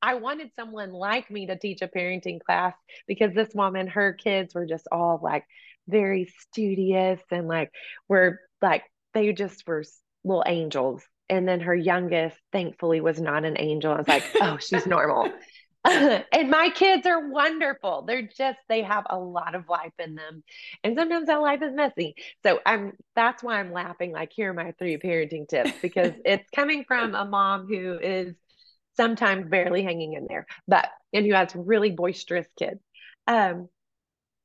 I 0.00 0.14
wanted 0.14 0.50
someone 0.54 0.92
like 0.92 1.30
me 1.30 1.46
to 1.46 1.58
teach 1.58 1.82
a 1.82 1.88
parenting 1.88 2.40
class 2.40 2.74
because 3.06 3.34
this 3.34 3.52
woman, 3.54 3.88
her 3.88 4.12
kids 4.12 4.54
were 4.54 4.66
just 4.66 4.86
all 4.92 5.18
like 5.22 5.44
very 5.88 6.32
studious 6.40 7.20
and 7.30 7.48
like 7.48 7.72
were 8.08 8.38
like 8.62 8.84
they 9.14 9.32
just 9.32 9.66
were 9.66 9.84
little 10.24 10.44
angels. 10.46 11.02
And 11.30 11.46
then 11.46 11.60
her 11.60 11.74
youngest, 11.74 12.36
thankfully, 12.52 13.00
was 13.00 13.20
not 13.20 13.44
an 13.44 13.56
angel. 13.58 13.92
I 13.92 13.98
was 13.98 14.08
like, 14.08 14.24
oh, 14.40 14.56
she's 14.58 14.86
normal. 14.86 15.30
and 15.84 16.50
my 16.50 16.70
kids 16.74 17.06
are 17.06 17.28
wonderful. 17.28 18.02
They're 18.02 18.22
just 18.36 18.58
they 18.68 18.82
have 18.82 19.06
a 19.08 19.18
lot 19.18 19.54
of 19.54 19.68
life 19.68 19.92
in 19.98 20.16
them. 20.16 20.42
And 20.82 20.96
sometimes 20.98 21.26
that 21.26 21.40
life 21.40 21.62
is 21.62 21.72
messy. 21.72 22.16
So 22.42 22.60
I'm 22.66 22.92
that's 23.14 23.42
why 23.42 23.60
I'm 23.60 23.72
laughing 23.72 24.12
like 24.12 24.32
here 24.32 24.50
are 24.50 24.54
my 24.54 24.72
three 24.78 24.98
parenting 24.98 25.48
tips 25.48 25.72
because 25.80 26.12
it's 26.24 26.48
coming 26.54 26.84
from 26.86 27.14
a 27.14 27.24
mom 27.24 27.68
who 27.68 27.98
is 27.98 28.34
sometimes 28.96 29.48
barely 29.48 29.82
hanging 29.82 30.14
in 30.14 30.26
there, 30.28 30.46
but 30.66 30.88
and 31.12 31.24
who 31.24 31.32
has 31.32 31.54
really 31.54 31.92
boisterous 31.92 32.48
kids. 32.58 32.80
Um, 33.26 33.68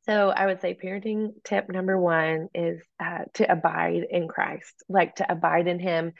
so 0.06 0.30
I 0.30 0.46
would 0.46 0.62
say 0.62 0.76
parenting 0.76 1.32
tip 1.44 1.70
number 1.70 1.98
one 1.98 2.50
is 2.54 2.82
uh, 3.00 3.26
to 3.36 3.52
abide 3.52 4.06
in 4.10 4.28
Christ, 4.28 4.84
like 4.90 5.16
to 5.16 5.32
abide 5.32 5.68
in 5.68 5.80
Him. 5.80 6.14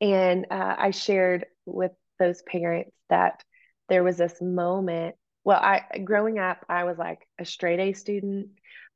And 0.00 0.46
uh, 0.50 0.74
I 0.76 0.90
shared 0.90 1.46
with 1.64 1.92
those 2.18 2.42
parents 2.42 2.90
that 3.10 3.42
there 3.88 4.04
was 4.04 4.16
this 4.16 4.40
moment. 4.40 5.16
Well, 5.44 5.58
I 5.60 5.82
growing 6.04 6.38
up, 6.38 6.64
I 6.68 6.84
was 6.84 6.98
like 6.98 7.26
a 7.38 7.44
straight 7.44 7.80
A 7.80 7.92
student. 7.92 8.48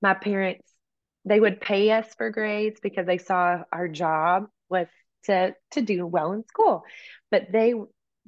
My 0.03 0.15
parents, 0.15 0.69
they 1.25 1.41
would 1.41 1.61
pay 1.61 1.91
us 1.93 2.13
for 2.17 2.31
grades 2.31 2.81
because 2.81 3.07
they 3.07 3.19
saw 3.19 3.63
our 3.73 3.89
job 3.89 4.49
was 4.69 4.89
to 5.25 5.55
to 5.73 5.83
do 5.83 6.07
well 6.07 6.33
in 6.33 6.45
school, 6.47 6.85
but 7.31 7.53
they 7.53 7.75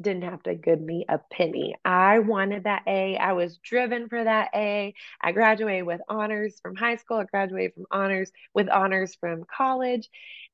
didn't 0.00 0.24
have 0.24 0.42
to 0.42 0.54
give 0.54 0.80
me 0.80 1.04
a 1.08 1.20
penny. 1.30 1.76
I 1.84 2.18
wanted 2.18 2.64
that 2.64 2.82
A. 2.86 3.16
I 3.16 3.32
was 3.32 3.58
driven 3.58 4.08
for 4.08 4.22
that 4.22 4.50
A. 4.54 4.94
I 5.20 5.32
graduated 5.32 5.86
with 5.86 6.00
honors 6.08 6.58
from 6.60 6.74
high 6.74 6.96
school. 6.96 7.18
I 7.18 7.24
graduated 7.24 7.74
from 7.74 7.86
honors 7.90 8.32
with 8.54 8.68
honors 8.68 9.14
from 9.14 9.44
college. 9.44 10.08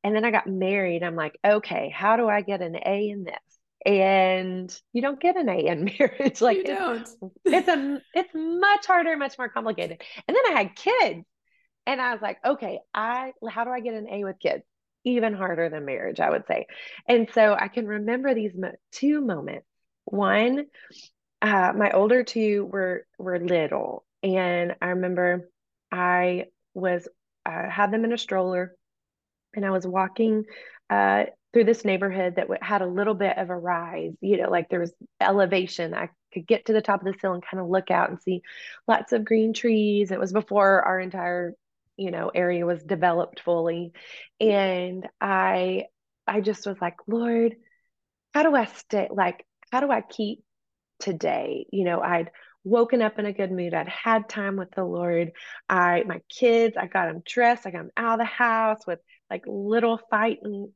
And 0.04 0.14
then 0.14 0.24
I 0.24 0.30
got 0.30 0.46
married. 0.46 1.02
I'm 1.02 1.16
like, 1.16 1.38
okay, 1.44 1.88
how 1.94 2.16
do 2.16 2.28
I 2.28 2.42
get 2.42 2.60
an 2.60 2.76
A 2.84 3.08
in 3.08 3.24
this? 3.24 3.49
And 3.86 4.74
you 4.92 5.02
don't 5.02 5.20
get 5.20 5.36
an 5.36 5.48
A 5.48 5.66
in 5.66 5.84
marriage. 5.98 6.40
Like 6.40 6.58
you 6.58 6.64
don't. 6.64 7.00
it's, 7.00 7.16
it's 7.46 7.68
a 7.68 8.00
it's 8.14 8.30
much 8.34 8.86
harder, 8.86 9.16
much 9.16 9.38
more 9.38 9.48
complicated. 9.48 10.02
And 10.28 10.36
then 10.36 10.54
I 10.54 10.58
had 10.58 10.76
kids. 10.76 11.24
And 11.86 12.00
I 12.00 12.12
was 12.12 12.22
like, 12.22 12.38
okay, 12.44 12.80
I 12.94 13.32
how 13.48 13.64
do 13.64 13.70
I 13.70 13.80
get 13.80 13.94
an 13.94 14.08
A 14.08 14.24
with 14.24 14.38
kids? 14.38 14.62
even 15.04 15.34
harder 15.34 15.68
than 15.68 15.84
marriage, 15.84 16.20
I 16.20 16.30
would 16.30 16.46
say. 16.46 16.66
And 17.08 17.28
so 17.32 17.56
I 17.58 17.68
can 17.68 17.86
remember 17.86 18.34
these 18.34 18.52
mo- 18.54 18.72
two 18.92 19.20
moments. 19.20 19.66
One, 20.04 20.66
uh, 21.42 21.72
my 21.74 21.90
older 21.92 22.22
two 22.22 22.66
were 22.66 23.06
were 23.18 23.38
little, 23.38 24.04
and 24.22 24.74
I 24.80 24.88
remember 24.88 25.48
I 25.90 26.46
was 26.74 27.08
uh, 27.46 27.68
had 27.68 27.92
them 27.92 28.04
in 28.04 28.12
a 28.12 28.18
stroller, 28.18 28.74
and 29.54 29.64
I 29.64 29.70
was 29.70 29.86
walking 29.86 30.44
uh, 30.88 31.24
through 31.52 31.64
this 31.64 31.84
neighborhood 31.84 32.36
that 32.36 32.46
had 32.62 32.82
a 32.82 32.86
little 32.86 33.14
bit 33.14 33.36
of 33.36 33.50
a 33.50 33.56
rise. 33.56 34.12
You 34.20 34.42
know, 34.42 34.50
like 34.50 34.68
there 34.68 34.80
was 34.80 34.92
elevation. 35.20 35.94
I 35.94 36.10
could 36.32 36.46
get 36.46 36.66
to 36.66 36.72
the 36.72 36.82
top 36.82 37.00
of 37.00 37.06
the 37.06 37.18
hill 37.20 37.32
and 37.32 37.44
kind 37.44 37.60
of 37.60 37.68
look 37.68 37.90
out 37.90 38.10
and 38.10 38.20
see 38.20 38.42
lots 38.86 39.12
of 39.12 39.24
green 39.24 39.52
trees. 39.52 40.10
It 40.10 40.20
was 40.20 40.32
before 40.32 40.82
our 40.82 41.00
entire 41.00 41.54
you 42.00 42.10
know 42.10 42.30
area 42.34 42.64
was 42.64 42.82
developed 42.82 43.40
fully 43.40 43.92
and 44.40 45.06
i 45.20 45.84
i 46.26 46.40
just 46.40 46.66
was 46.66 46.80
like 46.80 46.96
lord 47.06 47.56
how 48.32 48.42
do 48.42 48.54
i 48.54 48.64
stay 48.64 49.08
like 49.10 49.44
how 49.70 49.80
do 49.80 49.90
i 49.90 50.00
keep 50.00 50.42
today 50.98 51.66
you 51.70 51.84
know 51.84 52.00
i'd 52.00 52.30
woken 52.64 53.02
up 53.02 53.18
in 53.18 53.26
a 53.26 53.34
good 53.34 53.52
mood 53.52 53.74
i'd 53.74 53.88
had 53.88 54.30
time 54.30 54.56
with 54.56 54.70
the 54.70 54.84
lord 54.84 55.32
i 55.68 56.02
my 56.06 56.22
kids 56.30 56.74
i 56.78 56.86
got 56.86 57.06
them 57.06 57.22
dressed 57.26 57.66
i 57.66 57.70
got 57.70 57.78
them 57.78 57.90
out 57.98 58.14
of 58.14 58.18
the 58.20 58.24
house 58.24 58.86
with 58.86 58.98
like 59.30 59.44
little 59.46 60.00
fight 60.10 60.38
and 60.42 60.68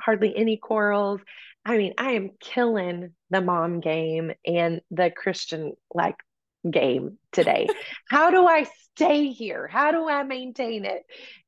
hardly 0.00 0.34
any 0.36 0.56
quarrels 0.56 1.20
i 1.64 1.76
mean 1.76 1.92
i 1.98 2.12
am 2.12 2.30
killing 2.40 3.10
the 3.30 3.40
mom 3.40 3.80
game 3.80 4.32
and 4.46 4.80
the 4.90 5.10
christian 5.10 5.72
like 5.94 6.16
game 6.70 7.18
today. 7.32 7.68
How 8.10 8.30
do 8.30 8.46
I 8.46 8.66
stay 8.94 9.30
here? 9.30 9.68
How 9.68 9.92
do 9.92 10.08
I 10.08 10.22
maintain 10.22 10.84
it? 10.84 11.04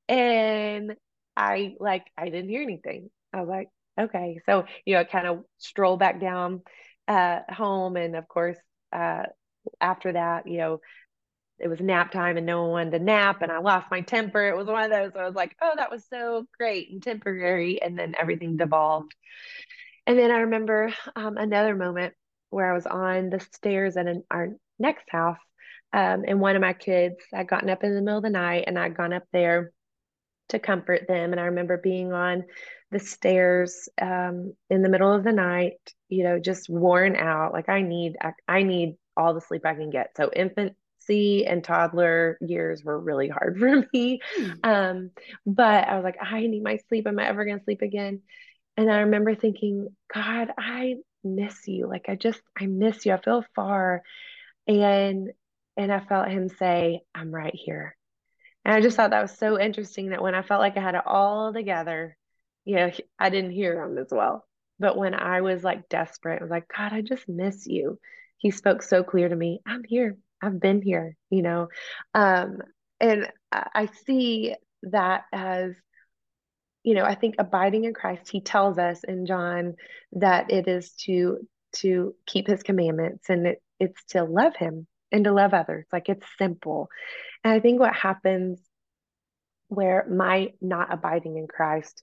And 0.09 0.95
I 1.37 1.75
like, 1.79 2.05
I 2.17 2.27
didn't 2.27 2.49
hear 2.49 2.63
anything. 2.63 3.11
I 3.33 3.41
was 3.41 3.49
like, 3.49 3.69
okay. 4.01 4.41
So, 4.47 4.65
you 4.85 4.95
know, 4.95 5.05
kind 5.05 5.27
of 5.27 5.45
stroll 5.59 5.97
back 5.97 6.21
down 6.21 6.63
uh, 7.07 7.41
home. 7.49 7.97
And 7.97 8.17
of 8.17 8.29
course, 8.29 8.59
uh, 8.93 9.25
after 9.81 10.13
that, 10.13 10.47
you 10.47 10.59
know, 10.59 10.81
it 11.59 11.69
was 11.69 11.81
nap 11.81 12.13
time 12.13 12.37
and 12.37 12.47
no 12.47 12.63
one 12.63 12.71
wanted 12.71 12.99
to 12.99 13.05
nap 13.05 13.43
and 13.43 13.51
I 13.51 13.59
lost 13.59 13.91
my 13.91 14.01
temper. 14.01 14.49
It 14.49 14.57
was 14.57 14.67
one 14.67 14.85
of 14.85 14.91
those. 14.91 15.13
I 15.19 15.27
was 15.27 15.35
like, 15.35 15.57
oh, 15.61 15.73
that 15.77 15.91
was 15.91 16.07
so 16.09 16.47
great 16.57 16.91
and 16.91 17.03
temporary. 17.03 17.83
And 17.83 17.99
then 17.99 18.15
everything 18.19 18.57
devolved. 18.57 19.15
And 20.07 20.19
then 20.19 20.31
I 20.31 20.39
remember 20.39 20.93
um, 21.17 21.37
another 21.37 21.75
moment 21.75 22.15
where 22.51 22.71
I 22.71 22.75
was 22.75 22.87
on 22.87 23.31
the 23.31 23.41
stairs 23.41 23.97
at 23.97 24.07
an, 24.07 24.25
our 24.31 24.51
next 24.79 25.11
house. 25.11 25.39
Um, 25.93 26.25
and 26.27 26.41
one 26.41 26.55
of 26.55 26.63
my 26.63 26.75
kids 26.75 27.17
had 27.33 27.49
gotten 27.49 27.71
up 27.71 27.83
in 27.83 27.95
the 27.95 28.03
middle 28.03 28.19
of 28.19 28.25
the 28.25 28.31
night 28.31 28.65
and 28.67 28.79
I'd 28.79 28.97
gone 28.97 29.13
up 29.13 29.25
there 29.33 29.73
to 30.51 30.59
comfort 30.59 31.07
them. 31.09 31.33
And 31.33 31.41
I 31.41 31.47
remember 31.47 31.77
being 31.77 32.13
on 32.13 32.45
the 32.91 32.99
stairs 32.99 33.89
um, 34.01 34.55
in 34.71 34.83
the 34.83 34.89
middle 34.89 35.13
of 35.13 35.25
the 35.25 35.33
night, 35.33 35.79
you 36.09 36.25
know, 36.25 36.39
just 36.39 36.69
worn 36.71 37.17
out. 37.17 37.53
Like 37.53 37.69
I 37.69 37.83
need, 37.83 38.17
I, 38.21 38.33
I 38.47 38.63
need 38.63 38.97
all 39.17 39.35
the 39.35 39.41
sleep 39.41 39.67
I 39.67 39.75
can 39.75 39.91
get. 39.91 40.17
So 40.17 40.31
infancy 41.09 41.47
and 41.47 41.63
toddler 41.63 42.39
years 42.41 42.85
were 42.85 42.99
really 42.99 43.29
hard 43.29 43.57
for 43.59 43.85
me. 43.93 44.21
Hmm. 44.37 44.51
Um, 44.63 45.11
but 45.47 45.89
I 45.89 45.95
was 45.97 46.05
like, 46.05 46.19
I 46.21 46.47
need 46.47 46.63
my 46.63 46.79
sleep. 46.89 47.07
Am 47.07 47.19
I 47.19 47.29
ever 47.29 47.45
going 47.45 47.59
to 47.59 47.65
sleep 47.65 47.83
again? 47.83 48.23
And 48.77 48.91
I 48.91 49.01
remember 49.01 49.35
thinking, 49.35 49.89
God, 50.13 50.53
I 50.57 50.97
miss 51.25 51.67
you. 51.67 51.89
Like 51.89 52.07
I 52.09 52.15
just, 52.15 52.41
I 52.59 52.67
miss 52.67 53.05
you. 53.05 53.13
I 53.13 53.21
feel 53.21 53.45
far 53.55 54.03
and 54.67 55.31
and 55.77 55.93
I 55.93 56.01
felt 56.01 56.29
him 56.29 56.49
say, 56.49 57.03
"I'm 57.15 57.33
right 57.33 57.55
here." 57.55 57.97
And 58.65 58.75
I 58.75 58.81
just 58.81 58.97
thought 58.97 59.11
that 59.11 59.23
was 59.23 59.39
so 59.39 59.59
interesting 59.59 60.11
that 60.11 60.21
when 60.21 60.35
I 60.35 60.43
felt 60.43 60.61
like 60.61 60.77
I 60.77 60.81
had 60.81 60.97
it 60.97 61.07
all 61.07 61.53
together, 61.53 62.17
you 62.65 62.77
know, 62.77 62.91
I 63.19 63.31
didn't 63.31 63.53
hear 63.53 63.81
him 63.81 63.97
as 63.97 64.09
well. 64.11 64.45
But 64.81 64.97
when 64.97 65.15
I 65.15 65.41
was 65.41 65.63
like 65.63 65.89
desperate, 65.89 66.41
I 66.41 66.45
was 66.45 66.51
like, 66.51 66.67
God, 66.77 66.93
I 66.93 67.01
just 67.03 67.29
miss 67.29 67.67
you. 67.67 68.01
He 68.39 68.51
spoke 68.51 68.83
so 68.83 69.05
clear 69.05 69.29
to 69.29 69.37
me. 69.37 69.61
I'm 69.67 69.85
here. 69.85 70.17
I've 70.43 70.61
been 70.61 70.83
here, 70.83 71.17
you 71.31 71.43
know. 71.43 71.69
Um, 72.15 72.59
and 73.01 73.31
I 73.53 73.89
see 74.07 74.55
that 74.85 75.25
as, 75.33 75.73
you 76.83 76.95
know, 76.95 77.05
I 77.05 77.15
think 77.15 77.37
abiding 77.39 77.85
in 77.85 77.95
Christ, 77.95 78.31
he 78.31 78.41
tells 78.41 78.79
us 78.79 79.05
in 79.05 79.27
John 79.27 79.75
that 80.13 80.51
it 80.51 80.69
is 80.69 80.93
to 81.05 81.39
to 81.77 82.15
keep 82.27 82.47
his 82.47 82.63
commandments 82.63 83.29
and 83.29 83.47
it, 83.47 83.63
it's 83.79 84.03
to 84.07 84.25
love 84.25 84.57
him 84.57 84.87
and 85.13 85.25
to 85.25 85.33
love 85.33 85.53
others. 85.55 85.87
Like 85.93 86.09
it's 86.09 86.27
simple. 86.39 86.89
And 87.45 87.53
I 87.53 87.61
think 87.61 87.79
what 87.79 87.95
happens 87.95 88.61
where 89.69 90.07
my 90.09 90.53
not 90.61 90.93
abiding 90.93 91.37
in 91.37 91.47
Christ, 91.47 92.03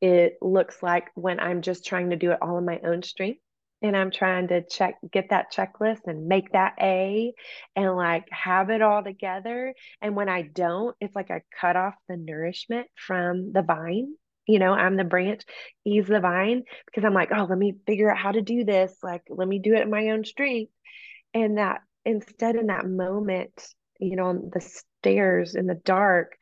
it 0.00 0.34
looks 0.42 0.82
like 0.82 1.10
when 1.14 1.38
I'm 1.38 1.62
just 1.62 1.86
trying 1.86 2.10
to 2.10 2.16
do 2.16 2.32
it 2.32 2.38
all 2.42 2.58
in 2.58 2.64
my 2.64 2.80
own 2.84 3.02
strength 3.02 3.40
and 3.84 3.96
I'm 3.96 4.10
trying 4.10 4.48
to 4.48 4.64
check, 4.66 4.96
get 5.12 5.30
that 5.30 5.52
checklist 5.52 6.06
and 6.06 6.26
make 6.28 6.52
that 6.52 6.74
A 6.80 7.34
and 7.76 7.96
like 7.96 8.26
have 8.32 8.70
it 8.70 8.82
all 8.82 9.04
together. 9.04 9.74
And 10.02 10.16
when 10.16 10.28
I 10.28 10.42
don't, 10.42 10.96
it's 11.00 11.14
like 11.14 11.30
I 11.30 11.42
cut 11.60 11.76
off 11.76 11.94
the 12.08 12.16
nourishment 12.16 12.88
from 12.96 13.52
the 13.52 13.62
vine. 13.62 14.14
You 14.48 14.58
know, 14.58 14.72
I'm 14.72 14.96
the 14.96 15.04
branch, 15.04 15.42
he's 15.84 16.06
the 16.06 16.20
vine 16.20 16.64
because 16.86 17.04
I'm 17.04 17.14
like, 17.14 17.30
oh, 17.34 17.46
let 17.48 17.58
me 17.58 17.74
figure 17.86 18.10
out 18.10 18.18
how 18.18 18.32
to 18.32 18.42
do 18.42 18.64
this. 18.64 18.94
Like, 19.02 19.22
let 19.30 19.48
me 19.48 19.58
do 19.60 19.74
it 19.74 19.82
in 19.82 19.90
my 19.90 20.10
own 20.10 20.24
strength 20.24 20.72
and 21.34 21.58
that 21.58 21.82
instead 22.04 22.56
in 22.56 22.68
that 22.68 22.86
moment 22.86 23.52
you 24.00 24.16
know 24.16 24.26
on 24.26 24.50
the 24.52 24.60
stairs 24.60 25.54
in 25.54 25.66
the 25.66 25.74
dark 25.74 26.32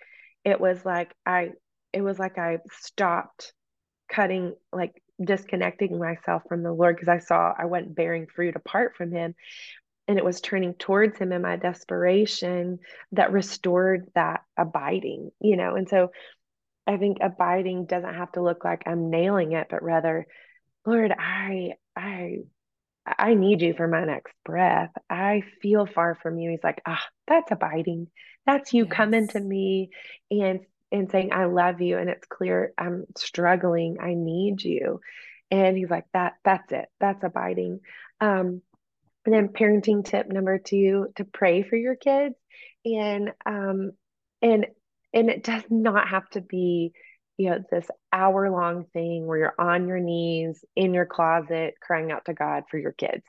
it 0.44 0.60
was 0.60 0.84
like 0.84 1.12
i 1.26 1.50
it 1.92 2.02
was 2.02 2.18
like 2.18 2.38
i 2.38 2.58
stopped 2.70 3.52
cutting 4.10 4.54
like 4.72 5.02
disconnecting 5.24 5.98
myself 5.98 6.42
from 6.48 6.62
the 6.62 6.72
lord 6.72 6.96
because 6.96 7.08
i 7.08 7.18
saw 7.18 7.52
i 7.58 7.64
wasn't 7.64 7.94
bearing 7.94 8.26
fruit 8.26 8.56
apart 8.56 8.94
from 8.96 9.12
him 9.12 9.34
and 10.08 10.18
it 10.18 10.24
was 10.24 10.40
turning 10.40 10.74
towards 10.74 11.18
him 11.18 11.32
in 11.32 11.42
my 11.42 11.56
desperation 11.56 12.78
that 13.12 13.32
restored 13.32 14.10
that 14.14 14.42
abiding 14.56 15.30
you 15.40 15.56
know 15.56 15.74
and 15.74 15.88
so 15.88 16.10
i 16.86 16.96
think 16.96 17.18
abiding 17.20 17.86
doesn't 17.86 18.14
have 18.14 18.32
to 18.32 18.42
look 18.42 18.64
like 18.64 18.82
i'm 18.86 19.10
nailing 19.10 19.52
it 19.52 19.66
but 19.70 19.82
rather 19.82 20.26
lord 20.86 21.12
i 21.18 21.72
i 21.96 22.38
I 23.04 23.34
need 23.34 23.62
you 23.62 23.74
for 23.74 23.88
my 23.88 24.04
next 24.04 24.32
breath. 24.44 24.92
I 25.10 25.42
feel 25.60 25.86
far 25.86 26.16
from 26.22 26.38
you. 26.38 26.50
He's 26.50 26.62
like, 26.62 26.80
ah, 26.86 27.02
that's 27.26 27.50
abiding. 27.50 28.08
That's 28.46 28.72
you 28.72 28.84
yes. 28.84 28.92
coming 28.92 29.28
to 29.28 29.40
me 29.40 29.90
and 30.30 30.60
and 30.92 31.10
saying, 31.10 31.32
I 31.32 31.46
love 31.46 31.80
you. 31.80 31.98
And 31.98 32.08
it's 32.08 32.26
clear 32.26 32.72
I'm 32.78 33.06
struggling. 33.16 33.98
I 34.00 34.14
need 34.14 34.62
you. 34.62 35.00
And 35.50 35.76
he's 35.76 35.90
like, 35.90 36.06
that, 36.12 36.34
that's 36.44 36.70
it. 36.72 36.86
That's 37.00 37.24
abiding. 37.24 37.80
Um, 38.20 38.62
and 39.24 39.34
then 39.34 39.48
parenting 39.48 40.04
tip 40.04 40.28
number 40.28 40.58
two, 40.58 41.08
to 41.16 41.24
pray 41.24 41.62
for 41.62 41.76
your 41.76 41.96
kids. 41.96 42.34
And 42.84 43.32
um, 43.46 43.92
and 44.40 44.66
and 45.12 45.30
it 45.30 45.44
does 45.44 45.62
not 45.70 46.08
have 46.08 46.28
to 46.30 46.40
be 46.40 46.92
you 47.38 47.50
know 47.50 47.58
this 47.70 47.86
hour 48.12 48.50
long 48.50 48.84
thing 48.92 49.26
where 49.26 49.38
you're 49.38 49.54
on 49.58 49.88
your 49.88 50.00
knees 50.00 50.64
in 50.76 50.92
your 50.92 51.06
closet 51.06 51.74
crying 51.80 52.12
out 52.12 52.24
to 52.26 52.34
god 52.34 52.64
for 52.70 52.78
your 52.78 52.92
kids 52.92 53.22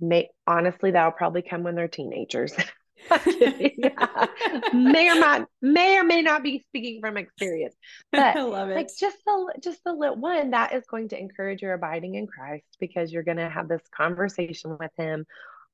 may 0.00 0.28
honestly 0.46 0.90
that'll 0.90 1.12
probably 1.12 1.42
come 1.42 1.62
when 1.62 1.74
they're 1.74 1.88
teenagers 1.88 2.52
yeah. 3.26 4.26
may 4.72 5.10
or 5.10 5.18
not 5.18 5.46
may 5.60 5.98
or 5.98 6.04
may 6.04 6.22
not 6.22 6.42
be 6.42 6.64
speaking 6.68 7.00
from 7.00 7.16
experience 7.16 7.74
but 8.12 8.20
I 8.36 8.42
love 8.42 8.70
it. 8.70 8.76
like 8.76 8.88
just 8.98 9.18
the 9.26 9.54
just 9.62 9.82
the 9.84 9.92
little 9.92 10.16
one 10.16 10.50
that 10.50 10.74
is 10.74 10.84
going 10.90 11.08
to 11.08 11.18
encourage 11.18 11.60
your 11.62 11.74
abiding 11.74 12.14
in 12.14 12.26
christ 12.26 12.64
because 12.80 13.12
you're 13.12 13.22
going 13.22 13.36
to 13.36 13.48
have 13.48 13.68
this 13.68 13.82
conversation 13.94 14.76
with 14.78 14.92
him 14.96 15.26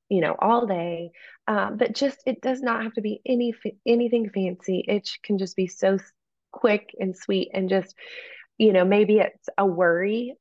you 0.09 0.19
know 0.19 0.35
all 0.39 0.65
day 0.65 1.11
um, 1.47 1.77
but 1.77 1.93
just 1.93 2.19
it 2.25 2.41
does 2.41 2.61
not 2.61 2.83
have 2.83 2.93
to 2.93 3.01
be 3.01 3.21
any 3.25 3.53
anything 3.85 4.29
fancy 4.29 4.83
it 4.87 5.09
can 5.23 5.37
just 5.37 5.55
be 5.55 5.67
so 5.67 5.97
quick 6.51 6.93
and 6.99 7.15
sweet 7.15 7.49
and 7.53 7.69
just 7.69 7.95
you 8.57 8.73
know 8.73 8.83
maybe 8.83 9.19
it's 9.19 9.49
a 9.57 9.65
worry 9.65 10.35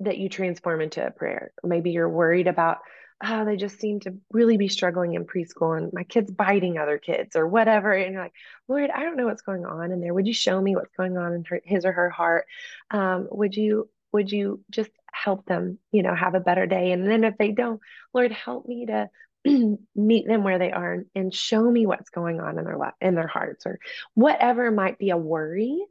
that 0.00 0.18
you 0.18 0.28
transform 0.28 0.80
into 0.80 1.06
a 1.06 1.12
prayer 1.12 1.52
maybe 1.62 1.92
you're 1.92 2.08
worried 2.08 2.48
about 2.48 2.78
oh, 3.26 3.44
they 3.44 3.56
just 3.56 3.80
seem 3.80 4.00
to 4.00 4.14
really 4.32 4.56
be 4.56 4.68
struggling 4.68 5.14
in 5.14 5.24
preschool 5.24 5.76
and 5.76 5.92
my 5.92 6.04
kid's 6.04 6.30
biting 6.30 6.78
other 6.78 6.98
kids 6.98 7.36
or 7.36 7.46
whatever. 7.46 7.92
And 7.92 8.12
you're 8.12 8.22
like, 8.22 8.34
Lord, 8.68 8.90
I 8.90 9.02
don't 9.02 9.16
know 9.16 9.26
what's 9.26 9.42
going 9.42 9.64
on 9.64 9.92
in 9.92 10.00
there. 10.00 10.12
Would 10.12 10.26
you 10.26 10.34
show 10.34 10.60
me 10.60 10.76
what's 10.76 10.94
going 10.96 11.16
on 11.16 11.32
in 11.32 11.44
her, 11.44 11.60
his 11.64 11.84
or 11.84 11.92
her 11.92 12.10
heart? 12.10 12.46
Um, 12.90 13.28
would 13.30 13.54
you, 13.54 13.88
would 14.12 14.30
you 14.30 14.60
just 14.70 14.90
help 15.12 15.46
them, 15.46 15.78
you 15.90 16.02
know, 16.02 16.14
have 16.14 16.34
a 16.34 16.40
better 16.40 16.66
day? 16.66 16.92
And 16.92 17.08
then 17.08 17.24
if 17.24 17.38
they 17.38 17.52
don't, 17.52 17.80
Lord, 18.12 18.32
help 18.32 18.66
me 18.66 18.86
to 18.86 19.08
meet 19.94 20.26
them 20.26 20.44
where 20.44 20.58
they 20.58 20.72
are 20.72 21.04
and 21.14 21.34
show 21.34 21.62
me 21.62 21.86
what's 21.86 22.10
going 22.10 22.40
on 22.40 22.58
in 22.58 22.64
their 22.64 22.76
life, 22.76 22.94
in 23.00 23.14
their 23.14 23.26
hearts 23.26 23.66
or 23.66 23.78
whatever 24.14 24.70
might 24.70 24.98
be 24.98 25.10
a 25.10 25.16
worry. 25.16 25.82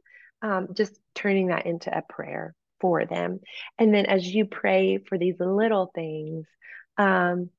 Um, 0.42 0.68
just 0.74 0.98
turning 1.14 1.48
that 1.48 1.64
into 1.64 1.96
a 1.96 2.02
prayer 2.02 2.54
for 2.80 3.06
them. 3.06 3.40
And 3.78 3.94
then 3.94 4.04
as 4.04 4.26
you 4.26 4.44
pray 4.44 4.98
for 4.98 5.16
these 5.16 5.36
little 5.40 5.90
things, 5.94 6.46
um, 6.98 7.50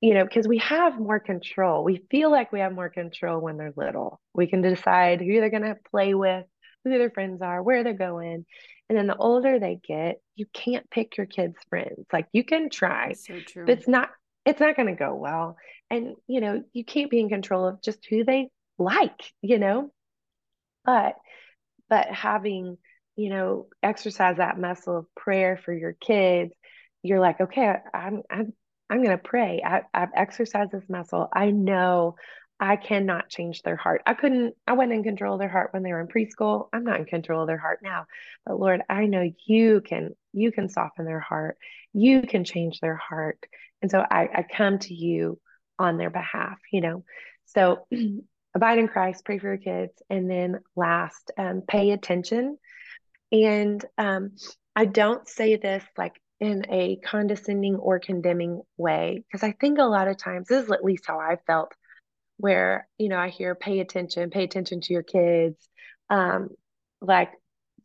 you 0.00 0.14
know, 0.14 0.24
because 0.24 0.48
we 0.48 0.58
have 0.58 0.98
more 0.98 1.20
control. 1.20 1.84
We 1.84 2.04
feel 2.10 2.30
like 2.30 2.50
we 2.50 2.60
have 2.60 2.74
more 2.74 2.88
control 2.88 3.40
when 3.40 3.56
they're 3.56 3.72
little. 3.76 4.20
We 4.34 4.48
can 4.48 4.60
decide 4.60 5.20
who 5.20 5.40
they're 5.40 5.48
going 5.48 5.62
to 5.62 5.76
play 5.90 6.14
with, 6.14 6.44
who 6.82 6.90
their 6.90 7.10
friends 7.10 7.40
are, 7.40 7.62
where 7.62 7.84
they're 7.84 7.94
going. 7.94 8.44
And 8.88 8.98
then 8.98 9.06
the 9.06 9.16
older 9.16 9.58
they 9.58 9.78
get, 9.86 10.20
you 10.34 10.46
can't 10.52 10.90
pick 10.90 11.16
your 11.16 11.26
kids' 11.26 11.56
friends. 11.70 12.04
Like 12.12 12.26
you 12.32 12.44
can 12.44 12.68
try, 12.68 13.12
so 13.12 13.38
true. 13.46 13.64
but 13.64 13.78
it's 13.78 13.88
not 13.88 14.10
it's 14.44 14.60
not 14.60 14.76
going 14.76 14.88
to 14.88 14.98
go 14.98 15.14
well. 15.14 15.56
And 15.88 16.16
you 16.26 16.40
know, 16.40 16.64
you 16.72 16.84
can't 16.84 17.10
be 17.10 17.20
in 17.20 17.28
control 17.28 17.66
of 17.66 17.80
just 17.80 18.04
who 18.10 18.24
they 18.24 18.48
like, 18.78 19.32
you 19.40 19.58
know. 19.58 19.92
But 20.84 21.14
but 21.88 22.08
having, 22.08 22.76
you 23.14 23.30
know, 23.30 23.68
exercise 23.82 24.38
that 24.38 24.58
muscle 24.58 24.98
of 24.98 25.14
prayer 25.14 25.60
for 25.64 25.72
your 25.72 25.92
kids, 25.92 26.52
you're 27.02 27.20
like, 27.20 27.40
okay, 27.40 27.72
I'm 27.94 28.22
I'm 28.28 28.52
I'm 28.92 29.02
going 29.02 29.16
to 29.16 29.24
pray. 29.24 29.62
I, 29.64 29.80
I've 29.94 30.10
exercised 30.14 30.70
this 30.70 30.84
muscle. 30.86 31.26
I 31.32 31.50
know 31.50 32.16
I 32.60 32.76
cannot 32.76 33.30
change 33.30 33.62
their 33.62 33.74
heart. 33.74 34.02
I 34.04 34.12
couldn't, 34.12 34.54
I 34.66 34.74
wasn't 34.74 34.92
in 34.92 35.02
control 35.02 35.32
of 35.32 35.40
their 35.40 35.48
heart 35.48 35.72
when 35.72 35.82
they 35.82 35.92
were 35.92 36.02
in 36.02 36.08
preschool. 36.08 36.68
I'm 36.74 36.84
not 36.84 37.00
in 37.00 37.06
control 37.06 37.40
of 37.40 37.46
their 37.46 37.56
heart 37.56 37.78
now. 37.82 38.04
But 38.44 38.60
Lord, 38.60 38.82
I 38.90 39.06
know 39.06 39.30
you 39.46 39.80
can, 39.80 40.10
you 40.34 40.52
can 40.52 40.68
soften 40.68 41.06
their 41.06 41.20
heart. 41.20 41.56
You 41.94 42.20
can 42.20 42.44
change 42.44 42.80
their 42.80 42.96
heart. 42.96 43.38
And 43.80 43.90
so 43.90 43.98
I, 43.98 44.28
I 44.34 44.42
come 44.42 44.78
to 44.80 44.92
you 44.94 45.40
on 45.78 45.96
their 45.96 46.10
behalf, 46.10 46.58
you 46.70 46.82
know. 46.82 47.02
So 47.46 47.86
abide 48.54 48.78
in 48.78 48.88
Christ, 48.88 49.24
pray 49.24 49.38
for 49.38 49.46
your 49.46 49.56
kids. 49.56 49.94
And 50.10 50.30
then 50.30 50.60
last, 50.76 51.30
um, 51.38 51.62
pay 51.66 51.92
attention. 51.92 52.58
And 53.32 53.82
um, 53.96 54.32
I 54.76 54.84
don't 54.84 55.26
say 55.26 55.56
this 55.56 55.82
like 55.96 56.20
in 56.42 56.66
a 56.70 56.96
condescending 56.96 57.76
or 57.76 58.00
condemning 58.00 58.60
way 58.76 59.22
because 59.30 59.44
i 59.44 59.52
think 59.52 59.78
a 59.78 59.84
lot 59.84 60.08
of 60.08 60.16
times 60.16 60.48
this 60.48 60.64
is 60.64 60.72
at 60.72 60.82
least 60.82 61.04
how 61.06 61.20
i 61.20 61.36
felt 61.46 61.72
where 62.36 62.88
you 62.98 63.08
know 63.08 63.16
i 63.16 63.28
hear 63.28 63.54
pay 63.54 63.78
attention 63.78 64.28
pay 64.28 64.42
attention 64.42 64.80
to 64.80 64.92
your 64.92 65.04
kids 65.04 65.68
um 66.10 66.48
like 67.00 67.30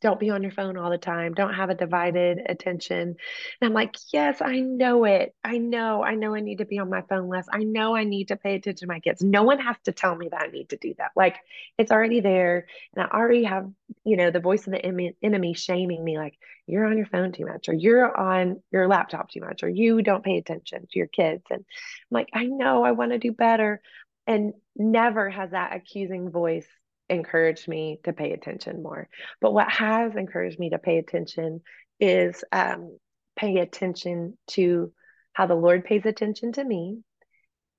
don't 0.01 0.19
be 0.19 0.29
on 0.29 0.43
your 0.43 0.51
phone 0.51 0.77
all 0.77 0.89
the 0.89 0.97
time 0.97 1.33
don't 1.33 1.53
have 1.53 1.69
a 1.69 1.75
divided 1.75 2.39
attention. 2.47 2.99
And 3.01 3.17
i'm 3.61 3.73
like 3.73 3.95
yes 4.13 4.41
i 4.41 4.59
know 4.59 5.03
it. 5.05 5.33
I 5.43 5.57
know 5.57 6.03
i 6.03 6.15
know 6.15 6.35
i 6.35 6.39
need 6.39 6.59
to 6.59 6.65
be 6.65 6.79
on 6.79 6.89
my 6.89 7.01
phone 7.01 7.29
less. 7.29 7.47
I 7.51 7.63
know 7.63 7.95
i 7.95 8.03
need 8.03 8.29
to 8.29 8.35
pay 8.35 8.55
attention 8.55 8.87
to 8.87 8.93
my 8.93 8.99
kids. 8.99 9.21
No 9.21 9.43
one 9.43 9.59
has 9.59 9.75
to 9.85 9.91
tell 9.91 10.15
me 10.15 10.29
that 10.29 10.41
i 10.41 10.47
need 10.47 10.69
to 10.69 10.77
do 10.77 10.93
that. 10.97 11.11
Like 11.15 11.37
it's 11.77 11.91
already 11.91 12.19
there 12.21 12.67
and 12.95 13.05
i 13.05 13.15
already 13.15 13.43
have 13.43 13.69
you 14.03 14.17
know 14.17 14.31
the 14.31 14.39
voice 14.39 14.67
of 14.67 14.73
the 14.73 15.13
enemy 15.21 15.53
shaming 15.53 16.03
me 16.03 16.17
like 16.17 16.37
you're 16.65 16.85
on 16.85 16.97
your 16.97 17.05
phone 17.05 17.31
too 17.31 17.45
much 17.45 17.69
or 17.69 17.73
you're 17.73 18.15
on 18.15 18.61
your 18.71 18.87
laptop 18.87 19.29
too 19.29 19.41
much 19.41 19.63
or 19.63 19.69
you 19.69 20.01
don't 20.01 20.23
pay 20.23 20.37
attention 20.37 20.81
to 20.81 20.99
your 20.99 21.07
kids. 21.07 21.43
And 21.49 21.59
i'm 21.59 21.65
like 22.11 22.29
i 22.33 22.45
know 22.45 22.83
i 22.83 22.91
want 22.91 23.11
to 23.11 23.19
do 23.19 23.31
better. 23.31 23.81
And 24.25 24.53
never 24.75 25.29
has 25.29 25.51
that 25.51 25.73
accusing 25.73 26.31
voice 26.31 26.67
encouraged 27.09 27.67
me 27.67 27.99
to 28.03 28.13
pay 28.13 28.33
attention 28.33 28.83
more. 28.83 29.09
But 29.41 29.53
what 29.53 29.69
has 29.69 30.15
encouraged 30.15 30.59
me 30.59 30.71
to 30.71 30.79
pay 30.79 30.97
attention 30.97 31.61
is 31.99 32.43
um, 32.51 32.97
paying 33.37 33.59
attention 33.59 34.37
to 34.47 34.91
how 35.33 35.47
the 35.47 35.55
Lord 35.55 35.85
pays 35.85 36.05
attention 36.05 36.51
to 36.53 36.63
me. 36.63 36.99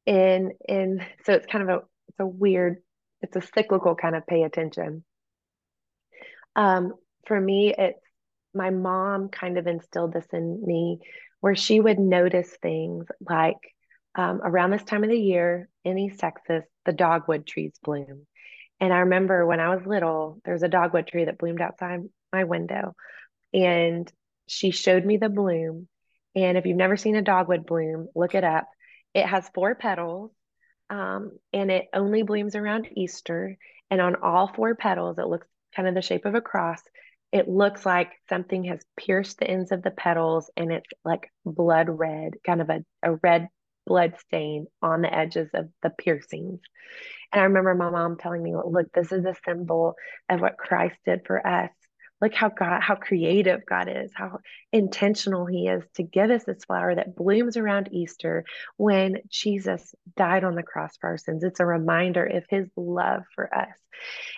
And 0.07 0.53
and 0.69 1.03
so 1.25 1.33
it's 1.35 1.47
kind 1.47 1.69
of 1.69 1.69
a 1.69 1.83
it's 2.09 2.21
a 2.21 2.27
weird, 2.27 2.79
it's 3.21 3.37
a 3.37 3.43
cyclical 3.55 3.95
kind 3.95 4.17
of 4.17 4.27
pay 4.27 4.43
attention. 4.43 5.05
Um, 6.57 6.95
for 7.27 7.39
me, 7.39 7.75
it's 7.77 8.01
my 8.55 8.71
mom 8.71 9.29
kind 9.29 9.59
of 9.59 9.67
instilled 9.67 10.13
this 10.13 10.27
in 10.33 10.65
me 10.65 11.01
where 11.41 11.55
she 11.55 11.79
would 11.79 11.99
notice 11.99 12.51
things 12.63 13.07
like 13.29 13.59
um, 14.15 14.41
around 14.43 14.71
this 14.71 14.83
time 14.83 15.05
of 15.05 15.11
the 15.11 15.21
year 15.21 15.69
in 15.85 15.99
East 15.99 16.19
Texas, 16.19 16.65
the 16.85 16.93
dogwood 16.93 17.47
trees 17.47 17.73
bloom. 17.83 18.27
And 18.81 18.93
I 18.93 19.01
remember 19.01 19.45
when 19.45 19.61
I 19.61 19.75
was 19.75 19.87
little, 19.87 20.41
there 20.45 20.55
was 20.55 20.63
a 20.63 20.69
dogwood 20.69 21.07
tree 21.07 21.25
that 21.25 21.39
bloomed 21.39 21.61
outside 21.61 22.01
my 22.33 22.45
window. 22.45 22.95
And 23.53 24.11
she 24.47 24.71
showed 24.71 25.05
me 25.05 25.17
the 25.17 25.29
bloom. 25.29 25.89
And 26.35 26.57
if 26.57 26.67
you've 26.67 26.77
never 26.77 26.97
seen 26.97 27.17
a 27.17 27.23
dogwood 27.23 27.67
bloom, 27.67 28.09
look 28.15 28.35
it 28.35 28.45
up. 28.45 28.69
It 29.15 29.27
has 29.27 29.51
four 29.55 29.75
petals 29.75 30.31
um, 30.91 31.33
and 31.53 31.71
it 31.71 31.87
only 31.93 32.23
blooms 32.23 32.55
around 32.55 32.89
Easter. 32.95 33.57
And 33.91 34.01
on 34.01 34.17
all 34.17 34.49
four 34.49 34.75
petals, 34.75 35.19
it 35.19 35.27
looks 35.27 35.47
kind 35.75 35.89
of 35.89 35.95
the 35.95 36.03
shape 36.03 36.25
of 36.25 36.35
a 36.35 36.41
cross. 36.41 36.81
It 37.33 37.49
looks 37.49 37.85
like 37.85 38.13
something 38.29 38.65
has 38.65 38.81
pierced 38.97 39.39
the 39.39 39.49
ends 39.49 39.73
of 39.73 39.83
the 39.83 39.91
petals 39.91 40.51
and 40.57 40.73
it's 40.73 40.89
like 41.05 41.31
blood 41.45 41.89
red, 41.89 42.35
kind 42.45 42.63
of 42.63 42.71
a, 42.71 42.85
a 43.03 43.17
red 43.17 43.49
blood 43.89 44.15
stain 44.21 44.67
on 44.83 45.01
the 45.01 45.13
edges 45.13 45.49
of 45.55 45.69
the 45.83 45.91
piercings. 45.91 46.61
And 47.33 47.41
I 47.41 47.45
remember 47.45 47.75
my 47.75 47.91
mom 47.91 48.19
telling 48.19 48.43
me, 48.43 48.55
look, 48.55 48.93
this 48.93 49.11
is 49.11 49.25
a 49.25 49.35
symbol 49.45 49.95
of 50.29 50.41
what 50.41 50.59
Christ 50.59 50.97
did 51.05 51.23
for 51.27 51.45
us. 51.45 51.71
Look 52.21 52.35
how 52.35 52.49
God, 52.49 52.83
how 52.83 52.97
creative 52.97 53.65
God 53.65 53.89
is, 53.89 54.11
how 54.15 54.41
intentional 54.73 55.47
He 55.47 55.69
is 55.69 55.85
to 55.95 56.03
give 56.03 56.31
us 56.31 56.45
this 56.45 56.65
flower 56.65 56.95
that 56.95 57.15
blooms 57.15 57.57
around 57.57 57.91
Easter 57.93 58.45
when 58.77 59.19
Jesus 59.29 59.95
died 60.17 60.45
on 60.45 60.55
the 60.55 60.65
cross 60.65 60.97
for 61.01 61.11
our 61.11 61.19
sins. 61.19 61.45
It's 61.45 61.61
a 61.61 61.67
reminder 61.67 62.25
of 62.25 62.45
His 62.51 62.69
love 62.77 63.23
for 63.35 63.55
us. 63.55 63.75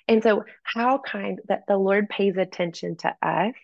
And 0.09 0.23
so, 0.23 0.45
how 0.63 0.99
kind 0.99 1.39
that 1.49 1.63
the 1.69 1.79
Lord 1.79 2.09
pays 2.09 2.37
attention 2.37 2.97
to 2.99 3.15
us 3.23 3.55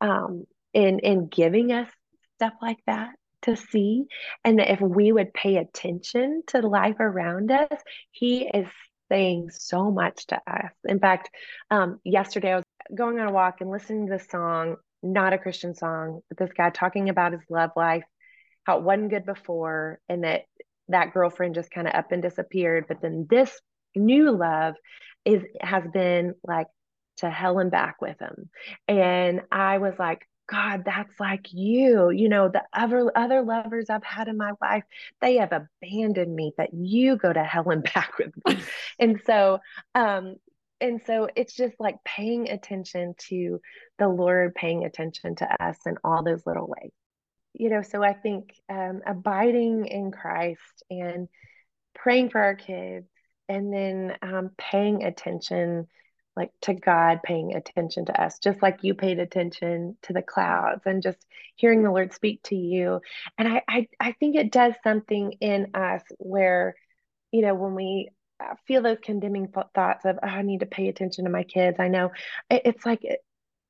um, 0.00 0.44
in 0.72 1.00
in 1.00 1.28
giving 1.28 1.70
us 1.72 1.88
stuff 2.36 2.54
like 2.62 2.78
that 2.86 3.10
to 3.42 3.56
see 3.56 4.04
and 4.44 4.58
that 4.58 4.72
if 4.72 4.80
we 4.80 5.12
would 5.12 5.32
pay 5.32 5.56
attention 5.56 6.42
to 6.46 6.66
life 6.66 6.96
around 7.00 7.50
us 7.50 7.68
he 8.10 8.48
is 8.52 8.66
saying 9.10 9.50
so 9.50 9.90
much 9.90 10.26
to 10.28 10.40
us. 10.46 10.72
In 10.84 11.00
fact 11.00 11.30
um, 11.70 12.00
yesterday 12.04 12.52
i 12.52 12.56
was 12.56 12.64
going 12.94 13.18
on 13.18 13.28
a 13.28 13.32
walk 13.32 13.60
and 13.60 13.70
listening 13.70 14.06
to 14.06 14.12
this 14.12 14.28
song 14.28 14.76
not 15.02 15.32
a 15.32 15.38
christian 15.38 15.74
song 15.74 16.20
but 16.28 16.38
this 16.38 16.52
guy 16.56 16.70
talking 16.70 17.08
about 17.08 17.32
his 17.32 17.42
love 17.48 17.70
life 17.76 18.04
how 18.64 18.78
it 18.78 18.84
wasn't 18.84 19.10
good 19.10 19.24
before 19.24 20.00
and 20.08 20.24
that 20.24 20.42
that 20.88 21.12
girlfriend 21.12 21.54
just 21.54 21.70
kind 21.70 21.86
of 21.86 21.94
up 21.94 22.12
and 22.12 22.22
disappeared 22.22 22.84
but 22.88 23.00
then 23.00 23.26
this 23.30 23.60
new 23.94 24.30
love 24.30 24.74
is 25.24 25.42
has 25.60 25.84
been 25.92 26.34
like 26.44 26.66
to 27.20 27.30
hell 27.30 27.58
and 27.58 27.70
back 27.70 28.00
with 28.00 28.18
him. 28.18 28.48
And 28.88 29.42
i 29.52 29.78
was 29.78 29.94
like 29.98 30.26
God, 30.50 30.82
that's 30.84 31.18
like 31.20 31.52
you. 31.52 32.10
You 32.10 32.28
know, 32.28 32.48
the 32.48 32.64
other 32.72 33.10
other 33.16 33.42
lovers 33.42 33.88
I've 33.88 34.04
had 34.04 34.26
in 34.28 34.36
my 34.36 34.52
life, 34.60 34.82
they 35.20 35.36
have 35.36 35.52
abandoned 35.52 36.34
me, 36.34 36.52
but 36.56 36.74
you 36.74 37.16
go 37.16 37.32
to 37.32 37.44
hell 37.44 37.70
and 37.70 37.82
back 37.94 38.18
with 38.18 38.32
me. 38.46 38.58
and 38.98 39.20
so, 39.24 39.60
um, 39.94 40.36
and 40.80 41.00
so 41.06 41.28
it's 41.36 41.54
just 41.54 41.78
like 41.78 42.02
paying 42.04 42.50
attention 42.50 43.14
to 43.28 43.60
the 43.98 44.08
Lord, 44.08 44.54
paying 44.54 44.84
attention 44.84 45.36
to 45.36 45.62
us 45.62 45.76
in 45.86 45.96
all 46.02 46.24
those 46.24 46.44
little 46.46 46.66
ways. 46.66 46.92
You 47.54 47.70
know, 47.70 47.82
so 47.82 48.02
I 48.02 48.14
think 48.14 48.54
um, 48.68 49.02
abiding 49.06 49.86
in 49.86 50.10
Christ 50.10 50.82
and 50.90 51.28
praying 51.94 52.30
for 52.30 52.40
our 52.40 52.54
kids, 52.54 53.06
and 53.48 53.72
then 53.72 54.16
um, 54.22 54.50
paying 54.56 55.04
attention 55.04 55.86
like 56.36 56.50
to 56.62 56.74
God 56.74 57.20
paying 57.22 57.54
attention 57.54 58.06
to 58.06 58.22
us, 58.22 58.38
just 58.38 58.62
like 58.62 58.78
you 58.82 58.94
paid 58.94 59.18
attention 59.18 59.96
to 60.02 60.12
the 60.12 60.22
clouds 60.22 60.82
and 60.86 61.02
just 61.02 61.18
hearing 61.56 61.82
the 61.82 61.90
Lord 61.90 62.12
speak 62.12 62.42
to 62.44 62.56
you. 62.56 63.00
And 63.36 63.48
I, 63.48 63.62
I, 63.68 63.88
I 63.98 64.12
think 64.12 64.36
it 64.36 64.52
does 64.52 64.74
something 64.82 65.32
in 65.40 65.74
us 65.74 66.02
where 66.18 66.74
you 67.32 67.42
know, 67.42 67.54
when 67.54 67.74
we 67.74 68.10
uh, 68.40 68.54
feel 68.66 68.82
those 68.82 68.98
condemning 69.02 69.48
thoughts 69.48 70.04
of, 70.04 70.18
oh, 70.22 70.26
I 70.26 70.42
need 70.42 70.60
to 70.60 70.66
pay 70.66 70.88
attention 70.88 71.24
to 71.24 71.30
my 71.30 71.44
kids, 71.44 71.78
I 71.78 71.88
know 71.88 72.10
it's 72.50 72.84
like 72.84 73.04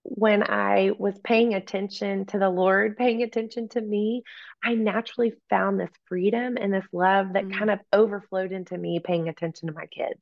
when 0.03 0.43
I 0.43 0.93
was 0.99 1.19
paying 1.23 1.55
attention 1.55 2.25
to 2.27 2.39
the 2.39 2.49
Lord, 2.49 2.97
paying 2.97 3.23
attention 3.23 3.69
to 3.71 3.81
me, 3.81 4.23
I 4.63 4.75
naturally 4.75 5.35
found 5.51 5.79
this 5.79 5.91
freedom 6.07 6.57
and 6.59 6.73
this 6.73 6.87
love 6.93 7.35
that 7.35 7.45
mm. 7.45 7.57
kind 7.57 7.71
of 7.71 7.81
overflowed 7.93 8.53
into 8.53 8.79
me 8.79 9.01
paying 9.03 9.29
attention 9.29 9.69
to 9.69 9.75
my 9.75 9.87
kids. 9.87 10.21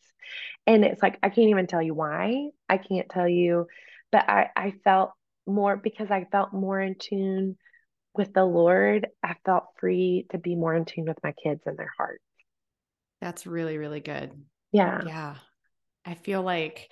And 0.67 0.85
it's 0.85 1.03
like, 1.03 1.19
I 1.23 1.29
can't 1.29 1.51
even 1.51 1.67
tell 1.67 1.83
you 1.83 1.95
why. 1.95 2.51
I 2.69 2.79
can't 2.79 3.09
tell 3.09 3.29
you, 3.29 3.67
but 4.11 4.29
I, 4.29 4.51
I 4.57 4.75
felt 4.83 5.13
more 5.47 5.77
because 5.77 6.11
I 6.11 6.27
felt 6.31 6.53
more 6.53 6.81
in 6.81 6.97
tune 6.99 7.57
with 8.15 8.35
the 8.35 8.45
Lord. 8.45 9.07
I 9.23 9.37
felt 9.45 9.65
free 9.79 10.27
to 10.31 10.39
be 10.39 10.57
more 10.57 10.75
in 10.75 10.85
tune 10.87 11.05
with 11.07 11.19
my 11.23 11.33
kids 11.33 11.63
and 11.67 11.79
their 11.79 11.93
hearts. 11.97 12.23
That's 13.21 13.47
really, 13.47 13.79
really 13.79 14.01
good. 14.01 14.33
Yeah. 14.73 15.03
Yeah. 15.07 15.35
I 16.05 16.15
feel 16.15 16.43
like 16.43 16.89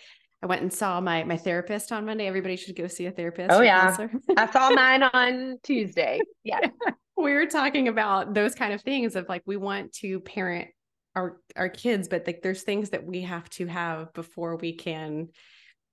I 0.46 0.48
went 0.48 0.62
and 0.62 0.72
saw 0.72 1.00
my 1.00 1.24
my 1.24 1.36
therapist 1.36 1.90
on 1.90 2.06
Monday. 2.06 2.28
Everybody 2.28 2.54
should 2.54 2.76
go 2.76 2.86
see 2.86 3.06
a 3.06 3.10
therapist. 3.10 3.50
Oh 3.50 3.62
yeah, 3.62 3.96
I 4.36 4.48
saw 4.48 4.70
mine 4.74 5.02
on 5.02 5.58
Tuesday. 5.64 6.20
Yeah, 6.44 6.60
we 7.16 7.32
were 7.32 7.46
talking 7.46 7.88
about 7.88 8.32
those 8.32 8.54
kind 8.54 8.72
of 8.72 8.80
things 8.80 9.16
of 9.16 9.28
like 9.28 9.42
we 9.44 9.56
want 9.56 9.92
to 9.94 10.20
parent 10.20 10.68
our 11.16 11.40
our 11.56 11.68
kids, 11.68 12.06
but 12.06 12.28
like 12.28 12.42
there's 12.42 12.62
things 12.62 12.90
that 12.90 13.04
we 13.04 13.22
have 13.22 13.50
to 13.50 13.66
have 13.66 14.14
before 14.14 14.54
we 14.54 14.72
can. 14.72 15.30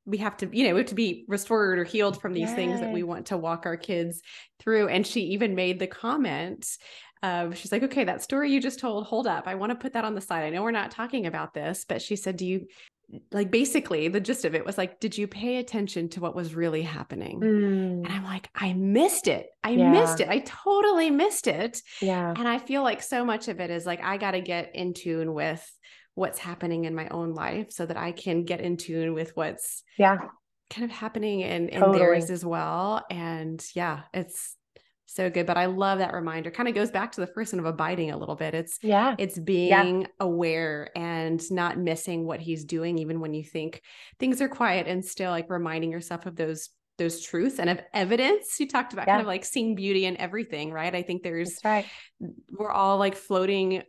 We 0.06 0.18
have 0.18 0.38
to, 0.38 0.50
you 0.56 0.68
know, 0.68 0.74
we 0.74 0.82
have 0.82 0.90
to 0.90 0.96
be 0.96 1.26
restored 1.28 1.80
or 1.80 1.86
healed 1.86 2.22
from 2.22 2.34
these 2.34 2.50
yes. 2.50 2.56
things 2.56 2.80
that 2.82 2.92
we 2.92 3.04
want 3.04 3.28
to 3.28 3.38
walk 3.38 3.66
our 3.66 3.78
kids 3.78 4.22
through. 4.60 4.90
And 4.90 5.08
she 5.08 5.22
even 5.28 5.56
made 5.56 5.80
the 5.80 5.88
comment 5.88 6.68
uh, 7.24 7.54
she's 7.54 7.72
like, 7.72 7.84
okay, 7.84 8.04
that 8.04 8.22
story 8.22 8.52
you 8.52 8.60
just 8.60 8.80
told, 8.80 9.06
hold 9.06 9.28
up. 9.28 9.48
I 9.48 9.56
want 9.56 9.70
to 9.70 9.78
put 9.78 9.94
that 9.94 10.04
on 10.04 10.14
the 10.14 10.20
side. 10.20 10.44
I 10.44 10.50
know 10.50 10.62
we're 10.62 10.72
not 10.72 10.92
talking 10.92 11.26
about 11.26 11.54
this, 11.54 11.86
but 11.88 12.02
she 12.02 12.18
said, 12.18 12.36
do 12.36 12.46
you, 12.46 12.68
like 13.32 13.52
basically 13.52 14.08
the 14.08 14.20
gist 14.20 14.46
of 14.46 14.56
it 14.56 14.66
was 14.66 14.78
like 14.78 15.00
did 15.00 15.18
you 15.18 15.28
pay 15.28 15.58
attention 15.58 16.10
to 16.10 16.20
what 16.20 16.36
was 16.36 16.56
really 16.56 16.82
happening? 16.82 17.40
Mm. 17.40 18.06
and 18.06 18.08
i'm 18.08 18.24
like 18.24 18.50
i 18.56 18.74
missed 18.74 19.28
it. 19.28 19.48
I 19.64 19.72
yeah. 19.72 19.92
missed 19.92 20.20
it. 20.20 20.30
I 20.30 20.40
totally 20.40 21.10
missed 21.10 21.48
it. 21.48 21.82
Yeah. 22.02 22.34
And 22.36 22.48
i 22.48 22.58
feel 22.58 22.84
like 22.84 23.02
so 23.02 23.24
much 23.24 23.48
of 23.48 23.60
it 23.60 23.70
is 23.70 23.86
like 23.86 24.04
i 24.04 24.18
got 24.18 24.32
to 24.32 24.42
get 24.42 24.76
in 24.76 24.94
tune 24.94 25.34
with 25.34 25.70
what's 26.16 26.40
happening 26.40 26.86
in 26.86 26.94
my 26.94 27.08
own 27.10 27.34
life 27.34 27.72
so 27.72 27.86
that 27.86 27.98
i 27.98 28.12
can 28.12 28.46
get 28.46 28.62
in 28.62 28.78
tune 28.78 29.14
with 29.14 29.36
what's 29.36 29.84
yeah. 29.98 30.18
kind 30.70 30.86
of 30.86 30.92
happening 30.92 31.42
in, 31.42 31.70
in 31.70 31.80
totally. 31.80 32.00
theirs 32.00 32.30
as 32.30 32.46
well. 32.46 33.04
And 33.10 33.64
yeah 33.76 34.02
it's 34.14 34.56
so 35.14 35.30
good 35.30 35.46
but 35.46 35.58
i 35.58 35.66
love 35.66 36.00
that 36.00 36.14
reminder 36.14 36.52
kind 36.52 36.70
of 36.70 36.76
goes 36.76 36.92
back 36.92 37.12
to 37.12 37.22
the 37.22 37.28
person 37.28 37.60
of 37.60 37.66
abiding 37.66 38.12
a 38.12 38.18
little 38.18 38.36
bit. 38.36 38.54
It's 38.54 38.80
yeah. 38.82 39.16
it's 39.18 39.38
being 39.38 40.02
yeah. 40.02 40.08
aware 40.20 40.90
and 40.96 41.42
not 41.52 41.78
missing 41.78 42.26
what 42.26 42.40
he's 42.40 42.64
doing 42.64 42.98
even 42.98 43.20
when 43.20 43.34
you 43.34 43.44
think 43.44 43.82
things 44.20 44.42
are 44.42 44.50
quiet 44.50 44.88
and 44.88 45.04
still 45.04 45.32
like 45.32 45.50
reminding 45.50 45.92
yourself 45.92 46.26
of 46.26 46.36
those 46.36 46.70
those 47.00 47.22
truths 47.22 47.58
and 47.58 47.72
of 47.72 47.82
evidence. 47.94 48.60
You 48.60 48.68
talked 48.68 48.94
about 48.94 49.08
yeah. 49.08 49.14
kind 49.14 49.22
of 49.22 49.28
like 49.28 49.46
seeing 49.46 49.76
beauty 49.76 50.06
in 50.06 50.16
everything 50.18 50.72
right? 50.72 50.94
I 50.94 51.02
think 51.02 51.24
there's 51.24 51.60
right. 51.64 51.86
we're 52.50 52.72
all 52.72 52.98
like 52.98 53.16
floating 53.16 53.84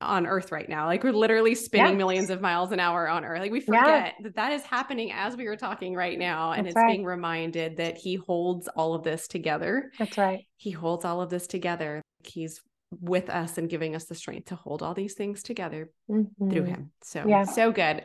on 0.00 0.26
earth 0.26 0.52
right 0.52 0.68
now 0.68 0.86
like 0.86 1.02
we're 1.02 1.12
literally 1.12 1.54
spinning 1.54 1.92
yes. 1.92 1.98
millions 1.98 2.30
of 2.30 2.40
miles 2.40 2.70
an 2.70 2.78
hour 2.78 3.08
on 3.08 3.24
earth 3.24 3.40
like 3.40 3.50
we 3.50 3.60
forget 3.60 3.86
yeah. 3.86 4.12
that 4.22 4.34
that 4.36 4.52
is 4.52 4.62
happening 4.62 5.10
as 5.12 5.36
we 5.36 5.46
were 5.46 5.56
talking 5.56 5.94
right 5.94 6.18
now 6.18 6.52
and 6.52 6.66
that's 6.66 6.74
it's 6.74 6.76
right. 6.76 6.92
being 6.92 7.04
reminded 7.04 7.76
that 7.76 7.96
he 7.96 8.14
holds 8.14 8.68
all 8.76 8.94
of 8.94 9.02
this 9.02 9.26
together 9.26 9.90
that's 9.98 10.16
right 10.16 10.46
he 10.56 10.70
holds 10.70 11.04
all 11.04 11.20
of 11.20 11.30
this 11.30 11.48
together 11.48 12.00
he's 12.22 12.60
with 13.00 13.28
us 13.28 13.58
and 13.58 13.68
giving 13.68 13.96
us 13.96 14.04
the 14.04 14.14
strength 14.14 14.46
to 14.46 14.54
hold 14.54 14.82
all 14.82 14.94
these 14.94 15.14
things 15.14 15.42
together 15.42 15.90
mm-hmm. 16.08 16.50
through 16.50 16.64
him 16.64 16.90
so 17.02 17.24
yeah. 17.26 17.42
so 17.42 17.72
good 17.72 18.04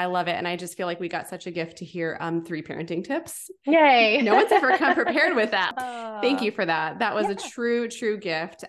I 0.00 0.04
love 0.06 0.28
it. 0.28 0.36
And 0.36 0.46
I 0.46 0.54
just 0.54 0.76
feel 0.76 0.86
like 0.86 1.00
we 1.00 1.08
got 1.08 1.26
such 1.26 1.48
a 1.48 1.50
gift 1.50 1.78
to 1.78 1.84
hear 1.84 2.16
um 2.20 2.44
three 2.44 2.62
parenting 2.62 3.04
tips. 3.04 3.50
Yay. 3.66 4.22
no 4.22 4.36
one's 4.36 4.52
ever 4.52 4.78
come 4.78 4.94
prepared 5.04 5.34
with 5.34 5.50
that. 5.50 5.74
Thank 6.22 6.40
you 6.40 6.52
for 6.52 6.64
that. 6.64 7.00
That 7.00 7.16
was 7.16 7.24
yeah. 7.24 7.32
a 7.32 7.34
true, 7.34 7.88
true 7.88 8.16
gift. 8.16 8.64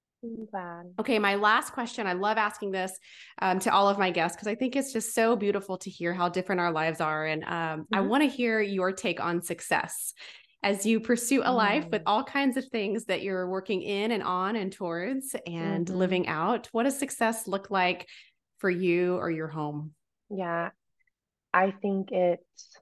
Okay, 0.99 1.19
my 1.19 1.35
last 1.35 1.71
question. 1.71 2.05
I 2.07 2.13
love 2.13 2.37
asking 2.37 2.71
this 2.71 2.97
um, 3.41 3.59
to 3.59 3.73
all 3.73 3.87
of 3.87 3.97
my 3.97 4.11
guests 4.11 4.35
because 4.35 4.47
I 4.47 4.55
think 4.55 4.75
it's 4.75 4.91
just 4.91 5.13
so 5.13 5.35
beautiful 5.35 5.77
to 5.77 5.89
hear 5.89 6.13
how 6.13 6.29
different 6.29 6.61
our 6.61 6.71
lives 6.71 6.99
are. 6.99 7.25
And 7.25 7.43
um, 7.43 7.51
mm-hmm. 7.51 7.95
I 7.95 8.01
want 8.01 8.23
to 8.23 8.29
hear 8.29 8.61
your 8.61 8.91
take 8.91 9.21
on 9.21 9.41
success 9.41 10.13
as 10.61 10.85
you 10.85 10.99
pursue 10.99 11.41
a 11.43 11.53
life 11.53 11.85
with 11.89 12.01
mm. 12.01 12.07
all 12.07 12.23
kinds 12.23 12.57
of 12.57 12.65
things 12.65 13.05
that 13.05 13.21
you're 13.21 13.47
working 13.47 13.81
in 13.81 14.11
and 14.11 14.21
on 14.21 14.57
and 14.57 14.73
towards 14.73 15.33
and 15.47 15.85
mm-hmm. 15.85 15.97
living 15.97 16.27
out. 16.27 16.67
What 16.73 16.83
does 16.83 16.99
success 16.99 17.47
look 17.47 17.71
like 17.71 18.07
for 18.57 18.69
you 18.69 19.15
or 19.15 19.31
your 19.31 19.47
home? 19.47 19.93
Yeah, 20.29 20.71
I 21.53 21.71
think 21.71 22.11
it's, 22.11 22.77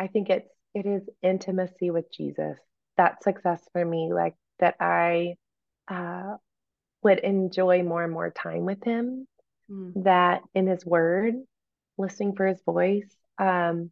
I 0.00 0.08
think 0.08 0.30
it's, 0.30 0.48
it 0.74 0.84
is 0.84 1.02
intimacy 1.22 1.90
with 1.90 2.12
Jesus. 2.12 2.58
That's 2.96 3.22
success 3.22 3.62
for 3.72 3.84
me. 3.84 4.12
Like 4.12 4.34
that 4.58 4.74
I, 4.80 5.36
uh, 5.88 6.36
would 7.02 7.18
enjoy 7.18 7.82
more 7.82 8.04
and 8.04 8.12
more 8.12 8.30
time 8.30 8.64
with 8.64 8.82
him, 8.84 9.26
mm. 9.70 10.04
that 10.04 10.42
in 10.54 10.66
his 10.66 10.84
word, 10.84 11.34
listening 11.98 12.34
for 12.34 12.46
his 12.46 12.60
voice, 12.64 13.08
um, 13.38 13.90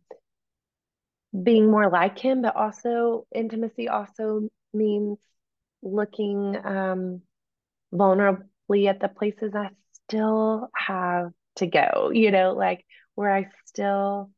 being 1.43 1.71
more 1.71 1.89
like 1.89 2.19
him, 2.19 2.43
but 2.43 2.57
also 2.57 3.27
intimacy 3.35 3.89
also 3.89 4.49
means 4.73 5.19
looking 5.83 6.57
um, 6.65 7.23
vulnerably 7.93 8.89
at 8.89 9.01
the 9.01 9.09
places 9.09 9.55
I 9.55 9.71
still 10.07 10.69
have 10.77 11.31
to 11.57 11.67
go, 11.67 12.11
you 12.13 12.31
know, 12.31 12.53
like 12.53 12.85
where 13.15 13.33
I 13.33 13.49
still 13.67 14.31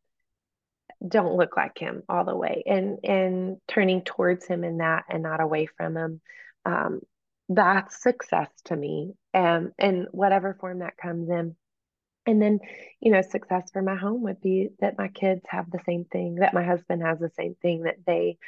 don't 1.06 1.36
look 1.36 1.56
like 1.56 1.78
him 1.78 2.02
all 2.08 2.24
the 2.24 2.36
way 2.36 2.62
and 2.64 2.98
and 3.02 3.56
turning 3.66 4.02
towards 4.02 4.46
him 4.46 4.62
in 4.62 4.78
that 4.78 5.04
and 5.08 5.22
not 5.22 5.40
away 5.40 5.66
from 5.66 5.96
him 5.96 6.20
um, 6.64 7.00
that's 7.48 8.02
success 8.02 8.48
to 8.64 8.76
me 8.76 9.14
um, 9.34 9.72
in 9.78 10.06
whatever 10.10 10.56
form 10.60 10.80
that 10.80 10.96
comes 10.96 11.28
in. 11.28 11.56
And 12.24 12.40
then 12.40 12.60
you 13.00 13.10
know 13.10 13.22
success 13.22 13.70
for 13.72 13.82
my 13.82 13.96
home 13.96 14.22
would 14.22 14.40
be 14.40 14.68
that 14.80 14.96
my 14.96 15.08
kids 15.08 15.42
have 15.48 15.70
the 15.70 15.80
same 15.84 16.04
thing 16.04 16.36
that 16.36 16.54
my 16.54 16.62
husband 16.62 17.02
has 17.02 17.18
the 17.18 17.32
same 17.36 17.56
thing 17.60 17.82
that 17.82 17.96
they 18.06 18.38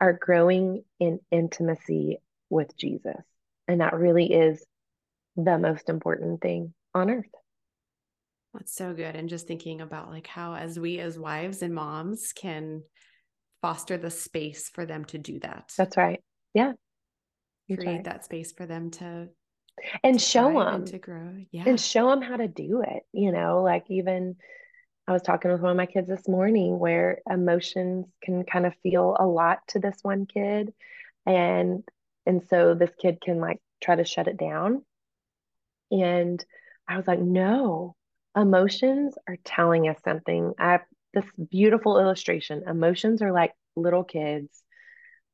are 0.00 0.14
growing 0.14 0.82
in 0.98 1.20
intimacy 1.30 2.18
with 2.48 2.74
jesus. 2.78 3.22
And 3.66 3.82
that 3.82 3.92
really 3.92 4.32
is 4.32 4.64
the 5.36 5.58
most 5.58 5.90
important 5.90 6.40
thing 6.40 6.72
on 6.94 7.10
earth. 7.10 7.26
That's 8.54 8.74
so 8.74 8.94
good. 8.94 9.14
And 9.14 9.28
just 9.28 9.46
thinking 9.46 9.82
about 9.82 10.08
like 10.08 10.26
how 10.26 10.54
as 10.54 10.78
we 10.78 10.98
as 10.98 11.18
wives 11.18 11.60
and 11.60 11.74
moms 11.74 12.32
can 12.32 12.82
foster 13.60 13.98
the 13.98 14.10
space 14.10 14.70
for 14.70 14.86
them 14.86 15.04
to 15.06 15.18
do 15.18 15.38
that. 15.40 15.70
That's 15.76 15.98
right. 15.98 16.22
Yeah 16.54 16.72
create 17.76 17.96
right. 17.96 18.04
that 18.04 18.24
space 18.24 18.52
for 18.52 18.66
them 18.66 18.90
to 18.90 19.28
and 20.02 20.18
to 20.18 20.24
show 20.24 20.52
them. 20.52 20.84
to 20.86 20.98
grow. 20.98 21.36
Yeah. 21.52 21.64
And 21.66 21.80
show 21.80 22.10
them 22.10 22.22
how 22.22 22.36
to 22.36 22.48
do 22.48 22.82
it 22.82 23.04
you 23.12 23.32
know 23.32 23.62
like 23.62 23.84
even 23.88 24.36
i 25.06 25.12
was 25.12 25.22
talking 25.22 25.50
with 25.50 25.60
one 25.60 25.70
of 25.70 25.76
my 25.76 25.86
kids 25.86 26.08
this 26.08 26.28
morning 26.28 26.78
where 26.78 27.20
emotions 27.30 28.06
can 28.22 28.44
kind 28.44 28.66
of 28.66 28.74
feel 28.82 29.16
a 29.18 29.26
lot 29.26 29.58
to 29.68 29.78
this 29.78 29.98
one 30.02 30.26
kid. 30.26 30.72
And 31.26 31.82
and 32.26 32.42
so 32.48 32.74
this 32.74 32.90
kid 33.00 33.20
can 33.20 33.40
like 33.40 33.58
try 33.82 33.96
to 33.96 34.04
shut 34.04 34.28
it 34.28 34.36
down. 34.36 34.84
And 35.90 36.44
i 36.86 36.96
was 36.96 37.06
like 37.06 37.20
no 37.20 37.94
emotions 38.36 39.16
are 39.26 39.36
telling 39.44 39.88
us 39.88 39.98
something. 40.04 40.54
I 40.58 40.72
have 40.72 40.84
this 41.14 41.24
beautiful 41.50 41.98
illustration. 41.98 42.62
Emotions 42.66 43.22
are 43.22 43.32
like 43.32 43.52
little 43.76 44.04
kids 44.04 44.62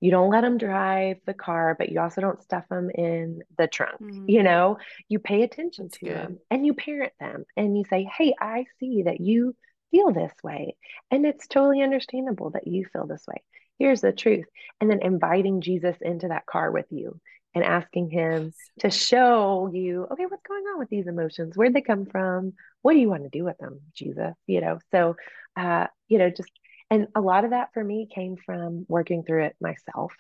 you 0.01 0.11
don't 0.11 0.31
let 0.31 0.43
them 0.43 0.59
drive 0.59 1.19
the 1.27 1.35
car, 1.35 1.75
but 1.79 1.89
you 1.89 2.01
also 2.01 2.21
don't 2.21 2.43
stuff 2.43 2.65
them 2.69 2.91
in 2.91 3.43
the 3.57 3.67
trunk. 3.67 4.01
Mm-hmm. 4.01 4.29
You 4.29 4.43
know, 4.43 4.79
you 5.09 5.19
pay 5.19 5.43
attention 5.43 5.87
That's 5.87 5.99
to 5.99 6.05
good. 6.05 6.17
them 6.17 6.39
and 6.51 6.67
you 6.67 6.75
parent 6.75 7.13
them 7.19 7.45
and 7.57 7.77
you 7.77 7.85
say, 7.89 8.05
Hey, 8.05 8.35
I 8.41 8.67
see 8.81 9.05
that 9.05 9.21
you 9.21 9.55
feel 9.91 10.13
this 10.13 10.33
way. 10.43 10.77
And 11.11 11.25
it's 11.25 11.47
totally 11.47 11.83
understandable 11.83 12.51
that 12.51 12.67
you 12.67 12.87
feel 12.93 13.07
this 13.07 13.25
way. 13.27 13.43
Here's 13.79 14.01
the 14.01 14.13
truth. 14.13 14.47
And 14.81 14.91
then 14.91 15.03
inviting 15.03 15.61
Jesus 15.61 15.97
into 16.01 16.29
that 16.29 16.47
car 16.47 16.71
with 16.71 16.87
you 16.91 17.21
and 17.55 17.65
asking 17.65 18.11
him 18.11 18.53
to 18.81 18.91
show 18.91 19.71
you, 19.73 20.07
okay, 20.11 20.27
what's 20.27 20.47
going 20.47 20.65
on 20.65 20.79
with 20.79 20.89
these 20.89 21.07
emotions? 21.07 21.57
Where'd 21.57 21.75
they 21.75 21.81
come 21.81 22.07
from? 22.07 22.55
What 22.83 22.93
do 22.93 22.99
you 22.99 23.09
want 23.09 23.23
to 23.23 23.29
do 23.29 23.45
with 23.45 23.59
them, 23.59 23.81
Jesus? 23.95 24.35
You 24.47 24.61
know, 24.61 24.79
so, 24.91 25.17
uh, 25.57 25.87
you 26.09 26.19
know, 26.19 26.31
just 26.31 26.51
and 26.95 27.09
a 27.17 27.21
lot 27.21 27.45
of 27.45 27.51
that 27.51 27.71
for 27.75 27.83
me 27.83 28.07
came 28.13 28.37
from 28.37 28.87
working 28.89 29.25
through 29.25 29.45
it 29.45 29.57
myself 29.61 30.13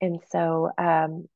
and 0.00 0.20
so 0.30 0.70
um, 0.78 1.28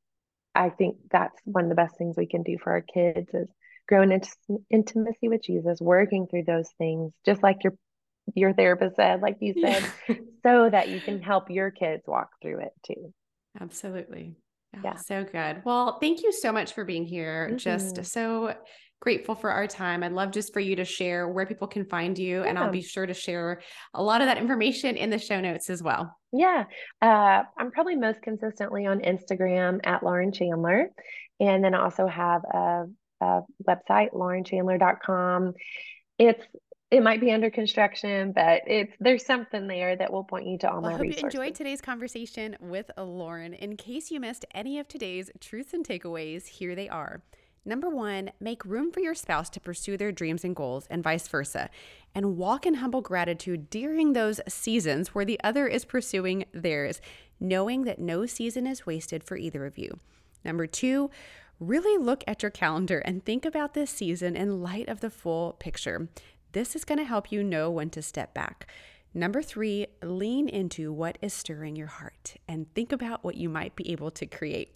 i 0.55 0.71
think 0.71 0.97
that's 1.11 1.39
one 1.45 1.65
of 1.65 1.71
the 1.71 1.77
best 1.77 1.97
things 1.99 2.17
we 2.17 2.27
can 2.27 2.43
do 2.43 2.57
for 2.63 2.73
our 2.73 2.83
kids 2.83 3.29
is 3.35 3.49
growing 3.89 4.13
into 4.13 4.29
intimacy 4.71 5.29
with 5.29 5.43
jesus 5.43 5.81
working 5.81 6.27
through 6.27 6.45
those 6.45 6.69
things 6.79 7.13
just 7.25 7.43
like 7.43 7.65
your 7.65 7.75
your 8.35 8.53
therapist 8.53 8.97
said 8.97 9.21
like 9.21 9.37
you 9.41 9.55
said 9.61 9.85
yeah. 10.09 10.17
so 10.43 10.69
that 10.71 10.89
you 10.89 11.01
can 11.01 11.21
help 11.21 11.51
your 11.51 11.71
kids 11.71 12.03
walk 12.07 12.29
through 12.41 12.61
it 12.61 12.73
too 12.87 13.13
absolutely 13.61 14.37
yeah, 14.75 14.81
yeah. 14.85 14.97
so 14.97 15.25
good 15.25 15.63
well 15.65 15.99
thank 15.99 16.23
you 16.23 16.31
so 16.31 16.53
much 16.53 16.75
for 16.75 16.85
being 16.85 17.07
here 17.07 17.49
mm-hmm. 17.49 17.57
just 17.57 18.05
so 18.05 18.55
grateful 19.01 19.35
for 19.35 19.51
our 19.51 19.67
time. 19.67 20.03
I'd 20.03 20.13
love 20.13 20.33
just 20.33 20.53
for 20.53 20.61
you 20.61 20.77
to 20.77 20.85
share 20.85 21.29
where 21.29 21.47
people 21.47 21.69
can 21.69 21.85
find 21.85 22.19
you, 22.19 22.43
yeah. 22.43 22.49
and 22.49 22.59
I'll 22.59 22.71
be 22.71 22.83
sure 22.83 23.07
to 23.07 23.15
share 23.15 23.61
a 23.95 24.03
lot 24.03 24.21
of 24.21 24.27
that 24.27 24.39
information 24.39 24.97
in 24.97 25.11
the 25.11 25.19
show 25.19 25.41
notes 25.41 25.71
as 25.71 25.83
well. 25.83 26.17
Yeah, 26.33 26.65
uh, 27.01 27.43
I'm 27.57 27.71
probably 27.71 27.97
most 27.97 28.23
consistently 28.23 28.87
on 28.87 29.01
Instagram 29.01 29.81
at 29.85 30.03
Lauren 30.03 30.33
Chandler, 30.33 30.91
and 31.41 31.63
then 31.63 31.75
I 31.75 31.83
also 31.83 32.07
have 32.07 32.43
a, 32.45 32.85
a 33.21 33.41
website, 33.67 34.13
laurenchandler.com. 34.13 35.55
It's 36.19 36.45
it 36.91 37.03
might 37.03 37.21
be 37.21 37.31
under 37.33 37.51
construction, 37.51 38.33
but 38.33 38.63
it's 38.67 38.95
there's 38.99 39.25
something 39.27 39.67
there 39.67 39.95
that 39.95 40.11
will 40.11 40.25
point 40.25 40.47
you 40.47 40.57
to 40.59 40.71
all 40.71 40.81
well, 40.81 40.83
my 40.83 40.89
I 40.89 40.93
hope 40.93 41.03
resources. 41.03 41.23
you 41.23 41.41
enjoyed 41.41 41.55
today's 41.55 41.81
conversation 41.83 42.57
with 42.61 42.91
Lauren. 42.97 43.53
In 43.53 43.77
case 43.77 44.11
you 44.11 44.21
missed 44.21 44.47
any 44.55 44.79
of 44.79 44.89
today's 44.89 45.31
truths 45.39 45.75
and 45.75 45.87
takeaways, 45.87 46.47
here 46.47 46.75
they 46.75 46.89
are. 46.89 47.23
Number 47.69 47.91
one, 47.91 48.31
make 48.41 48.65
room 48.65 48.91
for 48.91 49.01
your 49.01 49.15
spouse 49.15 49.51
to 49.51 49.61
pursue 49.61 49.99
their 49.99 50.11
dreams 50.11 50.43
and 50.43 50.57
goals, 50.57 50.87
and 50.89 51.05
vice 51.05 51.29
versa, 51.29 51.69
and 52.15 52.39
walk 52.39 52.65
in 52.65 52.77
humble 52.77 53.03
gratitude 53.03 53.69
during 53.69 54.15
those 54.15 54.41
seasons 54.49 55.09
where 55.09 55.27
the 55.27 55.39
other 55.45 55.67
is 55.67 55.85
pursuing 55.85 56.47
theirs, 56.53 57.03
knowing 57.39 57.85
that 57.85 57.99
no 57.99 58.25
season 58.25 58.67
is 58.67 58.87
wasted 58.87 59.23
for 59.23 59.37
either 59.37 59.67
of 59.67 59.77
you. 59.77 59.99
Number 60.47 60.67
two, 60.67 61.11
really 61.61 62.03
look 62.03 62.25
at 62.27 62.43
your 62.43 62.51
calendar 62.51 63.01
and 63.01 63.23
think 63.23 63.45
about 63.45 63.75
this 63.75 63.91
season 63.91 64.35
in 64.35 64.63
light 64.63 64.89
of 64.89 65.01
the 65.01 65.11
full 65.11 65.53
picture. 65.59 66.09
This 66.53 66.75
is 66.75 66.87
going 66.87 66.97
to 66.97 67.05
help 67.05 67.31
you 67.31 67.45
know 67.45 67.71
when 67.71 67.91
to 67.91 68.01
step 68.01 68.33
back. 68.33 68.67
Number 69.13 69.43
three, 69.43 69.89
lean 70.03 70.49
into 70.49 70.91
what 70.91 71.19
is 71.21 71.35
stirring 71.35 71.77
your 71.77 71.89
heart 71.89 72.37
and 72.49 72.73
think 72.75 72.93
about 72.93 73.25
what 73.25 73.37
you 73.37 73.51
might 73.51 73.77
be 73.77 73.93
able 73.93 74.11
to 74.13 74.25
create. 74.25 74.75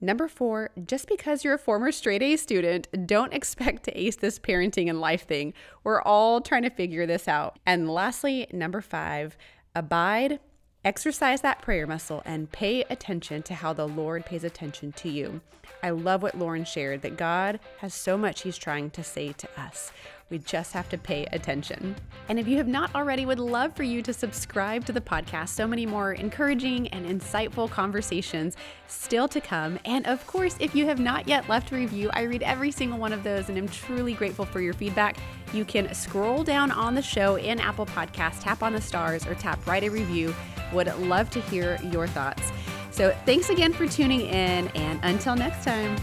Number 0.00 0.28
four, 0.28 0.70
just 0.86 1.08
because 1.08 1.42
you're 1.42 1.54
a 1.54 1.58
former 1.58 1.90
straight 1.90 2.22
A 2.22 2.36
student, 2.36 3.06
don't 3.06 3.32
expect 3.32 3.84
to 3.84 3.98
ace 3.98 4.16
this 4.16 4.38
parenting 4.38 4.90
and 4.90 5.00
life 5.00 5.26
thing. 5.26 5.54
We're 5.84 6.02
all 6.02 6.42
trying 6.42 6.64
to 6.64 6.70
figure 6.70 7.06
this 7.06 7.26
out. 7.26 7.58
And 7.64 7.88
lastly, 7.88 8.46
number 8.52 8.82
five, 8.82 9.38
abide, 9.74 10.38
exercise 10.84 11.40
that 11.40 11.62
prayer 11.62 11.86
muscle, 11.86 12.22
and 12.26 12.52
pay 12.52 12.82
attention 12.90 13.42
to 13.44 13.54
how 13.54 13.72
the 13.72 13.88
Lord 13.88 14.26
pays 14.26 14.44
attention 14.44 14.92
to 14.92 15.08
you. 15.08 15.40
I 15.82 15.90
love 15.90 16.22
what 16.22 16.38
Lauren 16.38 16.64
shared 16.64 17.00
that 17.02 17.16
God 17.16 17.58
has 17.78 17.94
so 17.94 18.18
much 18.18 18.42
He's 18.42 18.58
trying 18.58 18.90
to 18.90 19.02
say 19.02 19.32
to 19.32 19.48
us. 19.58 19.92
We 20.28 20.38
just 20.38 20.72
have 20.72 20.88
to 20.88 20.98
pay 20.98 21.26
attention. 21.32 21.94
And 22.28 22.40
if 22.40 22.48
you 22.48 22.56
have 22.56 22.66
not 22.66 22.92
already, 22.96 23.24
would 23.24 23.38
love 23.38 23.76
for 23.76 23.84
you 23.84 24.02
to 24.02 24.12
subscribe 24.12 24.84
to 24.86 24.92
the 24.92 25.00
podcast. 25.00 25.50
So 25.50 25.68
many 25.68 25.86
more 25.86 26.14
encouraging 26.14 26.88
and 26.88 27.06
insightful 27.06 27.70
conversations 27.70 28.56
still 28.88 29.28
to 29.28 29.40
come. 29.40 29.78
And 29.84 30.04
of 30.06 30.26
course, 30.26 30.56
if 30.58 30.74
you 30.74 30.84
have 30.86 30.98
not 30.98 31.28
yet 31.28 31.48
left 31.48 31.70
a 31.70 31.76
review, 31.76 32.10
I 32.12 32.22
read 32.22 32.42
every 32.42 32.72
single 32.72 32.98
one 32.98 33.12
of 33.12 33.22
those 33.22 33.48
and 33.48 33.56
am 33.56 33.68
truly 33.68 34.14
grateful 34.14 34.44
for 34.44 34.60
your 34.60 34.74
feedback. 34.74 35.16
You 35.52 35.64
can 35.64 35.94
scroll 35.94 36.42
down 36.42 36.72
on 36.72 36.96
the 36.96 37.02
show 37.02 37.36
in 37.36 37.60
Apple 37.60 37.86
Podcast, 37.86 38.42
tap 38.42 38.64
on 38.64 38.72
the 38.72 38.80
stars, 38.80 39.26
or 39.26 39.34
tap 39.36 39.64
write 39.64 39.84
a 39.84 39.88
review. 39.90 40.34
Would 40.72 40.92
love 40.98 41.30
to 41.30 41.40
hear 41.42 41.78
your 41.92 42.08
thoughts. 42.08 42.50
So 42.90 43.16
thanks 43.26 43.50
again 43.50 43.72
for 43.72 43.86
tuning 43.86 44.22
in, 44.22 44.68
and 44.68 44.98
until 45.04 45.36
next 45.36 45.64
time. 45.64 45.96